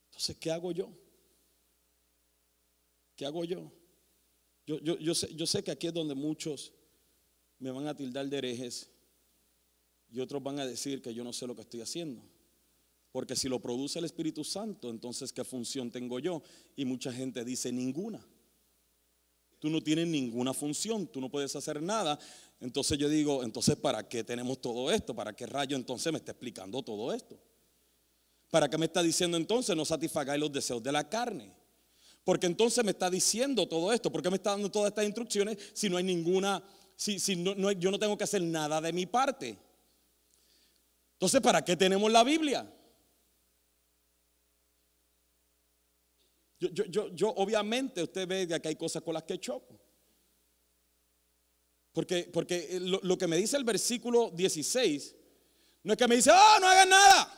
Entonces, 0.07 0.37
¿qué 0.37 0.53
hago 0.53 0.71
yo? 0.71 0.93
¿Qué 3.17 3.27
hago 3.27 3.45
yo? 3.45 3.69
Yo, 4.65 4.79
yo, 4.79 5.13
sé, 5.13 5.35
yo 5.35 5.45
sé 5.45 5.65
que 5.65 5.73
aquí 5.73 5.89
es 5.89 5.93
donde 5.93 6.15
muchos 6.15 6.73
me 7.59 7.73
van 7.73 7.89
a 7.89 7.97
tildar 7.97 8.29
de 8.29 8.39
herejes 8.39 8.89
y 10.13 10.21
otros 10.21 10.41
van 10.41 10.61
a 10.61 10.67
decir 10.67 11.03
que 11.03 11.13
yo 11.13 11.25
no 11.25 11.33
sé 11.33 11.49
lo 11.49 11.57
que 11.57 11.63
estoy 11.63 11.81
haciendo. 11.81 12.23
Porque 13.11 13.35
si 13.35 13.49
lo 13.49 13.59
produce 13.59 13.99
el 13.99 14.05
Espíritu 14.05 14.45
Santo, 14.45 14.89
entonces 14.89 15.33
¿qué 15.33 15.43
función 15.43 15.91
tengo 15.91 16.21
yo? 16.21 16.45
Y 16.77 16.85
mucha 16.85 17.13
gente 17.13 17.45
dice 17.45 17.73
ninguna. 17.73 18.25
Tú 19.59 19.71
no 19.71 19.83
tienes 19.83 20.07
ninguna 20.07 20.55
función, 20.55 21.07
tú 21.07 21.21
no 21.21 21.29
puedes 21.29 21.55
hacer 21.57 21.83
nada. 21.83 22.19
Entonces 22.61 22.99
yo 22.99 23.09
digo, 23.09 23.43
entonces 23.43 23.77
¿para 23.77 24.09
qué 24.09 24.23
tenemos 24.25 24.61
todo 24.61 24.91
esto? 24.91 25.15
¿Para 25.15 25.33
qué 25.33 25.47
rayo 25.47 25.77
entonces 25.77 26.13
me 26.13 26.19
está 26.19 26.33
explicando 26.33 26.83
todo 26.83 27.13
esto? 27.13 27.39
¿Para 28.51 28.69
qué 28.69 28.79
me 28.79 28.87
está 28.87 29.03
diciendo 29.03 29.37
entonces 29.37 29.77
no 29.77 29.85
satisfagáis 29.85 30.41
los 30.41 30.53
deseos 30.53 30.83
de 30.83 30.93
la 30.93 31.09
carne? 31.09 31.53
Porque 32.25 32.47
entonces 32.47 32.85
me 32.85 32.91
está 32.91 33.11
diciendo 33.11 33.67
todo 33.67 33.93
esto, 33.93 34.13
¿por 34.13 34.23
qué 34.23 34.31
me 34.31 34.37
está 34.37 34.51
dando 34.51 34.71
todas 34.71 34.89
estas 34.91 35.05
instrucciones 35.05 35.57
si 35.73 35.89
no 35.89 35.97
hay 35.97 36.05
ninguna, 36.05 36.63
si, 36.95 37.19
si 37.19 37.37
no, 37.37 37.73
yo 37.73 37.91
no 37.91 37.99
tengo 37.99 38.17
que 38.17 38.25
hacer 38.25 38.43
nada 38.43 38.81
de 38.81 38.93
mi 38.93 39.07
parte? 39.07 39.59
Entonces, 41.15 41.41
¿para 41.41 41.65
qué 41.65 41.77
tenemos 41.77 42.13
la 42.13 42.23
Biblia? 42.23 42.71
Yo, 46.61 46.69
yo, 46.71 47.09
yo, 47.15 47.29
obviamente, 47.31 48.03
usted 48.03 48.27
ve 48.27 48.61
que 48.61 48.69
hay 48.69 48.77
cosas 48.77 49.03
con 49.03 49.15
las 49.15 49.23
que 49.23 49.39
choco. 49.39 49.79
Porque, 51.93 52.29
porque 52.33 52.79
lo, 52.81 53.19
que 53.19 53.27
me 53.27 53.37
dice 53.37 53.57
el 53.57 53.65
versículo 53.65 54.31
16 54.31 55.17
no 55.85 55.93
es 55.93 55.99
que 55.99 56.09
me 56.09 56.17
dice, 56.17 56.31
oh, 56.31 56.61
no 56.61 56.69
hagas 56.69 56.87
nada. 56.87 57.35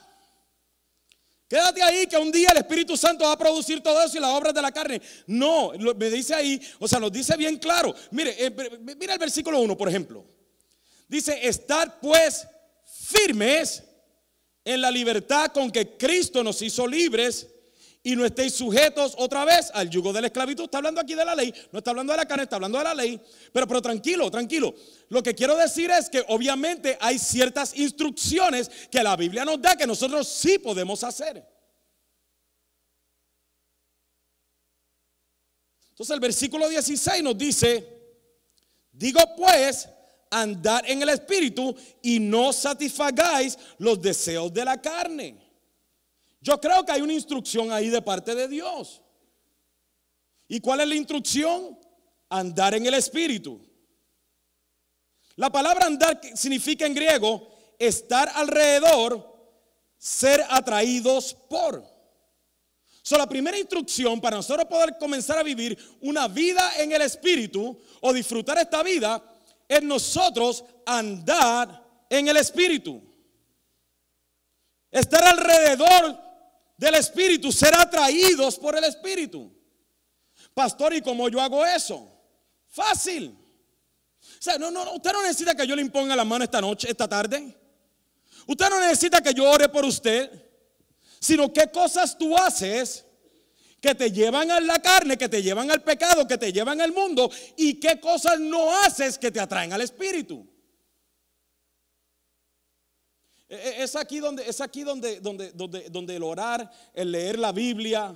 Quédate 1.48 1.82
ahí 1.82 2.06
que 2.06 2.16
un 2.16 2.30
día 2.30 2.50
el 2.52 2.58
Espíritu 2.58 2.96
Santo 2.96 3.24
va 3.24 3.32
a 3.32 3.38
producir 3.38 3.82
todo 3.82 4.02
eso 4.02 4.16
y 4.16 4.20
las 4.20 4.30
obras 4.30 4.54
de 4.54 4.62
la 4.62 4.70
carne. 4.70 5.02
No, 5.26 5.72
me 5.96 6.10
dice 6.10 6.34
ahí, 6.34 6.60
o 6.78 6.86
sea, 6.86 7.00
nos 7.00 7.10
dice 7.10 7.36
bien 7.36 7.58
claro. 7.58 7.94
Mire, 8.12 8.36
eh, 8.38 8.50
mira 8.98 9.14
el 9.14 9.18
versículo 9.18 9.60
1, 9.60 9.76
por 9.76 9.88
ejemplo. 9.88 10.24
Dice, 11.08 11.46
estar 11.46 11.98
pues 12.00 12.46
firmes 12.84 13.82
en 14.64 14.80
la 14.80 14.90
libertad 14.90 15.50
con 15.52 15.70
que 15.70 15.96
Cristo 15.96 16.44
nos 16.44 16.62
hizo 16.62 16.86
libres 16.86 17.48
y 18.02 18.16
no 18.16 18.24
estéis 18.24 18.54
sujetos 18.54 19.14
otra 19.18 19.44
vez 19.44 19.70
al 19.74 19.90
yugo 19.90 20.12
de 20.12 20.22
la 20.22 20.28
esclavitud. 20.28 20.64
Está 20.64 20.78
hablando 20.78 21.00
aquí 21.00 21.14
de 21.14 21.24
la 21.24 21.34
ley, 21.34 21.52
no 21.70 21.78
está 21.78 21.90
hablando 21.90 22.12
de 22.12 22.16
la 22.16 22.26
carne, 22.26 22.44
está 22.44 22.56
hablando 22.56 22.78
de 22.78 22.84
la 22.84 22.94
ley. 22.94 23.20
Pero, 23.52 23.66
pero 23.66 23.82
tranquilo, 23.82 24.30
tranquilo. 24.30 24.74
Lo 25.08 25.22
que 25.22 25.34
quiero 25.34 25.56
decir 25.56 25.90
es 25.90 26.08
que 26.08 26.24
obviamente 26.28 26.96
hay 27.00 27.18
ciertas 27.18 27.76
instrucciones 27.76 28.70
que 28.90 29.02
la 29.02 29.16
Biblia 29.16 29.44
nos 29.44 29.60
da 29.60 29.76
que 29.76 29.86
nosotros 29.86 30.26
sí 30.26 30.58
podemos 30.58 31.04
hacer. 31.04 31.44
Entonces 35.90 36.14
el 36.14 36.20
versículo 36.20 36.66
16 36.70 37.22
nos 37.22 37.36
dice, 37.36 37.86
digo 38.92 39.20
pues, 39.36 39.86
andar 40.30 40.88
en 40.88 41.02
el 41.02 41.10
Espíritu 41.10 41.76
y 42.00 42.18
no 42.18 42.54
satisfagáis 42.54 43.58
los 43.76 44.00
deseos 44.00 44.50
de 44.54 44.64
la 44.64 44.80
carne. 44.80 45.36
Yo 46.40 46.60
creo 46.60 46.84
que 46.84 46.92
hay 46.92 47.02
una 47.02 47.12
instrucción 47.12 47.70
ahí 47.70 47.90
de 47.90 48.00
parte 48.00 48.34
de 48.34 48.48
Dios. 48.48 49.02
¿Y 50.48 50.60
cuál 50.60 50.80
es 50.80 50.88
la 50.88 50.94
instrucción? 50.94 51.78
Andar 52.28 52.74
en 52.74 52.86
el 52.86 52.94
Espíritu. 52.94 53.60
La 55.36 55.50
palabra 55.50 55.86
andar 55.86 56.20
significa 56.34 56.86
en 56.86 56.94
griego 56.94 57.48
estar 57.78 58.30
alrededor, 58.34 59.26
ser 59.96 60.44
atraídos 60.48 61.34
por. 61.34 61.84
So, 63.02 63.16
la 63.16 63.28
primera 63.28 63.58
instrucción 63.58 64.20
para 64.20 64.36
nosotros 64.36 64.66
poder 64.66 64.96
comenzar 64.98 65.38
a 65.38 65.42
vivir 65.42 65.78
una 66.02 66.28
vida 66.28 66.72
en 66.78 66.92
el 66.92 67.02
Espíritu 67.02 67.78
o 68.00 68.12
disfrutar 68.12 68.58
esta 68.58 68.82
vida 68.82 69.22
es 69.68 69.82
nosotros 69.82 70.64
andar 70.84 71.86
en 72.08 72.28
el 72.28 72.36
Espíritu. 72.36 73.02
Estar 74.90 75.22
alrededor 75.22 76.29
del 76.80 76.94
Espíritu, 76.94 77.52
ser 77.52 77.74
atraídos 77.74 78.58
por 78.58 78.74
el 78.74 78.84
Espíritu. 78.84 79.52
Pastor, 80.54 80.94
¿y 80.94 81.02
cómo 81.02 81.28
yo 81.28 81.38
hago 81.38 81.64
eso? 81.64 82.10
Fácil. 82.68 83.36
O 84.18 84.42
sea, 84.42 84.56
no, 84.56 84.70
no, 84.70 84.94
usted 84.94 85.12
no 85.12 85.22
necesita 85.22 85.54
que 85.54 85.66
yo 85.66 85.76
le 85.76 85.82
imponga 85.82 86.16
la 86.16 86.24
mano 86.24 86.42
esta 86.42 86.58
noche, 86.58 86.90
esta 86.90 87.06
tarde. 87.06 87.54
Usted 88.46 88.70
no 88.70 88.80
necesita 88.80 89.20
que 89.20 89.34
yo 89.34 89.44
ore 89.44 89.68
por 89.68 89.84
usted, 89.84 90.30
sino 91.20 91.52
qué 91.52 91.70
cosas 91.70 92.16
tú 92.16 92.34
haces 92.34 93.04
que 93.78 93.94
te 93.94 94.10
llevan 94.10 94.50
a 94.50 94.58
la 94.58 94.78
carne, 94.78 95.18
que 95.18 95.28
te 95.28 95.42
llevan 95.42 95.70
al 95.70 95.82
pecado, 95.82 96.26
que 96.26 96.38
te 96.38 96.50
llevan 96.50 96.80
al 96.80 96.92
mundo, 96.92 97.30
y 97.58 97.74
qué 97.74 98.00
cosas 98.00 98.40
no 98.40 98.74
haces 98.84 99.18
que 99.18 99.30
te 99.30 99.38
atraen 99.38 99.74
al 99.74 99.82
Espíritu. 99.82 100.49
Es 103.50 103.96
aquí 103.96 104.20
donde, 104.20 104.48
es 104.48 104.60
aquí 104.60 104.84
donde, 104.84 105.20
donde, 105.20 105.50
donde, 105.52 105.90
donde 105.90 106.16
el 106.16 106.22
orar, 106.22 106.70
el 106.94 107.10
leer 107.10 107.38
la 107.38 107.50
Biblia, 107.50 108.14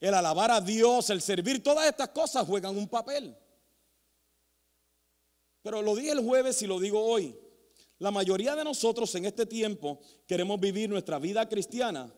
el 0.00 0.14
alabar 0.14 0.52
a 0.52 0.60
Dios, 0.60 1.10
el 1.10 1.20
servir, 1.20 1.62
todas 1.62 1.86
estas 1.86 2.10
cosas 2.10 2.46
juegan 2.46 2.76
un 2.76 2.88
papel. 2.88 3.36
Pero 5.62 5.82
lo 5.82 5.96
dije 5.96 6.12
el 6.12 6.20
jueves 6.20 6.62
y 6.62 6.66
lo 6.66 6.78
digo 6.78 7.04
hoy. 7.04 7.36
La 7.98 8.10
mayoría 8.10 8.54
de 8.54 8.62
nosotros 8.62 9.12
en 9.16 9.24
este 9.24 9.44
tiempo 9.46 10.00
queremos 10.26 10.60
vivir 10.60 10.88
nuestra 10.88 11.18
vida 11.18 11.48
cristiana 11.48 12.12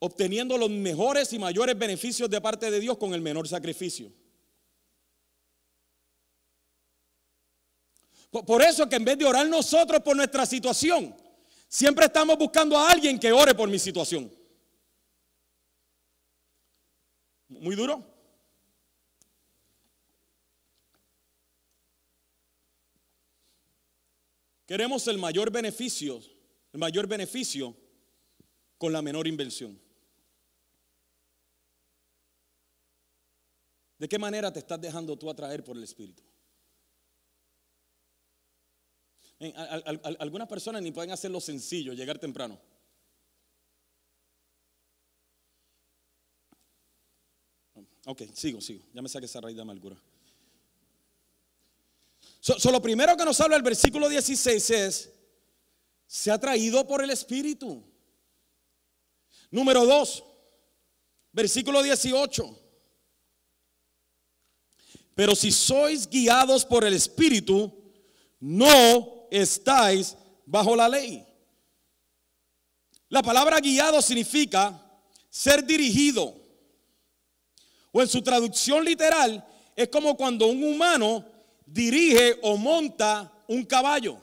obteniendo 0.00 0.56
los 0.56 0.70
mejores 0.70 1.32
y 1.32 1.38
mayores 1.38 1.78
beneficios 1.78 2.28
de 2.28 2.40
parte 2.40 2.70
de 2.70 2.80
Dios 2.80 2.96
con 2.96 3.12
el 3.14 3.20
menor 3.20 3.46
sacrificio. 3.46 4.10
Por 8.30 8.62
eso 8.62 8.88
que 8.88 8.96
en 8.96 9.04
vez 9.04 9.18
de 9.18 9.26
orar 9.26 9.46
nosotros 9.48 10.00
por 10.00 10.16
nuestra 10.16 10.46
situación, 10.46 11.14
Siempre 11.72 12.06
estamos 12.06 12.36
buscando 12.36 12.76
a 12.76 12.90
alguien 12.90 13.16
que 13.16 13.30
ore 13.30 13.54
por 13.54 13.68
mi 13.68 13.78
situación. 13.78 14.28
Muy 17.46 17.76
duro. 17.76 18.04
Queremos 24.66 25.06
el 25.06 25.18
mayor 25.18 25.52
beneficio, 25.52 26.20
el 26.72 26.80
mayor 26.80 27.06
beneficio 27.06 27.76
con 28.76 28.92
la 28.92 29.00
menor 29.00 29.28
invención. 29.28 29.80
¿De 33.96 34.08
qué 34.08 34.18
manera 34.18 34.52
te 34.52 34.58
estás 34.58 34.80
dejando 34.80 35.16
tú 35.16 35.30
atraer 35.30 35.62
por 35.62 35.76
el 35.76 35.84
Espíritu? 35.84 36.29
Algunas 40.18 40.48
personas 40.48 40.82
ni 40.82 40.92
pueden 40.92 41.10
hacerlo 41.10 41.40
sencillo, 41.40 41.92
llegar 41.92 42.18
temprano. 42.18 42.60
Ok, 48.06 48.22
sigo, 48.34 48.60
sigo. 48.60 48.84
Ya 48.92 49.02
me 49.02 49.08
saqué 49.08 49.26
esa 49.26 49.40
raíz 49.40 49.56
de 49.56 49.62
amargura. 49.62 49.96
So, 52.40 52.70
lo 52.70 52.80
primero 52.80 53.16
que 53.16 53.24
nos 53.24 53.40
habla 53.40 53.56
el 53.56 53.62
versículo 53.62 54.08
16 54.08 54.70
es, 54.70 55.12
se 56.06 56.30
ha 56.30 56.38
traído 56.38 56.86
por 56.86 57.02
el 57.02 57.10
Espíritu. 57.10 57.84
Número 59.50 59.84
dos, 59.84 60.24
Versículo 61.32 61.82
18. 61.82 62.58
Pero 65.14 65.34
si 65.34 65.52
sois 65.52 66.08
guiados 66.08 66.64
por 66.64 66.84
el 66.84 66.94
Espíritu, 66.94 67.72
no 68.40 69.19
estáis 69.30 70.16
bajo 70.46 70.74
la 70.74 70.88
ley. 70.88 71.26
La 73.08 73.22
palabra 73.22 73.60
guiado 73.60 74.00
significa 74.02 74.80
ser 75.28 75.64
dirigido. 75.64 76.34
O 77.92 78.00
en 78.00 78.08
su 78.08 78.22
traducción 78.22 78.84
literal 78.84 79.44
es 79.74 79.88
como 79.88 80.16
cuando 80.16 80.46
un 80.46 80.62
humano 80.62 81.24
dirige 81.66 82.38
o 82.42 82.56
monta 82.56 83.32
un 83.48 83.64
caballo. 83.64 84.18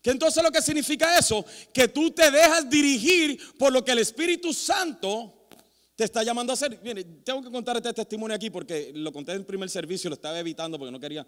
¿Qué 0.00 0.10
entonces 0.10 0.42
lo 0.42 0.52
que 0.52 0.60
significa 0.60 1.18
eso? 1.18 1.44
Que 1.72 1.88
tú 1.88 2.10
te 2.10 2.30
dejas 2.30 2.68
dirigir 2.68 3.56
por 3.58 3.72
lo 3.72 3.84
que 3.84 3.92
el 3.92 4.00
Espíritu 4.00 4.52
Santo 4.52 5.48
te 5.96 6.04
está 6.04 6.22
llamando 6.22 6.52
a 6.52 6.54
hacer. 6.54 6.78
Mire, 6.82 7.04
tengo 7.24 7.42
que 7.42 7.50
contar 7.50 7.76
este 7.76 7.92
testimonio 7.92 8.34
aquí 8.34 8.50
porque 8.50 8.92
lo 8.94 9.12
conté 9.12 9.32
en 9.32 9.38
el 9.38 9.46
primer 9.46 9.70
servicio, 9.70 10.10
lo 10.10 10.14
estaba 10.14 10.38
evitando 10.38 10.78
porque 10.78 10.92
no 10.92 11.00
quería 11.00 11.26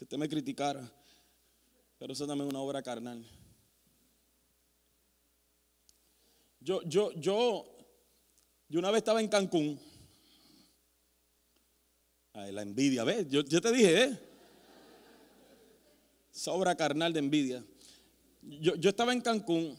que 0.00 0.04
usted 0.04 0.16
me 0.16 0.30
criticara. 0.30 0.90
Pero 1.98 2.14
eso 2.14 2.26
también 2.26 2.48
es 2.48 2.54
una 2.54 2.62
obra 2.62 2.82
carnal. 2.82 3.22
Yo, 6.58 6.80
yo, 6.84 7.12
yo, 7.20 7.66
yo 8.66 8.78
una 8.78 8.90
vez 8.90 9.00
estaba 9.00 9.20
en 9.20 9.28
Cancún. 9.28 9.78
Ay, 12.32 12.50
la 12.50 12.62
envidia, 12.62 13.04
¿ves? 13.04 13.28
Yo, 13.28 13.42
yo 13.42 13.60
te 13.60 13.70
dije, 13.72 14.04
¿eh? 14.04 14.18
Esa 16.34 16.52
obra 16.52 16.74
carnal 16.74 17.12
de 17.12 17.18
envidia. 17.18 17.62
Yo, 18.40 18.76
yo 18.76 18.88
estaba 18.88 19.12
en 19.12 19.20
Cancún 19.20 19.78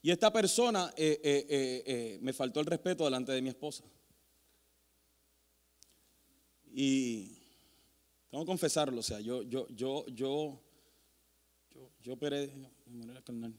y 0.00 0.10
esta 0.10 0.32
persona 0.32 0.90
eh, 0.96 1.20
eh, 1.22 1.82
eh, 1.86 2.18
me 2.22 2.32
faltó 2.32 2.60
el 2.60 2.66
respeto 2.66 3.04
delante 3.04 3.32
de 3.32 3.42
mi 3.42 3.50
esposa. 3.50 3.84
Y 6.72 7.43
tengo 8.34 8.46
que 8.46 8.48
confesarlo, 8.48 8.98
o 8.98 9.02
sea, 9.02 9.20
yo, 9.20 9.44
yo, 9.44 9.68
yo, 9.68 10.04
yo, 10.08 10.60
yo, 11.70 11.90
yo 12.02 12.12
operé 12.14 12.48
de 12.48 12.68
manera 12.90 13.22
carnal. 13.22 13.54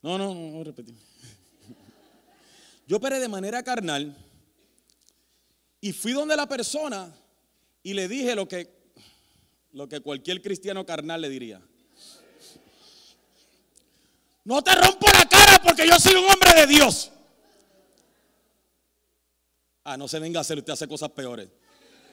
No, 0.00 0.16
no, 0.16 0.32
no, 0.32 0.50
no 0.52 0.64
repetir. 0.64 0.94
Yo 2.86 2.96
operé 2.96 3.20
de 3.20 3.28
manera 3.28 3.62
carnal 3.62 4.16
y 5.82 5.92
fui 5.92 6.12
donde 6.12 6.34
la 6.34 6.48
persona 6.48 7.14
y 7.82 7.92
le 7.92 8.08
dije 8.08 8.34
lo 8.34 8.48
que, 8.48 8.74
lo 9.72 9.86
que 9.86 10.00
cualquier 10.00 10.40
cristiano 10.40 10.86
carnal 10.86 11.20
le 11.20 11.28
diría. 11.28 11.60
No 14.44 14.62
te 14.62 14.74
rompo 14.74 15.06
la 15.12 15.28
cara 15.28 15.60
porque 15.62 15.86
yo 15.86 16.00
soy 16.00 16.14
un 16.14 16.24
hombre 16.24 16.54
de 16.58 16.66
Dios. 16.66 17.10
Ah, 19.84 19.98
no 19.98 20.08
se 20.08 20.18
venga 20.18 20.40
a 20.40 20.42
hacer, 20.42 20.58
usted 20.58 20.72
hace 20.72 20.88
cosas 20.88 21.10
peores. 21.10 21.48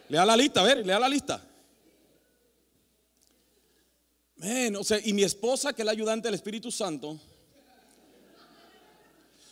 Lea 0.10 0.26
la 0.26 0.36
lista, 0.36 0.60
a 0.60 0.64
ver, 0.64 0.86
lea 0.86 1.00
la 1.00 1.08
lista. 1.08 1.42
O 4.78 4.84
sea, 4.84 5.00
y 5.04 5.14
mi 5.14 5.24
esposa, 5.24 5.72
que 5.72 5.82
es 5.84 5.86
la 5.86 5.92
ayudante 5.92 6.28
del 6.28 6.36
Espíritu 6.36 6.70
Santo, 6.70 7.18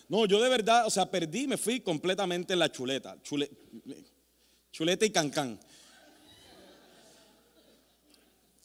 no, 0.10 0.26
yo 0.26 0.42
de 0.42 0.50
verdad, 0.50 0.88
o 0.88 0.90
sea, 0.90 1.10
perdí, 1.10 1.48
me 1.48 1.56
fui 1.56 1.80
completamente 1.80 2.54
en 2.54 2.60
la 2.60 2.72
chuleta. 2.72 3.16
chuleta 4.72 5.06
y 5.06 5.12
cancán. 5.12 5.60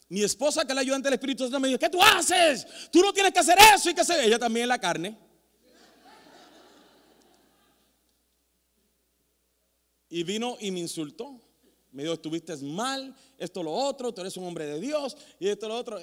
Mi 0.08 0.22
esposa, 0.22 0.64
que 0.64 0.72
es 0.72 0.74
la 0.74 0.80
ayudante 0.80 1.06
del 1.06 1.14
Espíritu 1.14 1.44
Santo, 1.44 1.60
me 1.60 1.68
dijo, 1.68 1.78
¿qué 1.78 1.90
tú 1.90 2.02
haces? 2.02 2.66
Tú 2.90 3.00
no 3.00 3.12
tienes 3.12 3.32
que 3.32 3.38
hacer 3.38 3.58
eso 3.74 3.90
y 3.90 3.94
que 3.94 4.00
hacer. 4.00 4.24
Ella 4.24 4.38
también 4.38 4.64
es 4.64 4.68
la 4.68 4.78
carne. 4.78 5.23
Y 10.14 10.22
vino 10.22 10.56
y 10.60 10.70
me 10.70 10.78
insultó. 10.78 11.40
Me 11.90 12.04
dijo, 12.04 12.14
estuviste 12.14 12.56
mal, 12.58 13.12
esto 13.36 13.64
lo 13.64 13.72
otro, 13.72 14.14
tú 14.14 14.20
eres 14.20 14.36
un 14.36 14.44
hombre 14.44 14.64
de 14.64 14.78
Dios 14.78 15.16
y 15.40 15.48
esto 15.48 15.66
lo 15.66 15.74
otro. 15.74 15.98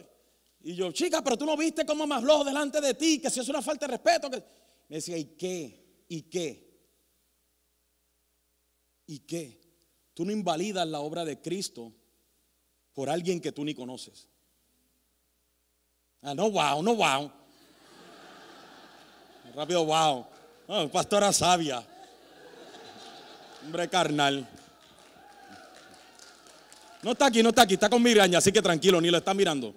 Y 0.60 0.76
yo, 0.76 0.92
chica, 0.92 1.24
pero 1.24 1.38
tú 1.38 1.46
no 1.46 1.56
viste 1.56 1.86
cómo 1.86 2.06
me 2.06 2.16
habló 2.16 2.44
delante 2.44 2.82
de 2.82 2.94
ti, 2.94 3.22
que 3.22 3.30
si 3.30 3.40
es 3.40 3.48
una 3.48 3.62
falta 3.62 3.88
de 3.88 3.92
respeto. 3.94 4.30
Me 4.30 4.98
decía, 4.98 5.18
¿y 5.18 5.24
qué? 5.38 6.04
¿Y 6.10 6.24
qué? 6.24 6.78
¿Y 9.06 9.20
qué? 9.20 9.62
Tú 10.14 10.26
no 10.26 10.34
invalidas 10.34 10.86
la 10.86 11.00
obra 11.00 11.24
de 11.24 11.40
Cristo 11.40 11.94
por 12.92 13.10
alguien 13.10 13.40
que 13.40 13.54
tú 13.54 13.64
ni 13.64 13.74
conoces. 13.74 14.28
Ah, 16.22 16.36
no, 16.36 16.52
wow, 16.52 16.84
no, 16.84 16.96
wow. 16.96 17.32
Rápido, 19.56 19.86
wow. 19.86 20.26
Oh, 20.68 20.90
pastora 20.90 21.32
sabia. 21.32 21.88
Hombre 23.64 23.90
carnal. 23.90 24.48
No 27.04 27.12
está 27.14 27.28
aquí, 27.28 27.42
no 27.42 27.50
está 27.50 27.64
aquí, 27.64 27.74
está 27.76 27.90
con 27.90 28.02
miraña, 28.02 28.38
así 28.38 28.52
que 28.52 28.62
tranquilo, 28.62 29.02
ni 29.02 29.10
lo 29.10 29.18
está 29.18 29.34
mirando. 29.34 29.74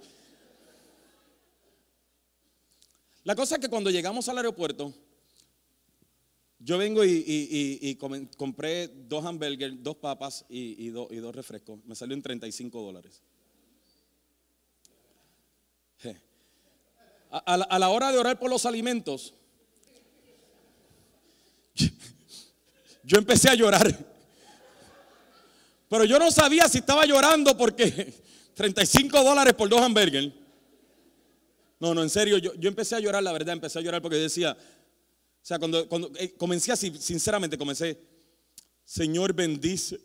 La 3.25 3.35
cosa 3.35 3.55
es 3.55 3.61
que 3.61 3.69
cuando 3.69 3.91
llegamos 3.91 4.29
al 4.29 4.37
aeropuerto, 4.37 4.93
yo 6.59 6.79
vengo 6.79 7.05
y, 7.05 7.99
compré 8.37 8.89
dos 8.89 9.25
hamburgues, 9.25 9.83
dos 9.83 9.97
papas 9.97 10.45
y, 10.49 10.89
dos 10.89 11.35
refrescos. 11.35 11.79
Me 11.85 11.95
salió 11.95 12.15
en 12.15 12.23
35 12.23 12.81
dólares. 12.81 13.23
A, 17.31 17.79
la, 17.79 17.89
hora 17.89 18.13
de 18.13 18.19
orar 18.19 18.39
por 18.39 18.49
los 18.49 18.65
alimentos, 18.65 19.35
yo 23.05 23.19
empecé 23.19 23.51
a 23.51 23.55
llorar. 23.55 23.97
Pero 25.89 26.05
yo 26.05 26.19
no 26.19 26.31
sabía 26.31 26.69
si 26.69 26.79
estaba 26.79 27.07
llorando 27.07 27.57
porque 27.57 28.13
35 28.55 29.23
dólares 29.23 29.55
por 29.55 29.69
dos 29.69 29.81
hamburgues. 29.81 30.33
No, 31.79 31.95
no, 31.95 32.03
en 32.03 32.11
serio, 32.11 32.39
yo, 32.39 32.53
empecé 32.69 32.97
a 32.97 33.01
llorar, 33.01 33.23
la 33.23 33.33
verdad, 33.33 33.53
empecé 33.53 33.79
a 33.79 33.83
llorar 33.83 34.01
porque 34.01 34.17
decía, 34.17 34.57
o 34.57 35.47
sea, 35.47 35.59
cuando, 35.59 35.87
cuando 35.89 36.11
eh, 36.19 36.33
comencé 36.35 36.73
así, 36.73 36.93
sinceramente 36.99 37.59
comencé, 37.59 38.01
Señor 38.85 39.35
bendice. 39.35 40.01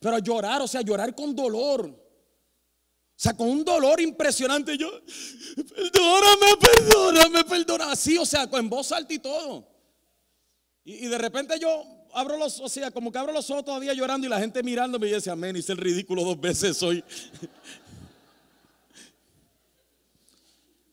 Pero 0.00 0.16
a 0.16 0.18
llorar, 0.18 0.62
o 0.62 0.68
sea, 0.68 0.82
llorar 0.82 1.14
con 1.14 1.34
dolor. 1.34 1.86
O 1.86 3.22
sea, 3.22 3.36
con 3.36 3.48
un 3.48 3.64
dolor 3.64 4.00
impresionante. 4.00 4.78
Yo, 4.78 4.90
perdóname, 5.74 6.56
perdóname, 6.60 7.44
perdóname. 7.44 7.92
Así, 7.92 8.16
o 8.16 8.24
sea, 8.24 8.48
en 8.50 8.70
voz 8.70 8.92
alta 8.92 9.12
y 9.12 9.18
todo. 9.18 9.68
Y, 10.84 11.06
de 11.06 11.18
repente 11.18 11.58
yo 11.60 11.84
abro 12.12 12.36
los, 12.36 12.60
o 12.60 12.68
sea, 12.68 12.90
como 12.90 13.12
que 13.12 13.18
abro 13.18 13.32
los 13.32 13.50
ojos 13.50 13.64
todavía 13.64 13.94
llorando 13.94 14.26
y 14.26 14.30
la 14.30 14.40
gente 14.40 14.62
mirándome 14.62 15.08
y 15.08 15.14
dice, 15.14 15.30
amén, 15.30 15.56
hice 15.56 15.72
el 15.72 15.78
ridículo 15.78 16.24
dos 16.24 16.40
veces 16.40 16.82
hoy. 16.82 17.04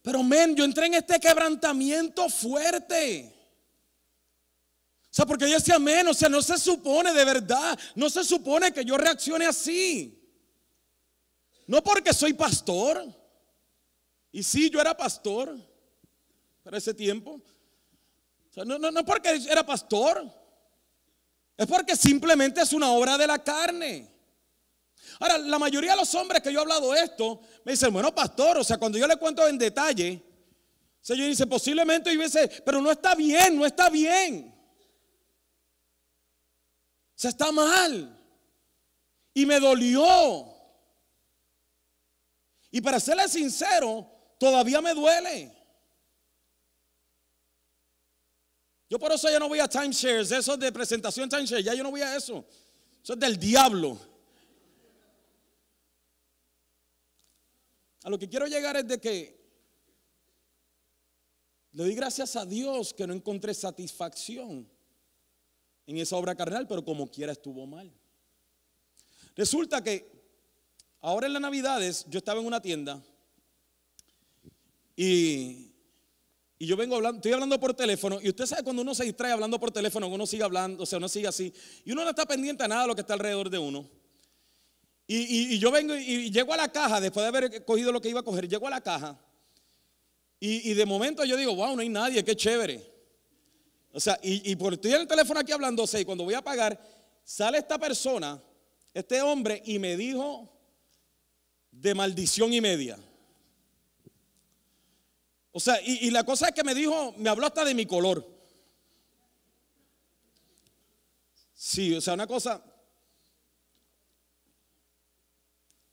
Pero, 0.02 0.22
men, 0.22 0.56
yo 0.56 0.64
entré 0.64 0.86
en 0.86 0.94
este 0.94 1.20
quebrantamiento 1.20 2.28
fuerte. 2.30 3.34
O 5.10 5.14
sea, 5.14 5.26
porque 5.26 5.48
yo 5.48 5.56
decía, 5.56 5.74
amén, 5.74 6.06
o 6.06 6.14
sea, 6.14 6.28
no 6.28 6.40
se 6.40 6.56
supone 6.58 7.12
de 7.12 7.24
verdad, 7.24 7.78
no 7.94 8.08
se 8.08 8.24
supone 8.24 8.72
que 8.72 8.84
yo 8.84 8.96
reaccione 8.96 9.46
así. 9.46 10.18
No 11.66 11.82
porque 11.82 12.14
soy 12.14 12.32
pastor. 12.32 13.04
Y 14.32 14.42
sí, 14.42 14.70
yo 14.70 14.80
era 14.80 14.96
pastor 14.96 15.58
para 16.62 16.78
ese 16.78 16.94
tiempo. 16.94 17.42
No, 18.64 18.78
no, 18.78 18.90
no 18.90 19.04
porque 19.04 19.30
era 19.48 19.64
pastor. 19.64 20.24
Es 21.56 21.66
porque 21.66 21.96
simplemente 21.96 22.60
es 22.60 22.72
una 22.72 22.90
obra 22.92 23.18
de 23.18 23.26
la 23.26 23.42
carne. 23.42 24.08
Ahora, 25.20 25.38
la 25.38 25.58
mayoría 25.58 25.92
de 25.92 25.96
los 25.96 26.14
hombres 26.14 26.42
que 26.42 26.52
yo 26.52 26.60
he 26.60 26.62
hablado 26.62 26.94
esto 26.94 27.40
me 27.64 27.72
dicen, 27.72 27.92
bueno, 27.92 28.14
pastor, 28.14 28.58
o 28.58 28.64
sea, 28.64 28.78
cuando 28.78 28.98
yo 28.98 29.06
le 29.06 29.16
cuento 29.16 29.46
en 29.48 29.58
detalle, 29.58 30.22
o 31.00 31.04
sea, 31.04 31.16
yo 31.16 31.26
dice, 31.26 31.46
posiblemente 31.46 32.10
dice, 32.16 32.62
pero 32.64 32.80
no 32.80 32.90
está 32.90 33.14
bien, 33.14 33.56
no 33.56 33.66
está 33.66 33.90
bien. 33.90 34.54
O 37.16 37.20
sea, 37.20 37.30
está 37.30 37.50
mal. 37.50 38.16
Y 39.34 39.44
me 39.46 39.58
dolió. 39.58 40.54
Y 42.70 42.80
para 42.80 43.00
serle 43.00 43.28
sincero, 43.28 44.06
todavía 44.38 44.80
me 44.80 44.94
duele. 44.94 45.57
Yo 48.90 48.98
por 48.98 49.12
eso 49.12 49.28
ya 49.28 49.38
no 49.38 49.48
voy 49.48 49.60
a 49.60 49.68
timeshares, 49.68 50.30
eso 50.32 50.56
de 50.56 50.72
presentación 50.72 51.28
timeshare, 51.28 51.62
ya 51.62 51.74
yo 51.74 51.82
no 51.82 51.90
voy 51.90 52.00
a 52.00 52.16
eso. 52.16 52.44
Eso 53.02 53.12
es 53.12 53.18
del 53.18 53.38
diablo. 53.38 53.98
A 58.04 58.10
lo 58.10 58.18
que 58.18 58.28
quiero 58.28 58.46
llegar 58.46 58.76
es 58.76 58.88
de 58.88 58.98
que 58.98 59.38
le 61.72 61.84
doy 61.84 61.94
gracias 61.94 62.34
a 62.36 62.46
Dios 62.46 62.94
que 62.94 63.06
no 63.06 63.12
encontré 63.12 63.52
satisfacción 63.52 64.68
en 65.86 65.96
esa 65.98 66.16
obra 66.16 66.34
carnal, 66.34 66.66
pero 66.66 66.84
como 66.84 67.10
quiera 67.10 67.32
estuvo 67.32 67.66
mal. 67.66 67.92
Resulta 69.36 69.82
que 69.82 70.10
ahora 71.00 71.26
en 71.26 71.34
las 71.34 71.42
navidades 71.42 72.06
yo 72.08 72.18
estaba 72.18 72.40
en 72.40 72.46
una 72.46 72.60
tienda 72.60 73.02
y, 74.96 75.67
y 76.58 76.66
yo 76.66 76.76
vengo 76.76 76.96
hablando, 76.96 77.18
estoy 77.18 77.32
hablando 77.32 77.60
por 77.60 77.74
teléfono 77.74 78.18
y 78.20 78.28
usted 78.28 78.46
sabe 78.46 78.64
cuando 78.64 78.82
uno 78.82 78.94
se 78.94 79.04
distrae 79.04 79.32
hablando 79.32 79.60
por 79.60 79.70
teléfono, 79.70 80.08
uno 80.08 80.26
sigue 80.26 80.42
hablando, 80.42 80.82
o 80.82 80.86
sea, 80.86 80.98
uno 80.98 81.08
sigue 81.08 81.28
así 81.28 81.52
y 81.84 81.92
uno 81.92 82.02
no 82.02 82.10
está 82.10 82.26
pendiente 82.26 82.64
a 82.64 82.68
nada 82.68 82.82
de 82.82 82.88
lo 82.88 82.94
que 82.94 83.02
está 83.02 83.14
alrededor 83.14 83.48
de 83.48 83.58
uno. 83.58 83.88
Y, 85.06 85.54
y- 85.54 85.58
yo 85.58 85.70
vengo 85.70 85.94
y, 85.96 86.30
llego 86.30 86.52
a 86.52 86.56
la 86.56 86.70
caja, 86.70 87.00
después 87.00 87.22
de 87.22 87.28
haber 87.28 87.64
cogido 87.64 87.92
lo 87.92 88.00
que 88.00 88.10
iba 88.10 88.20
a 88.20 88.24
coger, 88.24 88.48
llego 88.48 88.66
a 88.66 88.70
la 88.70 88.80
caja 88.80 89.18
y, 90.40 90.74
de 90.74 90.86
momento 90.86 91.24
yo 91.24 91.36
digo, 91.36 91.54
wow, 91.54 91.74
no 91.74 91.82
hay 91.82 91.88
nadie, 91.88 92.24
qué 92.24 92.36
chévere. 92.36 92.84
O 93.92 93.98
sea, 93.98 94.18
y, 94.22 94.54
por 94.56 94.74
estoy 94.74 94.92
en 94.92 95.00
el 95.00 95.08
teléfono 95.08 95.40
aquí 95.40 95.50
hablando, 95.50 95.84
y 95.98 96.04
cuando 96.04 96.24
voy 96.24 96.34
a 96.34 96.42
pagar, 96.42 96.80
sale 97.24 97.58
esta 97.58 97.78
persona, 97.78 98.40
este 98.94 99.20
hombre, 99.20 99.62
y 99.64 99.78
me 99.78 99.96
dijo 99.96 100.48
de 101.72 101.94
maldición 101.94 102.52
y 102.52 102.60
media. 102.60 102.98
O 105.58 105.60
sea, 105.60 105.80
y, 105.84 106.08
la 106.12 106.22
cosa 106.22 106.46
es 106.46 106.54
que 106.54 106.62
me 106.62 106.72
dijo, 106.72 107.14
me 107.16 107.28
habló 107.28 107.44
hasta 107.44 107.64
de 107.64 107.74
mi 107.74 107.84
color. 107.84 108.24
Sí, 111.52 111.92
o 111.96 112.00
sea, 112.00 112.14
una 112.14 112.28
cosa. 112.28 112.62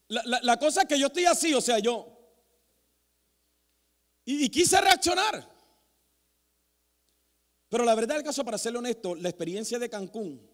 La, 0.07 0.21
la- 0.25 0.39
la 0.43 0.59
cosa 0.59 0.83
es 0.83 0.87
que 0.87 0.99
yo 0.99 1.07
estoy 1.07 1.25
así, 1.25 1.51
o 1.55 1.61
sea, 1.61 1.79
yo. 1.79 2.15
Y, 4.23 4.45
y 4.45 4.49
quise 4.49 4.79
reaccionar. 4.79 5.51
Pero 7.67 7.85
la 7.85 7.95
verdad 7.95 8.13
del 8.17 8.23
caso, 8.23 8.45
para 8.45 8.59
serle 8.59 8.77
honesto, 8.77 9.15
la 9.15 9.29
experiencia 9.29 9.79
de 9.79 9.89
Cancún 9.89 10.47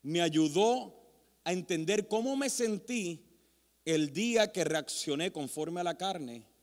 me 0.00 0.22
ayudó 0.22 0.98
a 1.44 1.52
entender 1.52 2.08
cómo 2.08 2.36
me 2.36 2.48
sentí 2.48 3.22
el 3.84 4.14
día 4.14 4.50
que 4.50 4.64
reaccioné 4.64 5.30
conforme 5.30 5.82
a 5.82 5.84
la 5.84 5.98
carne. 5.98 6.55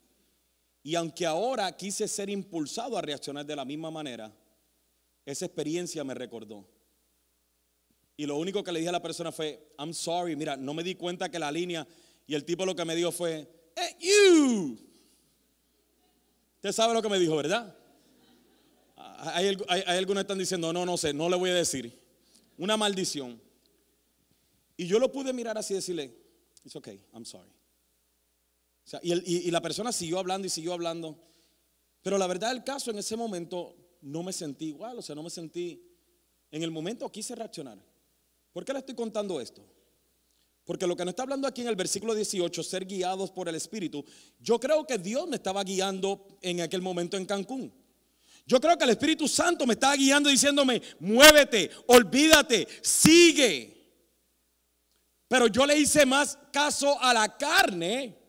Y 0.83 0.95
aunque 0.95 1.25
ahora 1.25 1.71
quise 1.75 2.07
ser 2.07 2.29
impulsado 2.29 2.97
a 2.97 3.01
reaccionar 3.01 3.45
de 3.45 3.55
la 3.55 3.63
misma 3.63 3.89
manera, 3.89 4.31
esa 5.25 5.45
experiencia 5.45 6.03
me 6.03 6.13
recordó. 6.13 6.67
Y 8.17 8.25
lo 8.25 8.35
único 8.37 8.63
que 8.63 8.71
le 8.71 8.79
dije 8.79 8.89
a 8.89 8.93
la 8.93 9.01
persona 9.01 9.31
fue, 9.31 9.73
I'm 9.79 9.93
sorry, 9.93 10.35
mira, 10.35 10.57
no 10.57 10.73
me 10.73 10.83
di 10.83 10.95
cuenta 10.95 11.29
que 11.29 11.39
la 11.39 11.51
línea, 11.51 11.87
y 12.27 12.35
el 12.35 12.43
tipo 12.45 12.65
lo 12.65 12.75
que 12.75 12.85
me 12.85 12.95
dijo 12.95 13.11
fue, 13.11 13.47
hey, 13.75 13.95
you. 13.99 14.77
Usted 16.55 16.71
sabe 16.73 16.93
lo 16.93 17.01
que 17.01 17.09
me 17.09 17.17
dijo, 17.17 17.35
¿verdad? 17.37 17.75
Hay, 18.97 19.47
algu- 19.47 19.65
hay- 19.69 19.83
hay 19.87 19.97
algunos 19.97 20.21
que 20.21 20.25
están 20.25 20.37
diciendo, 20.37 20.71
no, 20.73 20.85
no 20.85 20.97
sé, 20.97 21.13
no 21.13 21.29
le 21.29 21.37
voy 21.37 21.49
a 21.49 21.55
decir. 21.55 21.97
Una 22.57 22.75
maldición. 22.77 23.41
Y 24.77 24.85
yo 24.85 24.99
lo 24.99 25.11
pude 25.11 25.31
mirar 25.33 25.57
así 25.57 25.73
y 25.73 25.77
decirle, 25.77 26.13
it's 26.63 26.75
okay, 26.75 27.01
I'm 27.13 27.25
sorry. 27.25 27.49
Y- 29.01 29.47
y 29.47 29.51
la 29.51 29.61
persona 29.61 29.91
siguió 29.91 30.19
hablando 30.19 30.45
y 30.47 30.49
siguió 30.49 30.73
hablando. 30.73 31.17
Pero 32.01 32.17
la 32.17 32.27
verdad 32.27 32.49
del 32.49 32.63
caso, 32.63 32.91
en 32.91 32.97
ese 32.97 33.15
momento 33.15 33.75
no 34.01 34.23
me 34.23 34.33
sentí 34.33 34.65
igual, 34.65 34.99
o 34.99 35.01
sea, 35.01 35.15
no 35.15 35.23
me 35.23 35.29
sentí, 35.29 35.81
en 36.51 36.63
el 36.63 36.71
momento 36.71 37.09
quise 37.11 37.33
reaccionar. 37.33 37.77
¿Por 38.51 38.65
qué 38.65 38.73
le 38.73 38.79
estoy 38.79 38.93
contando 38.95 39.39
esto? 39.39 39.65
Porque 40.65 40.85
lo 40.87 40.95
que 40.95 41.03
nos 41.03 41.13
está 41.13 41.23
hablando 41.23 41.47
aquí 41.47 41.61
en 41.61 41.67
el 41.67 41.75
versículo 41.75 42.13
18, 42.13 42.63
ser 42.63 42.85
guiados 42.85 43.31
por 43.31 43.49
el 43.49 43.55
Espíritu, 43.55 44.03
yo 44.39 44.59
creo 44.59 44.85
que 44.85 44.97
Dios 44.97 45.27
me 45.27 45.37
estaba 45.37 45.63
guiando 45.63 46.37
en 46.41 46.61
aquel 46.61 46.81
momento 46.81 47.17
en 47.17 47.25
Cancún. 47.25 47.73
Yo 48.45 48.59
creo 48.59 48.77
que 48.77 48.83
el 48.83 48.89
Espíritu 48.91 49.27
Santo 49.27 49.65
me 49.65 49.73
estaba 49.73 49.95
guiando 49.95 50.29
diciéndome, 50.29 50.81
muévete, 50.99 51.69
olvídate, 51.87 52.67
sigue. 52.81 53.69
Pero 55.27 55.47
yo 55.47 55.65
le 55.65 55.77
hice 55.79 56.05
más 56.05 56.37
caso 56.51 57.01
a 57.01 57.13
la 57.13 57.37
carne. 57.37 58.22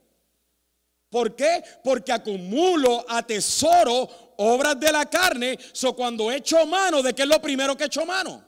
¿Por 1.15 1.37
qué? 1.37 1.63
Porque 1.85 2.11
acumulo, 2.11 3.05
atesoro 3.09 4.35
obras 4.37 4.81
de 4.81 4.91
la 4.91 5.07
carne. 5.07 5.57
So 5.73 5.95
cuando 5.95 6.33
echo 6.33 6.67
mano, 6.67 7.05
¿de 7.05 7.15
qué 7.15 7.23
es 7.23 7.29
lo 7.29 7.41
primero 7.41 7.77
que 7.77 7.85
echo 7.85 8.05
mano? 8.05 8.45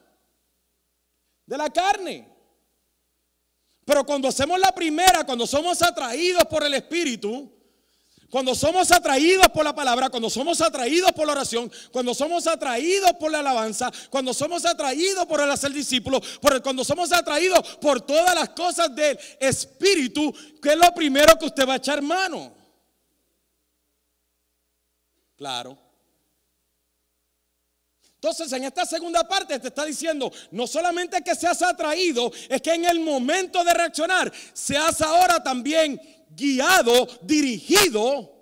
De 1.47 1.57
la 1.57 1.71
carne. 1.71 2.29
Pero 3.85 4.05
cuando 4.05 4.27
hacemos 4.27 4.59
la 4.59 4.75
primera, 4.75 5.23
cuando 5.23 5.47
somos 5.47 5.81
atraídos 5.81 6.45
por 6.47 6.65
el 6.65 6.75
Espíritu, 6.75 7.49
cuando 8.29 8.53
somos 8.53 8.91
atraídos 8.91 9.47
por 9.55 9.65
la 9.65 9.73
palabra, 9.73 10.11
cuando 10.11 10.29
somos 10.29 10.61
atraídos 10.61 11.13
por 11.13 11.25
la 11.25 11.35
oración, 11.35 11.71
cuando 11.93 12.15
somos 12.15 12.49
atraídos 12.49 13.13
por 13.13 13.31
la 13.31 13.39
alabanza, 13.39 13.93
cuando 14.11 14.35
somos 14.35 14.65
atraídos 14.67 15.25
por 15.27 15.41
el 15.41 15.49
hacer 15.53 15.71
el- 16.53 16.63
cuando 16.63 16.83
somos 16.83 17.13
atraídos 17.13 17.61
por 17.77 18.01
todas 18.01 18.35
las 18.35 18.49
cosas 18.49 18.93
del 18.93 19.17
Espíritu, 19.39 20.35
¿qué 20.61 20.71
es 20.71 20.77
lo 20.77 20.93
primero 20.93 21.39
que 21.39 21.47
usted 21.47 21.65
va 21.69 21.75
a 21.75 21.77
echar 21.77 22.03
mano? 22.03 22.56
Claro. 25.37 25.79
Entonces, 28.15 28.51
en 28.53 28.65
esta 28.65 28.85
segunda 28.87 29.29
parte 29.29 29.59
te 29.61 29.69
está 29.69 29.85
diciendo, 29.85 30.33
no 30.51 30.67
solamente 30.67 31.23
que 31.23 31.35
seas 31.35 31.61
atraído, 31.63 32.33
es 32.49 32.61
que 32.63 32.73
en 32.73 32.87
el 32.87 32.99
momento 32.99 33.63
de 33.63 33.75
reaccionar, 33.75 34.33
seas 34.53 35.01
ahora 35.03 35.43
también 35.43 36.01
guiado, 36.31 37.07
dirigido 37.23 38.33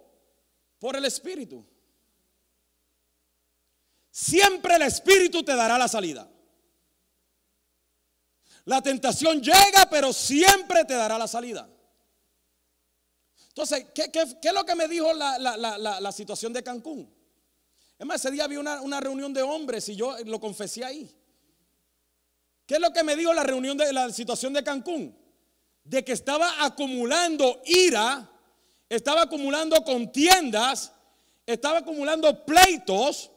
por 0.78 0.96
el 0.96 1.04
Espíritu. 1.04 1.66
Siempre 4.10 4.76
el 4.76 4.82
Espíritu 4.82 5.42
te 5.42 5.56
dará 5.56 5.76
la 5.76 5.88
salida. 5.88 6.30
La 8.64 8.80
tentación 8.80 9.42
llega, 9.42 9.88
pero 9.90 10.12
siempre 10.12 10.84
te 10.84 10.94
dará 10.94 11.18
la 11.18 11.28
salida. 11.28 11.68
Entonces, 13.54 13.86
¿qué, 13.94 14.10
es 14.12 14.52
lo 14.52 14.66
que 14.66 14.74
me 14.74 14.88
dijo 14.88 15.12
la, 15.14 16.10
situación 16.10 16.52
de 16.52 16.64
Cancún? 16.64 17.08
Es 17.96 18.04
más, 18.04 18.16
ese 18.16 18.32
día 18.32 18.46
había 18.46 18.58
una, 18.58 18.82
una 18.82 18.98
reunión 18.98 19.32
de 19.32 19.42
hombres 19.42 19.88
y 19.90 19.94
yo 19.94 20.16
lo 20.24 20.40
confesé 20.40 20.84
ahí. 20.84 21.08
¿Qué 22.66 22.74
es 22.74 22.80
lo 22.80 22.92
que 22.92 23.04
me 23.04 23.14
dijo 23.14 23.32
la 23.32 23.44
reunión 23.44 23.78
de 23.78 23.92
la 23.92 24.10
situación 24.10 24.52
de 24.54 24.64
Cancún? 24.64 25.16
De 25.84 26.04
que 26.04 26.10
estaba 26.10 26.64
acumulando 26.64 27.62
ira, 27.64 28.28
estaba 28.88 29.22
acumulando 29.22 29.84
contiendas, 29.84 30.90
estaba 31.46 31.78
acumulando 31.78 32.44
pleitos 32.44 33.30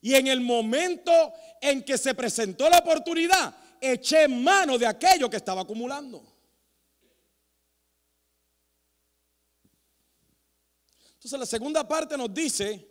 y 0.00 0.14
en 0.14 0.28
el 0.28 0.40
momento 0.40 1.12
en 1.60 1.82
que 1.82 1.98
se 1.98 2.14
presentó 2.14 2.70
la 2.70 2.78
oportunidad, 2.78 3.54
eché 3.78 4.28
mano 4.28 4.78
de 4.78 4.86
aquello 4.86 5.28
que 5.28 5.36
estaba 5.36 5.60
acumulando. 5.60 6.31
Entonces 11.22 11.38
la 11.38 11.46
segunda 11.46 11.86
parte 11.86 12.18
nos 12.18 12.34
dice 12.34 12.84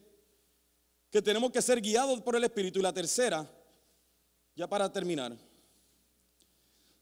que 1.09 1.21
tenemos 1.21 1.51
que 1.51 1.61
ser 1.61 1.81
guiados 1.81 2.21
por 2.21 2.33
el 2.33 2.45
Espíritu. 2.45 2.79
Y 2.79 2.81
la 2.81 2.93
tercera, 2.93 3.45
ya 4.55 4.69
para 4.69 4.89
terminar, 4.89 5.37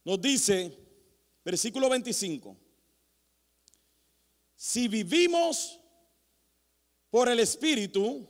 nos 0.04 0.20
dice, 0.20 0.76
versículo 1.46 1.88
25, 1.88 2.58
si 4.56 4.88
vivimos 4.88 5.80
por 7.12 7.30
el 7.30 7.40
Espíritu, 7.42 8.28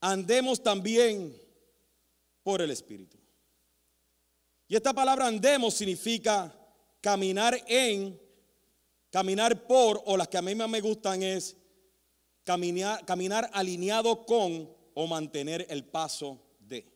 andemos 0.00 0.60
también 0.60 1.40
por 2.42 2.60
el 2.60 2.72
Espíritu. 2.72 3.16
Y 4.66 4.74
esta 4.74 4.92
palabra 4.92 5.28
andemos 5.28 5.74
significa 5.74 6.52
caminar 7.00 7.56
en, 7.68 8.20
caminar 9.10 9.64
por, 9.68 10.02
o 10.06 10.16
las 10.16 10.26
que 10.26 10.38
a 10.38 10.42
mí 10.42 10.56
más 10.56 10.68
me 10.68 10.80
gustan 10.80 11.22
es 11.22 11.56
caminar, 12.44 13.50
alineado 13.52 14.24
con 14.24 14.70
o 14.94 15.06
mantener 15.06 15.66
el 15.68 15.84
paso 15.84 16.40
de. 16.60 16.86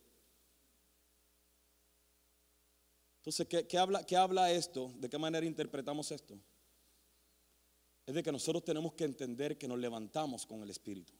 Entonces, 3.18 3.46
¿qué, 3.48 3.66
qué 3.66 3.78
habla, 3.78 4.04
¿qué 4.04 4.16
habla 4.16 4.52
esto? 4.52 4.92
¿De 4.96 5.08
qué 5.08 5.18
manera 5.18 5.44
interpretamos 5.44 6.12
esto? 6.12 6.38
Es 8.06 8.14
de 8.14 8.22
que 8.22 8.32
nosotros 8.32 8.64
tenemos 8.64 8.94
que 8.94 9.04
entender 9.04 9.58
que 9.58 9.68
nos 9.68 9.78
levantamos 9.78 10.46
con 10.46 10.62
el 10.62 10.70
Espíritu. 10.70 11.12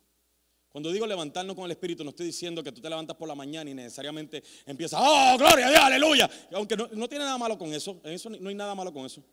Cuando 0.70 0.93
digo 0.93 1.07
levantarnos 1.07 1.57
con 1.57 1.64
el 1.64 1.70
Espíritu, 1.70 2.05
no 2.05 2.11
estoy 2.11 2.26
diciendo 2.26 2.62
que 2.62 2.72
tú 2.72 2.81
te 2.81 2.89
levantas 2.89 3.16
por 3.16 3.26
la 3.26 3.35
mañana 3.35 3.70
y 3.70 3.74
necesariamente 3.74 4.43
empiezas, 4.66 5.01
oh, 5.03 5.37
gloria 5.39 5.66
a 5.66 5.70
Dios, 5.70 5.83
aleluya. 5.83 6.31
Aunque 6.53 6.76
no, 6.76 6.89
no 6.89 7.09
tiene 7.09 7.24
nada 7.24 7.39
malo 7.39 7.59
con 7.59 7.72
eso, 7.72 8.01
en 8.05 8.12
eso 8.12 8.31
no 8.31 8.49
hay 8.49 8.55
nada 8.55 8.74
malo 8.74 8.93
con 8.93 9.07
eso. 9.07 9.24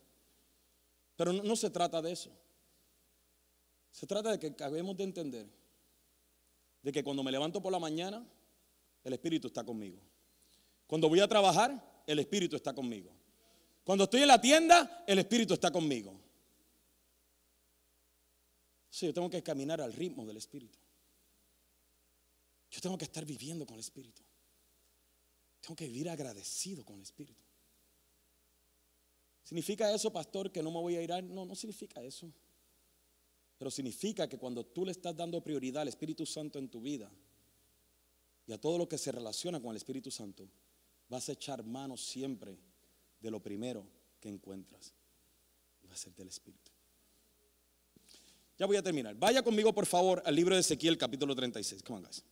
Pero 1.14 1.32
no 1.32 1.56
se 1.56 1.70
trata 1.70 2.00
de 2.00 2.12
eso. 2.12 2.30
Se 3.96 4.06
trata 4.06 4.30
de 4.30 4.38
que 4.38 4.48
acabemos 4.48 4.94
de 4.94 5.04
entender 5.04 5.46
de 6.82 6.92
que 6.92 7.02
cuando 7.02 7.22
me 7.22 7.32
levanto 7.32 7.62
por 7.62 7.72
la 7.72 7.78
mañana, 7.78 8.22
el 9.02 9.14
Espíritu 9.14 9.46
está 9.46 9.64
conmigo. 9.64 9.98
Cuando 10.86 11.08
voy 11.08 11.20
a 11.20 11.26
trabajar, 11.26 12.02
el 12.06 12.18
Espíritu 12.18 12.56
está 12.56 12.74
conmigo. 12.74 13.10
Cuando 13.84 14.04
estoy 14.04 14.20
en 14.20 14.28
la 14.28 14.38
tienda, 14.38 15.02
el 15.06 15.18
Espíritu 15.18 15.54
está 15.54 15.70
conmigo. 15.70 16.12
Sí, 18.90 19.06
yo 19.06 19.14
tengo 19.14 19.30
que 19.30 19.42
caminar 19.42 19.80
al 19.80 19.94
ritmo 19.94 20.26
del 20.26 20.36
Espíritu. 20.36 20.78
Yo 22.70 22.82
tengo 22.82 22.98
que 22.98 23.06
estar 23.06 23.24
viviendo 23.24 23.64
con 23.64 23.76
el 23.76 23.80
Espíritu. 23.80 24.22
Tengo 25.62 25.74
que 25.74 25.86
vivir 25.86 26.10
agradecido 26.10 26.84
con 26.84 26.96
el 26.96 27.02
Espíritu. 27.02 27.42
¿Significa 29.42 29.90
eso, 29.90 30.12
pastor, 30.12 30.52
que 30.52 30.62
no 30.62 30.70
me 30.70 30.80
voy 30.80 30.96
a 30.96 31.02
ir? 31.02 31.24
No, 31.24 31.46
no 31.46 31.54
significa 31.54 32.02
eso. 32.02 32.30
Pero 33.58 33.70
significa 33.70 34.28
que 34.28 34.38
cuando 34.38 34.64
tú 34.64 34.84
le 34.84 34.92
estás 34.92 35.16
dando 35.16 35.42
prioridad 35.42 35.82
al 35.82 35.88
Espíritu 35.88 36.26
Santo 36.26 36.58
en 36.58 36.68
tu 36.68 36.80
vida 36.80 37.10
y 38.46 38.52
a 38.52 38.60
todo 38.60 38.78
lo 38.78 38.88
que 38.88 38.98
se 38.98 39.12
relaciona 39.12 39.60
con 39.60 39.70
el 39.70 39.76
Espíritu 39.76 40.10
Santo, 40.10 40.48
vas 41.08 41.28
a 41.28 41.32
echar 41.32 41.64
mano 41.64 41.96
siempre 41.96 42.58
de 43.20 43.30
lo 43.30 43.40
primero 43.40 43.86
que 44.20 44.28
encuentras. 44.28 44.92
Y 45.82 45.86
va 45.86 45.94
a 45.94 45.96
ser 45.96 46.14
del 46.14 46.28
Espíritu. 46.28 46.70
Ya 48.58 48.66
voy 48.66 48.76
a 48.76 48.82
terminar. 48.82 49.14
Vaya 49.14 49.42
conmigo, 49.42 49.74
por 49.74 49.86
favor, 49.86 50.22
al 50.24 50.34
libro 50.34 50.54
de 50.54 50.60
Ezequiel, 50.60 50.96
capítulo 50.96 51.34
36. 51.34 51.82
Come 51.82 51.98
on, 51.98 52.04
guys. 52.04 52.24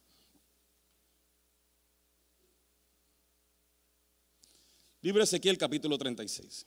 Libro 5.02 5.20
de 5.20 5.24
Ezequiel, 5.24 5.58
capítulo 5.58 5.98
36. 5.98 6.66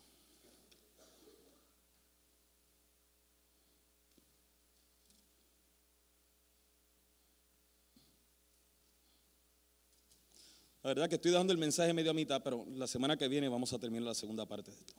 La 10.87 10.93
verdad 10.93 11.09
que 11.09 11.15
estoy 11.15 11.31
dando 11.31 11.51
el 11.51 11.59
mensaje 11.59 11.91
medio 11.91 12.11
a 12.11 12.13
mitad, 12.13 12.41
pero 12.41 12.65
la 12.73 12.87
semana 12.87 13.17
que 13.17 13.27
viene 13.27 13.49
vamos 13.49 13.73
a 13.73 13.77
terminar 13.77 14.05
la 14.05 14.13
segunda 14.13 14.45
parte 14.45 14.71
de 14.71 14.77
esto. 14.77 14.93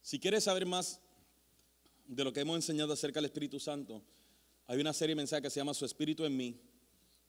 Si 0.00 0.20
quieres 0.20 0.44
saber 0.44 0.64
más 0.64 1.00
de 2.06 2.22
lo 2.22 2.32
que 2.32 2.38
hemos 2.38 2.54
enseñado 2.54 2.92
acerca 2.92 3.18
del 3.18 3.24
Espíritu 3.24 3.58
Santo, 3.58 4.00
hay 4.68 4.80
una 4.80 4.92
serie 4.92 5.16
de 5.16 5.16
mensajes 5.16 5.42
que 5.42 5.50
se 5.50 5.58
llama 5.58 5.74
Su 5.74 5.84
Espíritu 5.84 6.24
en 6.24 6.36
mí, 6.36 6.56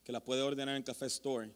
que 0.04 0.12
la 0.12 0.24
puede 0.24 0.44
ordenar 0.44 0.76
en 0.76 0.84
Café 0.84 1.08
Store. 1.08 1.48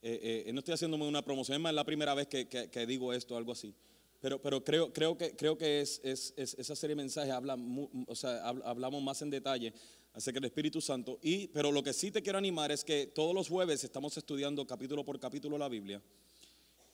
Eh, 0.00 0.44
eh, 0.46 0.52
no 0.54 0.60
estoy 0.60 0.72
haciéndome 0.72 1.06
una 1.06 1.22
promoción, 1.22 1.56
es 1.56 1.60
más, 1.60 1.72
es 1.72 1.76
la 1.76 1.84
primera 1.84 2.14
vez 2.14 2.28
que, 2.28 2.86
digo 2.86 3.12
esto, 3.12 3.36
algo 3.36 3.52
así. 3.52 3.74
Pero, 4.20 4.40
pero 4.40 4.64
creo, 4.64 4.90
creo 4.90 5.18
que, 5.18 5.36
creo 5.36 5.58
que 5.58 5.82
es, 5.82 6.00
esa 6.02 6.74
serie 6.74 6.96
de 6.96 7.02
mensajes 7.02 7.30
habla, 7.30 7.58
o 8.06 8.16
sea, 8.16 8.48
hablamos 8.48 9.02
más 9.02 9.20
en 9.20 9.28
detalle 9.28 9.74
acerca 10.12 10.40
del 10.40 10.46
Espíritu 10.46 10.80
Santo. 10.80 11.18
Y, 11.22 11.48
pero 11.48 11.72
lo 11.72 11.82
que 11.82 11.92
sí 11.92 12.10
te 12.10 12.22
quiero 12.22 12.38
animar 12.38 12.72
es 12.72 12.84
que 12.84 13.06
todos 13.06 13.34
los 13.34 13.48
jueves 13.48 13.84
estamos 13.84 14.16
estudiando 14.16 14.66
capítulo 14.66 15.04
por 15.04 15.18
capítulo 15.18 15.58
la 15.58 15.68
Biblia. 15.68 16.02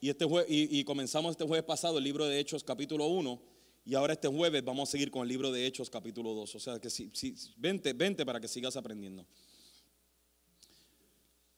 Y, 0.01 0.11
este 0.11 0.27
y, 0.49 0.81
y 0.81 0.85
comenzamos 0.85 1.33
este 1.33 1.45
jueves 1.45 1.65
pasado 1.65 1.99
el 1.99 2.05
libro 2.05 2.27
de 2.27 2.39
Hechos 2.39 2.63
capítulo 2.63 3.07
1 3.07 3.55
y 3.87 3.95
ahora 3.95 4.15
este 4.15 4.29
jueves 4.29 4.65
vamos 4.65 4.89
a 4.89 4.93
seguir 4.93 5.11
con 5.11 5.23
el 5.23 5.29
libro 5.29 5.53
de 5.53 5.67
Hechos 5.67 5.91
capítulo 5.91 6.33
2. 6.33 6.55
O 6.55 6.61
sea 6.61 6.81
que 6.81 6.89
si, 6.89 7.11
vente, 7.57 7.93
vente 7.93 8.25
para 8.25 8.41
que 8.41 8.49
sigas 8.49 8.77
aprendiendo. 8.77 9.27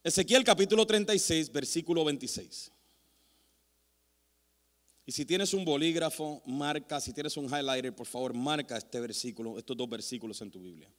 Ezequiel 0.03 0.43
capítulo 0.43 0.85
36, 0.87 1.53
versículo 1.53 2.05
26. 2.05 2.73
Y 5.05 5.13
si 5.13 5.25
tienes 5.25 5.55
un 5.55 5.65
bolígrafo, 5.65 6.43
marca, 6.47 7.01
si 7.01 7.13
tienes 7.13 7.37
un 7.37 7.47
highlighter, 7.47 7.95
por 7.95 8.07
favor, 8.07 8.35
marca 8.35 8.77
este 8.77 8.99
versículo, 8.99 9.57
estos 9.57 9.77
dos 9.77 9.89
versículos 9.89 10.41
en 10.43 10.51
tu 10.51 10.61
Biblia. 10.61 10.91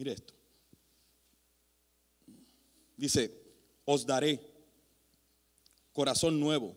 Mire 0.00 0.12
esto. 0.12 0.32
Dice, 2.96 3.30
os 3.84 4.06
daré 4.06 4.40
corazón 5.92 6.40
nuevo. 6.40 6.74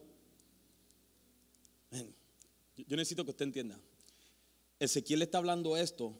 Yo 2.76 2.98
necesito 2.98 3.24
que 3.24 3.32
usted 3.32 3.46
entienda. 3.46 3.80
Ezequiel 4.78 5.20
le 5.20 5.26
está 5.26 5.38
hablando 5.38 5.78
esto 5.78 6.20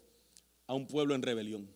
a 0.66 0.72
un 0.72 0.86
pueblo 0.86 1.14
en 1.14 1.20
rebelión. 1.20 1.68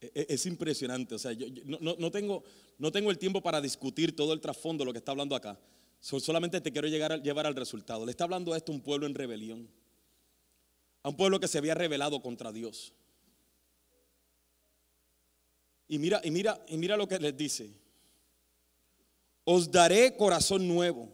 E-, 0.00 0.10
e-, 0.16 0.34
es 0.34 0.46
impresionante. 0.46 1.14
O 1.14 1.18
sea, 1.20 1.30
yo, 1.30 1.46
no, 1.64 2.10
tengo, 2.10 2.42
no 2.78 2.90
tengo 2.90 3.12
el 3.12 3.18
tiempo 3.18 3.40
para 3.40 3.60
discutir 3.60 4.16
todo 4.16 4.32
el 4.32 4.40
trasfondo 4.40 4.82
de 4.82 4.86
lo 4.86 4.92
que 4.92 4.98
está 4.98 5.12
hablando 5.12 5.36
acá. 5.36 5.60
Solamente 6.00 6.60
te 6.60 6.72
quiero 6.72 6.88
llegar 6.88 7.22
llevar 7.22 7.46
al 7.46 7.54
resultado. 7.54 8.04
Le 8.04 8.10
está 8.10 8.24
hablando 8.24 8.52
esto 8.56 8.72
a 8.72 8.74
un 8.74 8.80
pueblo 8.80 9.06
en 9.06 9.14
rebelión. 9.14 9.70
A 11.02 11.08
un 11.08 11.16
pueblo 11.16 11.40
que 11.40 11.48
se 11.48 11.58
había 11.58 11.74
rebelado 11.74 12.20
contra 12.22 12.52
Dios. 12.52 12.92
Y 15.88 15.98
mira, 15.98 16.20
y 16.24 16.30
mira, 16.30 16.64
y 16.68 16.76
mira 16.76 16.96
lo 16.96 17.06
que 17.06 17.18
les 17.18 17.36
dice. 17.36 17.70
Os 19.44 19.70
daré 19.70 20.16
corazón 20.16 20.66
nuevo. 20.66 21.08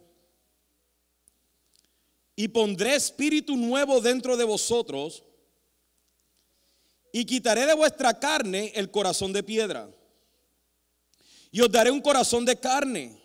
Y 2.37 2.49
pondré 2.49 2.95
espíritu 2.95 3.57
nuevo 3.57 4.01
dentro 4.01 4.37
de 4.37 4.45
vosotros. 4.45 5.25
Y 7.11 7.25
quitaré 7.25 7.67
de 7.67 7.75
vuestra 7.75 8.21
carne 8.21 8.73
el 8.77 8.91
corazón 8.91 9.33
de 9.33 9.43
piedra. 9.43 9.91
Y 11.51 11.61
os 11.61 11.73
daré 11.73 11.91
un 11.91 12.01
corazón 12.01 12.45
de 12.45 12.61
carne. 12.61 13.21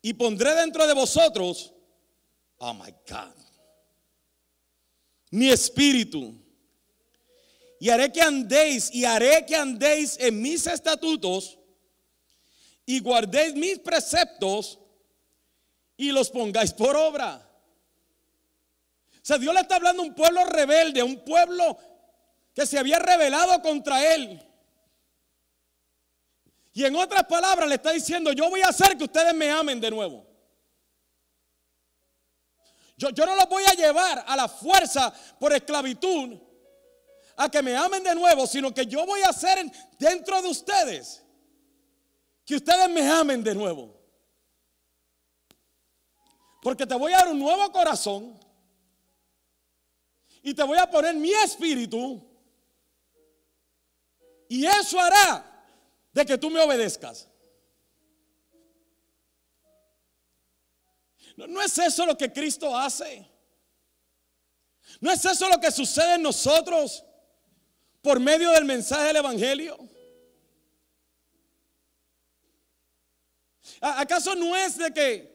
Y 0.00 0.14
pondré 0.14 0.54
dentro 0.54 0.86
de 0.86 0.94
vosotros, 0.94 1.72
oh 2.58 2.72
my 2.74 2.90
God, 3.08 3.43
mi 5.34 5.50
espíritu 5.50 6.32
y 7.80 7.90
haré 7.90 8.12
que 8.12 8.22
andéis 8.22 8.88
y 8.94 9.04
haré 9.04 9.44
que 9.44 9.56
andéis 9.56 10.16
en 10.20 10.40
mis 10.40 10.64
estatutos 10.68 11.58
y 12.86 13.00
guardéis 13.00 13.52
mis 13.54 13.80
preceptos 13.80 14.78
y 15.96 16.12
los 16.12 16.30
pongáis 16.30 16.72
por 16.72 16.94
obra. 16.94 17.44
O 19.14 19.20
sea, 19.22 19.36
Dios 19.36 19.52
le 19.52 19.62
está 19.62 19.74
hablando 19.74 20.02
a 20.02 20.06
un 20.06 20.14
pueblo 20.14 20.44
rebelde, 20.44 21.00
a 21.00 21.04
un 21.04 21.24
pueblo 21.24 21.78
que 22.54 22.64
se 22.64 22.78
había 22.78 23.00
rebelado 23.00 23.60
contra 23.60 24.14
él. 24.14 24.40
Y 26.74 26.84
en 26.84 26.94
otras 26.94 27.24
palabras 27.24 27.68
le 27.68 27.74
está 27.74 27.90
diciendo, 27.90 28.32
yo 28.32 28.48
voy 28.50 28.60
a 28.60 28.68
hacer 28.68 28.96
que 28.96 29.04
ustedes 29.04 29.34
me 29.34 29.50
amen 29.50 29.80
de 29.80 29.90
nuevo. 29.90 30.33
Yo, 32.96 33.10
no 33.10 33.34
los 33.34 33.48
voy 33.48 33.64
a 33.64 33.74
llevar 33.74 34.24
a 34.26 34.36
la 34.36 34.48
fuerza 34.48 35.12
por 35.38 35.52
esclavitud, 35.52 36.38
a 37.36 37.48
que 37.48 37.62
me 37.62 37.76
amen 37.76 38.02
de 38.02 38.14
nuevo, 38.14 38.46
sino 38.46 38.72
que 38.72 38.86
yo 38.86 39.04
voy 39.04 39.22
a 39.22 39.30
hacer 39.30 39.58
dentro 39.98 40.40
de 40.40 40.48
ustedes 40.48 41.24
que 42.44 42.56
ustedes 42.56 42.88
me 42.90 43.08
amen 43.10 43.42
de 43.42 43.54
nuevo. 43.54 43.98
Porque 46.62 46.86
te 46.86 46.94
voy 46.94 47.12
a 47.12 47.18
dar 47.18 47.28
un 47.28 47.38
nuevo 47.38 47.70
corazón 47.72 48.38
y 50.42 50.54
te 50.54 50.62
voy 50.62 50.78
a 50.78 50.90
poner 50.90 51.14
mi 51.14 51.32
espíritu 51.32 52.22
y 54.48 54.66
eso 54.66 55.00
hará 55.00 55.44
de 56.12 56.24
que 56.24 56.38
tú 56.38 56.50
me 56.50 56.60
obedezcas. 56.60 57.28
No, 61.36 61.60
es 61.60 61.76
eso 61.78 62.06
lo 62.06 62.16
que 62.16 62.32
Cristo 62.32 62.76
hace. 62.76 63.28
No 65.00 65.10
es 65.10 65.24
eso 65.24 65.48
lo 65.48 65.58
que 65.60 65.70
sucede 65.70 66.14
en 66.14 66.22
nosotros 66.22 67.04
por 68.04 68.20
medio 68.20 68.50
del 68.50 68.66
mensaje 68.66 69.06
del 69.06 69.16
Evangelio? 69.16 69.78
¿Acaso 73.80 74.34
no 74.34 74.54
es 74.54 74.76
de 74.76 74.92
que 74.92 75.34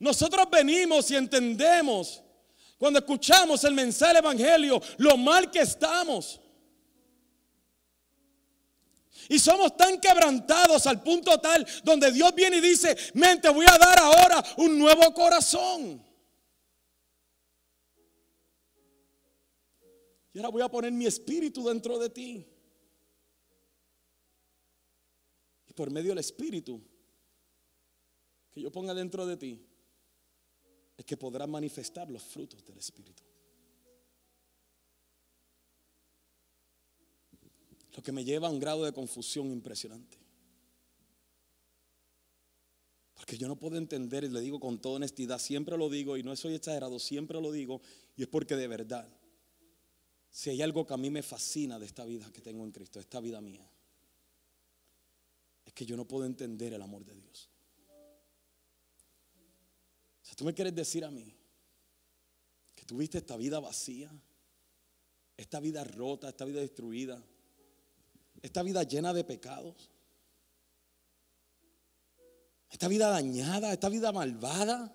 nosotros 0.00 0.48
venimos 0.50 1.10
y 1.12 1.16
entendemos 1.16 2.22
cuando 2.76 2.98
escuchamos 2.98 3.62
el 3.62 3.74
mensaje 3.74 4.14
del 4.14 4.24
Evangelio 4.24 4.82
lo 4.98 5.16
mal 5.16 5.48
que 5.50 5.60
estamos? 5.60 6.39
Y 9.30 9.38
somos 9.38 9.76
tan 9.76 10.00
quebrantados 10.00 10.88
al 10.88 11.04
punto 11.04 11.40
tal 11.40 11.64
donde 11.84 12.10
Dios 12.10 12.34
viene 12.34 12.56
y 12.56 12.60
dice, 12.60 12.96
mente, 13.14 13.48
voy 13.48 13.64
a 13.64 13.78
dar 13.78 13.96
ahora 14.00 14.44
un 14.56 14.76
nuevo 14.76 15.14
corazón. 15.14 16.04
Y 20.32 20.38
ahora 20.38 20.48
voy 20.48 20.62
a 20.62 20.68
poner 20.68 20.90
mi 20.90 21.06
espíritu 21.06 21.64
dentro 21.64 21.96
de 22.00 22.10
ti. 22.10 22.44
Y 25.68 25.72
por 25.74 25.92
medio 25.92 26.10
del 26.10 26.18
espíritu 26.18 26.82
que 28.50 28.60
yo 28.60 28.72
ponga 28.72 28.92
dentro 28.94 29.24
de 29.26 29.36
ti, 29.36 29.64
es 30.96 31.04
que 31.04 31.16
podrás 31.16 31.48
manifestar 31.48 32.10
los 32.10 32.24
frutos 32.24 32.64
del 32.64 32.78
espíritu. 32.78 33.22
Lo 37.96 38.02
que 38.02 38.12
me 38.12 38.24
lleva 38.24 38.48
a 38.48 38.50
un 38.50 38.60
grado 38.60 38.84
de 38.84 38.92
confusión 38.92 39.50
impresionante. 39.50 40.16
Porque 43.14 43.36
yo 43.36 43.48
no 43.48 43.56
puedo 43.56 43.76
entender, 43.76 44.24
y 44.24 44.28
le 44.28 44.40
digo 44.40 44.60
con 44.60 44.80
toda 44.80 44.96
honestidad, 44.96 45.38
siempre 45.38 45.76
lo 45.76 45.90
digo, 45.90 46.16
y 46.16 46.22
no 46.22 46.34
soy 46.36 46.54
exagerado, 46.54 46.98
siempre 46.98 47.40
lo 47.40 47.52
digo, 47.52 47.82
y 48.16 48.22
es 48.22 48.28
porque 48.28 48.56
de 48.56 48.68
verdad 48.68 49.08
si 50.32 50.48
hay 50.48 50.62
algo 50.62 50.86
que 50.86 50.94
a 50.94 50.96
mí 50.96 51.10
me 51.10 51.24
fascina 51.24 51.76
de 51.78 51.86
esta 51.86 52.04
vida 52.04 52.30
que 52.32 52.40
tengo 52.40 52.64
en 52.64 52.70
Cristo, 52.70 53.00
esta 53.00 53.18
vida 53.18 53.40
mía, 53.40 53.68
es 55.66 55.72
que 55.72 55.84
yo 55.84 55.96
no 55.96 56.06
puedo 56.06 56.24
entender 56.24 56.72
el 56.72 56.80
amor 56.80 57.04
de 57.04 57.16
Dios. 57.16 57.50
O 60.22 60.24
sea, 60.24 60.36
tú 60.36 60.44
me 60.44 60.54
quieres 60.54 60.74
decir 60.74 61.04
a 61.04 61.10
mí 61.10 61.34
tuviste 62.90 63.18
esta 63.18 63.36
vida 63.36 63.60
vacía, 63.60 64.10
esta 65.36 65.60
vida 65.60 65.84
rota, 65.84 66.28
esta 66.28 66.44
vida 66.44 66.58
destruida, 66.58 67.22
esta 68.42 68.62
vida 68.62 68.82
llena 68.82 69.12
de 69.12 69.24
pecados, 69.24 69.90
esta 72.70 72.88
vida 72.88 73.08
dañada, 73.08 73.72
esta 73.72 73.88
vida 73.88 74.12
malvada. 74.12 74.94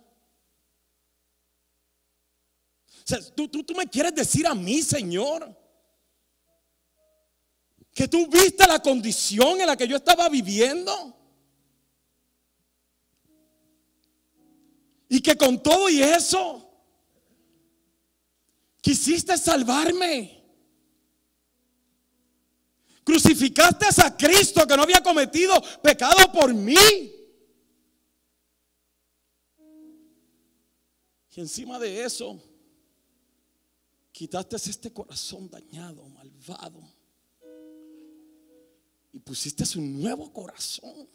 Tú, 3.36 3.48
tú, 3.48 3.64
tú 3.64 3.76
me 3.76 3.88
quieres 3.88 4.16
decir 4.16 4.48
a 4.48 4.56
mí, 4.56 4.82
Señor, 4.82 5.56
que 7.96 8.10
tú 8.10 8.28
viste 8.28 8.68
la 8.68 8.80
condición 8.80 9.62
en 9.62 9.68
la 9.68 9.78
que 9.78 9.88
yo 9.88 9.96
estaba 9.96 10.28
viviendo. 10.28 11.16
Y 15.08 15.22
que 15.22 15.38
con 15.38 15.64
todo 15.64 15.90
y 15.90 16.02
eso, 16.02 16.70
quisiste 18.82 19.38
salvarme. 19.38 20.35
Crucificaste 23.06 23.86
a 24.04 24.18
Cristo 24.18 24.66
que 24.66 24.76
no 24.76 24.82
había 24.82 25.02
cometido 25.02 25.54
pecado 25.84 26.32
por 26.34 26.52
mí. 26.54 26.76
Y 31.36 31.40
encima 31.40 31.78
de 31.78 32.04
eso, 32.04 32.42
quitaste 34.12 34.56
este 34.56 34.92
corazón 34.92 35.48
dañado, 35.50 36.10
malvado. 36.10 36.82
Y 39.14 39.20
pusiste 39.20 39.64
un 39.78 40.02
nuevo 40.02 40.34
corazón. 40.34 41.08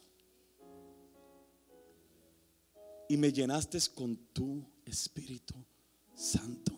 Y 3.09 3.16
me 3.16 3.32
llenaste 3.32 3.78
con 3.93 4.16
tu 4.32 4.64
Espíritu 4.84 5.55
Santo. 6.14 6.72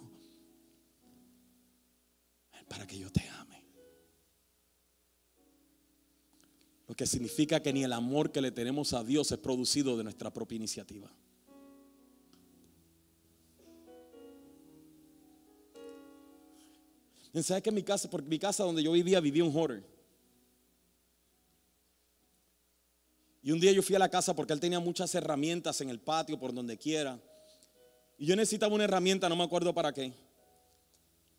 Para 2.67 2.87
que 2.87 2.99
yo 2.99 3.13
te 3.13 3.29
ame. 3.29 3.62
Lo 6.89 6.95
que 6.95 7.07
significa 7.07 7.61
que 7.61 7.73
ni 7.73 7.85
el 7.85 7.93
amor 7.93 8.33
que 8.33 8.41
le 8.41 8.51
tenemos 8.51 8.93
a 8.93 9.05
Dios 9.05 9.31
es 9.33 9.39
producido 9.39 9.97
de 9.97 10.05
nuestra 10.05 10.33
propia 10.33 10.57
iniciativa. 10.57 11.11
¿Sabes 17.43 17.63
que 17.63 17.73
mi 17.73 17.83
casa, 17.83 18.11
porque 18.11 18.29
mi 18.29 18.39
casa 18.39 18.63
donde 18.65 18.83
yo 18.83 18.93
vivía, 18.93 19.19
vivía 19.21 19.43
un 19.43 19.57
hoarder? 19.57 19.83
Y 23.43 23.51
un 23.51 23.59
día 23.59 23.73
yo 23.73 23.83
fui 23.83 23.97
a 23.97 23.99
la 23.99 24.09
casa 24.09 24.35
porque 24.35 24.53
él 24.53 24.61
tenía 24.61 24.79
muchas 24.79 25.15
herramientas 25.15 25.81
en 25.81 25.89
el 25.89 25.99
patio, 25.99 26.39
por 26.39 26.53
donde 26.53 26.77
quiera. 26.77 27.19
Y 28.19 28.27
yo 28.27 28.37
necesitaba 28.37 28.75
una 28.75 28.85
herramienta, 28.85 29.29
no 29.29 29.37
me 29.37 29.45
acuerdo 29.45 29.75
para 29.75 29.93
qué. 29.93 30.13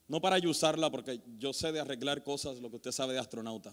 No 0.07 0.19
para 0.19 0.37
yo 0.39 0.49
usarla, 0.49 0.91
porque 0.91 1.21
yo 1.37 1.53
sé 1.53 1.71
de 1.71 1.79
arreglar 1.79 2.23
cosas, 2.23 2.59
lo 2.59 2.69
que 2.69 2.77
usted 2.77 2.91
sabe 2.91 3.13
de 3.13 3.19
astronauta. 3.19 3.71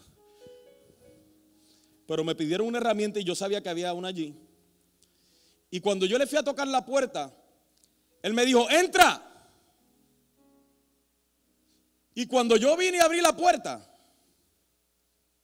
Pero 2.11 2.25
me 2.25 2.35
pidieron 2.35 2.67
una 2.67 2.79
herramienta 2.79 3.21
y 3.21 3.23
yo 3.23 3.37
sabía 3.37 3.63
que 3.63 3.69
había 3.69 3.95
una 3.95 4.09
allí. 4.09 4.35
Y 5.71 5.79
cuando 5.79 6.07
yo 6.07 6.19
le 6.19 6.27
fui 6.27 6.39
a 6.39 6.43
tocar 6.43 6.67
la 6.67 6.85
puerta, 6.85 7.33
él 8.21 8.35
me 8.35 8.45
dijo, 8.45 8.69
entra. 8.69 9.23
Y 12.13 12.27
cuando 12.27 12.57
yo 12.57 12.77
vine 12.77 12.99
y 12.99 13.01
abrí 13.01 13.21
la 13.21 13.33
puerta, 13.33 13.89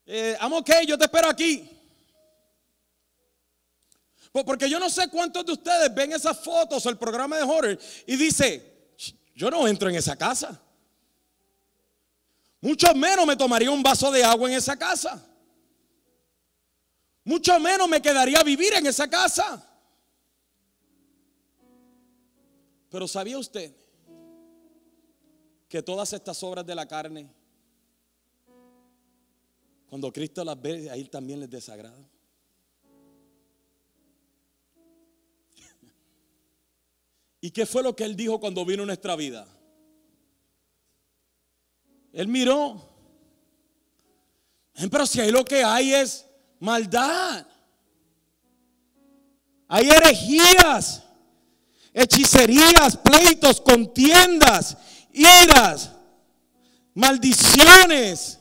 eh, 0.07 0.37
I'm 0.41 0.55
ok, 0.55 0.71
yo 0.89 0.99
te 0.99 1.05
espero 1.05 1.29
aquí. 1.29 1.71
Porque 4.33 4.69
yo 4.69 4.81
no 4.81 4.91
sé 4.91 5.09
cuántos 5.09 5.47
de 5.47 5.53
ustedes 5.53 5.95
ven 5.95 6.15
esas 6.15 6.37
fotos 6.37 6.85
o 6.85 6.91
el 6.91 6.99
programa 6.99 7.37
de 7.37 7.45
horror 7.45 7.79
y 8.09 8.17
dice, 8.17 8.89
yo 9.37 9.53
no 9.53 9.69
entro 9.69 9.89
en 9.89 9.95
esa 9.95 10.17
casa. 10.17 10.61
Mucho 12.61 12.93
menos 12.93 13.25
me 13.25 13.37
tomaría 13.37 13.71
un 13.71 13.85
vaso 13.85 14.11
de 14.11 14.25
agua 14.25 14.49
en 14.49 14.57
esa 14.57 14.77
casa. 14.77 15.25
Mucho 17.27 17.59
menos 17.59 17.89
me 17.89 18.01
quedaría 18.01 18.41
vivir 18.45 18.73
en 18.75 18.87
esa 18.87 19.11
casa. 19.11 19.69
Pero 22.89 23.09
¿sabía 23.09 23.37
usted 23.37 23.75
que 25.69 25.83
todas 25.83 26.13
estas 26.13 26.41
obras 26.45 26.65
de 26.65 26.77
la 26.77 26.87
carne, 26.87 27.29
cuando 29.89 30.13
Cristo 30.13 30.45
las 30.45 30.61
ve, 30.61 30.89
a 30.89 30.95
él 30.95 31.11
también 31.11 31.41
les 31.41 31.51
desagrada. 31.51 32.09
¿Y 37.41 37.51
qué 37.51 37.67
fue 37.67 37.83
lo 37.83 37.97
que 37.97 38.05
él 38.05 38.15
dijo 38.15 38.39
cuando 38.39 38.65
vino 38.65 38.87
nuestra 38.87 39.17
vida? 39.17 39.49
Él 42.13 42.29
miró. 42.29 42.89
Pero 44.91 45.07
si 45.07 45.21
ahí 45.21 45.33
lo 45.33 45.45
que 45.45 45.65
hay 45.65 45.93
es 45.93 46.26
maldad. 46.67 47.47
Hay 49.69 49.89
herejías, 49.89 51.03
hechicerías, 51.95 52.97
pleitos, 52.97 53.61
contiendas 53.61 54.77
iras, 55.13 55.93
maldiciones. 56.93 58.41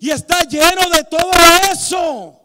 Y 0.00 0.10
está 0.10 0.42
lleno 0.44 0.88
de 0.90 1.04
todo 1.04 1.30
eso. 1.72 2.39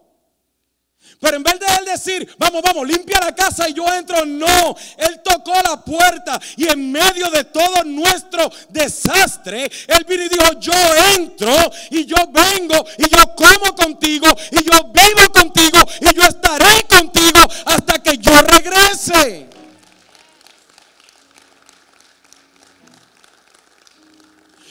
Pero 1.20 1.36
en 1.38 1.42
vez 1.42 1.58
de 1.58 1.66
él 1.66 1.84
decir, 1.86 2.36
vamos, 2.38 2.62
vamos, 2.62 2.86
limpia 2.86 3.18
la 3.20 3.34
casa 3.34 3.68
y 3.68 3.72
yo 3.72 3.86
entro, 3.92 4.26
no. 4.26 4.76
Él 4.98 5.20
tocó 5.24 5.54
la 5.54 5.82
puerta 5.82 6.38
y 6.56 6.68
en 6.68 6.92
medio 6.92 7.30
de 7.30 7.44
todo 7.44 7.84
nuestro 7.84 8.50
desastre, 8.68 9.70
él 9.88 10.04
vino 10.06 10.24
y 10.24 10.28
dijo, 10.28 10.52
yo 10.60 10.72
entro 11.16 11.54
y 11.90 12.04
yo 12.04 12.16
vengo 12.30 12.84
y 12.98 13.08
yo 13.08 13.34
como 13.34 13.74
contigo 13.74 14.26
y 14.50 14.56
yo 14.56 14.92
vivo 14.92 15.32
contigo 15.32 15.78
y 16.00 16.14
yo 16.14 16.22
estaré 16.22 16.84
contigo 16.88 17.40
hasta 17.64 17.98
que 18.02 18.18
yo 18.18 18.32
regrese. 18.42 19.46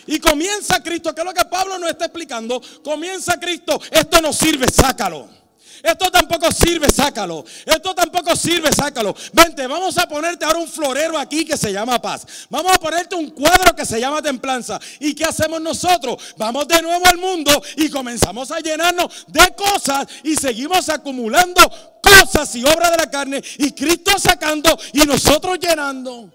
Y 0.08 0.20
comienza 0.20 0.84
Cristo, 0.84 1.16
que 1.16 1.22
es 1.22 1.26
lo 1.26 1.34
que 1.34 1.46
Pablo 1.46 1.80
nos 1.80 1.90
está 1.90 2.06
explicando. 2.06 2.62
Comienza 2.84 3.40
Cristo, 3.40 3.82
esto 3.90 4.22
no 4.22 4.32
sirve, 4.32 4.68
sácalo. 4.68 5.45
Esto 5.86 6.10
tampoco 6.10 6.52
sirve, 6.52 6.90
sácalo. 6.90 7.46
Esto 7.64 7.94
tampoco 7.94 8.36
sirve, 8.36 8.72
sácalo. 8.74 9.16
Vente, 9.32 9.68
vamos 9.68 9.96
a 10.00 10.08
ponerte 10.08 10.44
ahora 10.44 10.58
un 10.58 10.68
florero 10.68 11.16
aquí 11.16 11.46
que 11.46 11.56
se 11.56 11.72
llama 11.72 12.02
paz. 12.02 12.26
Vamos 12.50 12.74
a 12.74 12.80
ponerte 12.80 13.14
un 13.14 13.30
cuadro 13.30 13.76
que 13.76 13.86
se 13.86 14.00
llama 14.00 14.20
templanza. 14.20 14.80
¿Y 15.00 15.14
qué 15.14 15.26
hacemos 15.26 15.62
nosotros? 15.62 16.34
Vamos 16.38 16.68
de 16.68 16.82
nuevo 16.82 17.06
al 17.06 17.20
mundo 17.20 17.62
y 17.78 17.88
comenzamos 17.90 18.50
a 18.50 18.60
llenarnos 18.60 19.26
de 19.28 19.54
cosas 19.56 20.08
y 20.24 20.36
seguimos 20.36 20.90
acumulando 20.90 21.62
cosas 22.02 22.56
y 22.56 22.64
obras 22.64 22.90
de 22.90 22.98
la 22.98 23.10
carne 23.12 23.44
y 23.60 23.72
Cristo 23.72 24.18
sacando 24.18 24.76
y 24.94 25.06
nosotros 25.06 25.60
llenando. 25.60 26.32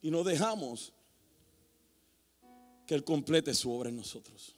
y 0.00 0.10
no 0.10 0.24
dejamos 0.24 0.92
que 2.88 2.94
Él 2.94 3.04
complete 3.04 3.52
su 3.52 3.70
obra 3.70 3.90
en 3.90 3.96
nosotros. 3.96 4.56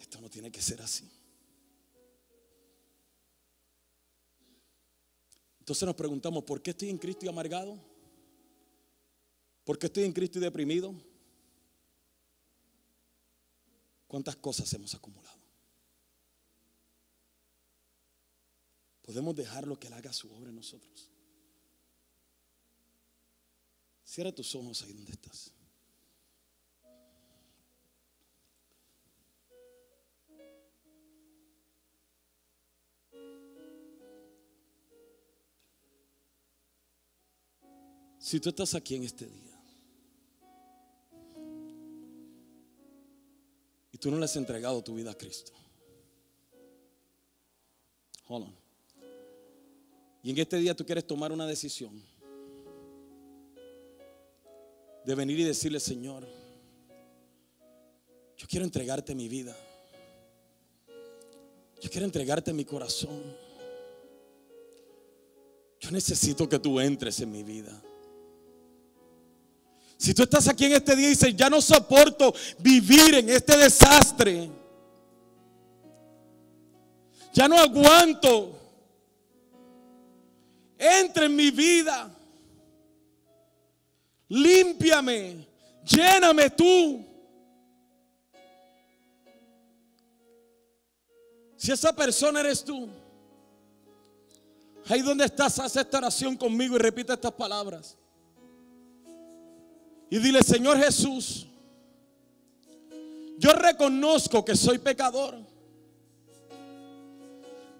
Esto 0.00 0.20
no 0.20 0.28
tiene 0.28 0.50
que 0.50 0.60
ser 0.60 0.82
así. 0.82 1.08
Entonces 5.60 5.86
nos 5.86 5.94
preguntamos, 5.94 6.42
¿por 6.42 6.60
qué 6.60 6.70
estoy 6.70 6.90
en 6.90 6.98
Cristo 6.98 7.24
y 7.24 7.28
amargado? 7.28 7.78
¿Por 9.64 9.78
qué 9.78 9.86
estoy 9.86 10.02
en 10.02 10.12
Cristo 10.12 10.38
y 10.38 10.42
deprimido? 10.42 10.94
¿Cuántas 14.08 14.34
cosas 14.34 14.72
hemos 14.74 14.92
acumulado? 14.96 15.45
Podemos 19.06 19.36
dejarlo 19.36 19.78
que 19.78 19.86
Él 19.86 19.92
haga 19.92 20.12
su 20.12 20.28
obra 20.34 20.50
en 20.50 20.56
nosotros. 20.56 21.08
Cierra 24.04 24.32
tus 24.32 24.52
ojos 24.56 24.82
ahí 24.82 24.92
donde 24.92 25.12
estás. 25.12 25.52
Si 38.18 38.40
tú 38.40 38.48
estás 38.48 38.74
aquí 38.74 38.96
en 38.96 39.04
este 39.04 39.24
día 39.24 39.56
y 43.92 43.98
tú 43.98 44.10
no 44.10 44.18
le 44.18 44.24
has 44.24 44.34
entregado 44.34 44.82
tu 44.82 44.96
vida 44.96 45.12
a 45.12 45.14
Cristo, 45.14 45.52
hold 48.26 48.46
on. 48.46 48.65
Y 50.26 50.30
en 50.30 50.38
este 50.38 50.56
día 50.56 50.74
tú 50.74 50.84
quieres 50.84 51.06
tomar 51.06 51.30
una 51.30 51.46
decisión 51.46 52.02
de 55.04 55.14
venir 55.14 55.38
y 55.38 55.44
decirle, 55.44 55.78
Señor, 55.78 56.26
yo 58.36 58.46
quiero 58.48 58.64
entregarte 58.64 59.14
mi 59.14 59.28
vida. 59.28 59.56
Yo 61.80 61.88
quiero 61.88 62.06
entregarte 62.06 62.52
mi 62.52 62.64
corazón. 62.64 63.22
Yo 65.78 65.92
necesito 65.92 66.48
que 66.48 66.58
tú 66.58 66.80
entres 66.80 67.20
en 67.20 67.30
mi 67.30 67.44
vida. 67.44 67.80
Si 69.96 70.12
tú 70.12 70.24
estás 70.24 70.48
aquí 70.48 70.64
en 70.64 70.72
este 70.72 70.96
día 70.96 71.06
y 71.06 71.10
dices, 71.10 71.36
ya 71.36 71.48
no 71.48 71.60
soporto 71.60 72.34
vivir 72.58 73.14
en 73.14 73.28
este 73.28 73.56
desastre. 73.56 74.50
Ya 77.32 77.46
no 77.46 77.60
aguanto. 77.60 78.65
Entra 80.78 81.26
en 81.26 81.36
mi 81.36 81.50
vida. 81.50 82.10
Límpiame. 84.28 85.46
Lléname 85.84 86.50
tú. 86.50 87.04
Si 91.56 91.72
esa 91.72 91.94
persona 91.94 92.40
eres 92.40 92.62
tú, 92.62 92.88
ahí 94.88 95.00
donde 95.00 95.24
estás, 95.24 95.58
haz 95.58 95.74
esta 95.76 95.98
oración 95.98 96.36
conmigo 96.36 96.76
y 96.76 96.78
repite 96.78 97.12
estas 97.12 97.32
palabras. 97.32 97.96
Y 100.10 100.18
dile, 100.18 100.42
Señor 100.42 100.78
Jesús, 100.78 101.46
yo 103.38 103.52
reconozco 103.52 104.44
que 104.44 104.54
soy 104.54 104.78
pecador. 104.78 105.36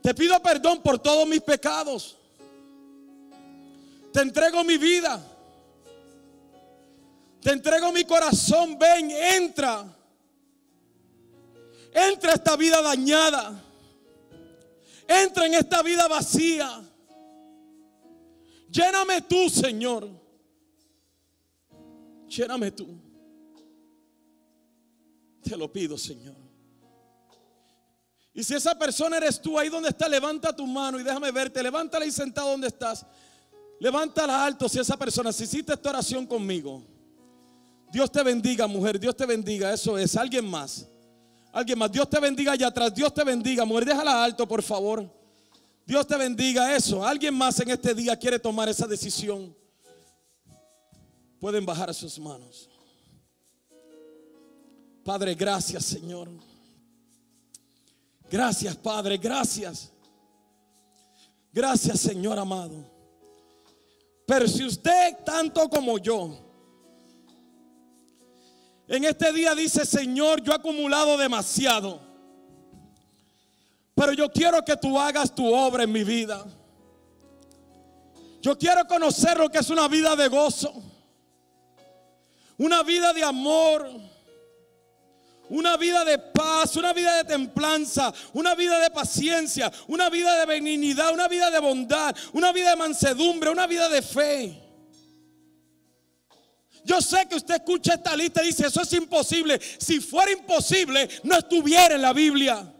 Te 0.03 0.15
pido 0.15 0.41
perdón 0.43 0.83
por 0.83 0.99
todos 0.99 1.27
mis 1.29 1.41
pecados. 1.41 2.16
Te 4.17 4.23
entrego 4.23 4.65
mi 4.65 4.79
vida. 4.79 5.23
Te 7.43 7.51
entrego 7.51 7.93
mi 7.93 8.03
corazón. 8.07 8.79
Ven, 8.79 9.11
entra. 9.11 9.95
Entra 11.93 12.33
esta 12.33 12.57
vida 12.57 12.81
dañada. 12.81 13.63
Entra 15.07 15.45
en 15.45 15.53
esta 15.53 15.83
vida 15.83 16.09
vacía. 16.09 16.83
Lléname 18.71 19.21
tú, 19.21 19.51
Señor. 19.51 20.09
Lléname 22.27 22.71
tú. 22.71 22.99
Te 25.43 25.59
lo 25.59 25.71
pido, 25.71 25.99
Señor. 25.99 26.37
Y 28.33 28.43
si 28.43 28.55
esa 28.55 28.79
persona 28.79 29.19
eres 29.19 29.43
tú, 29.43 29.59
ahí 29.59 29.69
donde 29.69 29.91
está, 29.91 30.09
levanta 30.09 30.57
tu 30.57 30.67
mano 30.67 30.99
y 30.99 31.03
déjame 31.03 31.31
verte. 31.33 31.63
Levántala 31.63 32.07
y 32.07 32.11
sentado 32.11 32.53
donde 32.53 32.69
estás. 32.69 33.05
Levántala 33.79 34.45
alto 34.45 34.69
si 34.69 34.79
esa 34.79 34.97
persona, 34.97 35.33
si 35.33 35.45
hiciste 35.45 35.73
esta 35.73 35.91
oración 35.91 36.27
conmigo. 36.27 36.83
Dios 37.93 38.11
te 38.11 38.23
bendiga, 38.23 38.67
mujer. 38.67 38.99
Dios 38.99 39.17
te 39.17 39.27
bendiga. 39.27 39.73
Eso 39.73 39.97
es. 39.99 40.17
Alguien 40.17 40.49
más. 40.49 40.87
Alguien 41.53 41.79
más. 41.79 41.93
Dios 41.93 42.09
te 42.09 42.19
bendiga 42.19 42.53
allá 42.53 42.69
atrás. 42.69 42.95
Dios 42.95 43.13
te 43.13 43.23
bendiga, 43.25 43.65
mujer. 43.65 43.85
Déjala 43.85 44.25
alto, 44.25 44.47
por 44.47 44.63
favor. 44.63 45.11
Dios 45.85 46.07
te 46.07 46.17
bendiga 46.17 46.75
eso. 46.75 47.05
Alguien 47.05 47.35
más 47.35 47.61
en 47.61 47.71
este 47.71 47.95
día 47.95 48.17
quiere 48.17 48.39
tomar 48.39 48.69
esa 48.69 48.87
decisión 48.87 49.55
pueden 51.39 51.65
bajar 51.65 51.95
sus 51.95 52.19
manos. 52.19 52.69
Padre, 55.05 55.35
gracias 55.35 55.85
Señor. 55.85 56.29
Gracias 58.31 58.77
Padre, 58.77 59.17
gracias. 59.17 59.93
Gracias 61.53 62.01
Señor 62.01 62.39
amado. 62.39 62.96
Pero 64.27 64.49
si 64.49 64.65
usted 64.65 65.17
tanto 65.25 65.69
como 65.69 65.99
yo, 65.99 66.47
en 68.89 69.05
este 69.05 69.33
día 69.33 69.55
dice, 69.55 69.87
Señor, 69.87 70.43
yo 70.43 70.53
he 70.53 70.57
acumulado 70.57 71.17
demasiado. 71.17 72.01
Pero 73.95 74.13
yo 74.13 74.31
quiero 74.31 74.65
que 74.65 74.77
tú 74.77 74.99
hagas 74.99 75.35
tu 75.35 75.47
obra 75.53 75.85
en 75.85 75.93
mi 75.93 76.05
vida. 76.05 76.45
Yo 78.43 78.59
quiero 78.59 78.87
conocer 78.87 79.39
lo 79.39 79.49
que 79.49 79.59
es 79.59 79.71
una 79.71 79.89
vida 79.89 80.15
de 80.15 80.29
gozo. 80.29 80.73
Una 82.59 82.83
vida 82.83 83.13
de 83.13 83.25
amor. 83.25 83.89
Una 85.49 85.77
vida 85.77 86.05
de 86.05 86.19
paz, 86.19 86.77
una 86.77 86.93
vida 86.93 87.17
de 87.19 87.25
templanza, 87.25 88.13
una 88.33 88.55
vida 88.55 88.79
de 88.81 88.91
paciencia, 88.91 89.73
una 89.87 90.11
vida 90.11 90.39
de 90.41 90.47
benignidad, 90.47 91.13
una 91.13 91.29
vida 91.29 91.51
de 91.51 91.59
bondad, 91.61 92.17
una 92.33 92.53
vida 92.53 92.71
de 92.71 92.77
mansedumbre, 92.77 93.51
una 93.51 93.67
vida 93.67 93.89
de 93.89 94.03
fe. 94.03 94.63
Yo 96.85 97.01
sé 97.01 97.27
que 97.29 97.37
usted 97.37 97.57
escucha 97.57 97.95
esta 97.95 98.17
lista 98.17 98.43
y 98.43 98.49
dice, 98.49 98.67
eso 98.67 98.83
es 98.83 98.93
imposible. 98.93 99.61
Si 99.79 100.01
fuera 100.01 100.33
imposible, 100.33 101.09
no 101.25 101.37
estuviera 101.37 101.95
en 101.95 102.03
la 102.03 102.13
Biblia. 102.13 102.73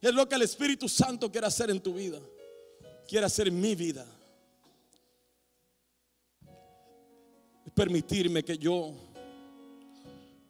Es 0.00 0.14
lo 0.14 0.28
que 0.28 0.34
el 0.34 0.42
Espíritu 0.42 0.88
Santo 0.88 1.30
quiere 1.30 1.46
hacer 1.46 1.70
en 1.70 1.80
tu 1.80 1.94
vida. 1.94 2.20
Quiere 3.08 3.26
hacer 3.26 3.48
en 3.48 3.60
mi 3.60 3.74
vida. 3.74 4.06
permitirme 7.76 8.42
que 8.42 8.56
yo 8.56 8.94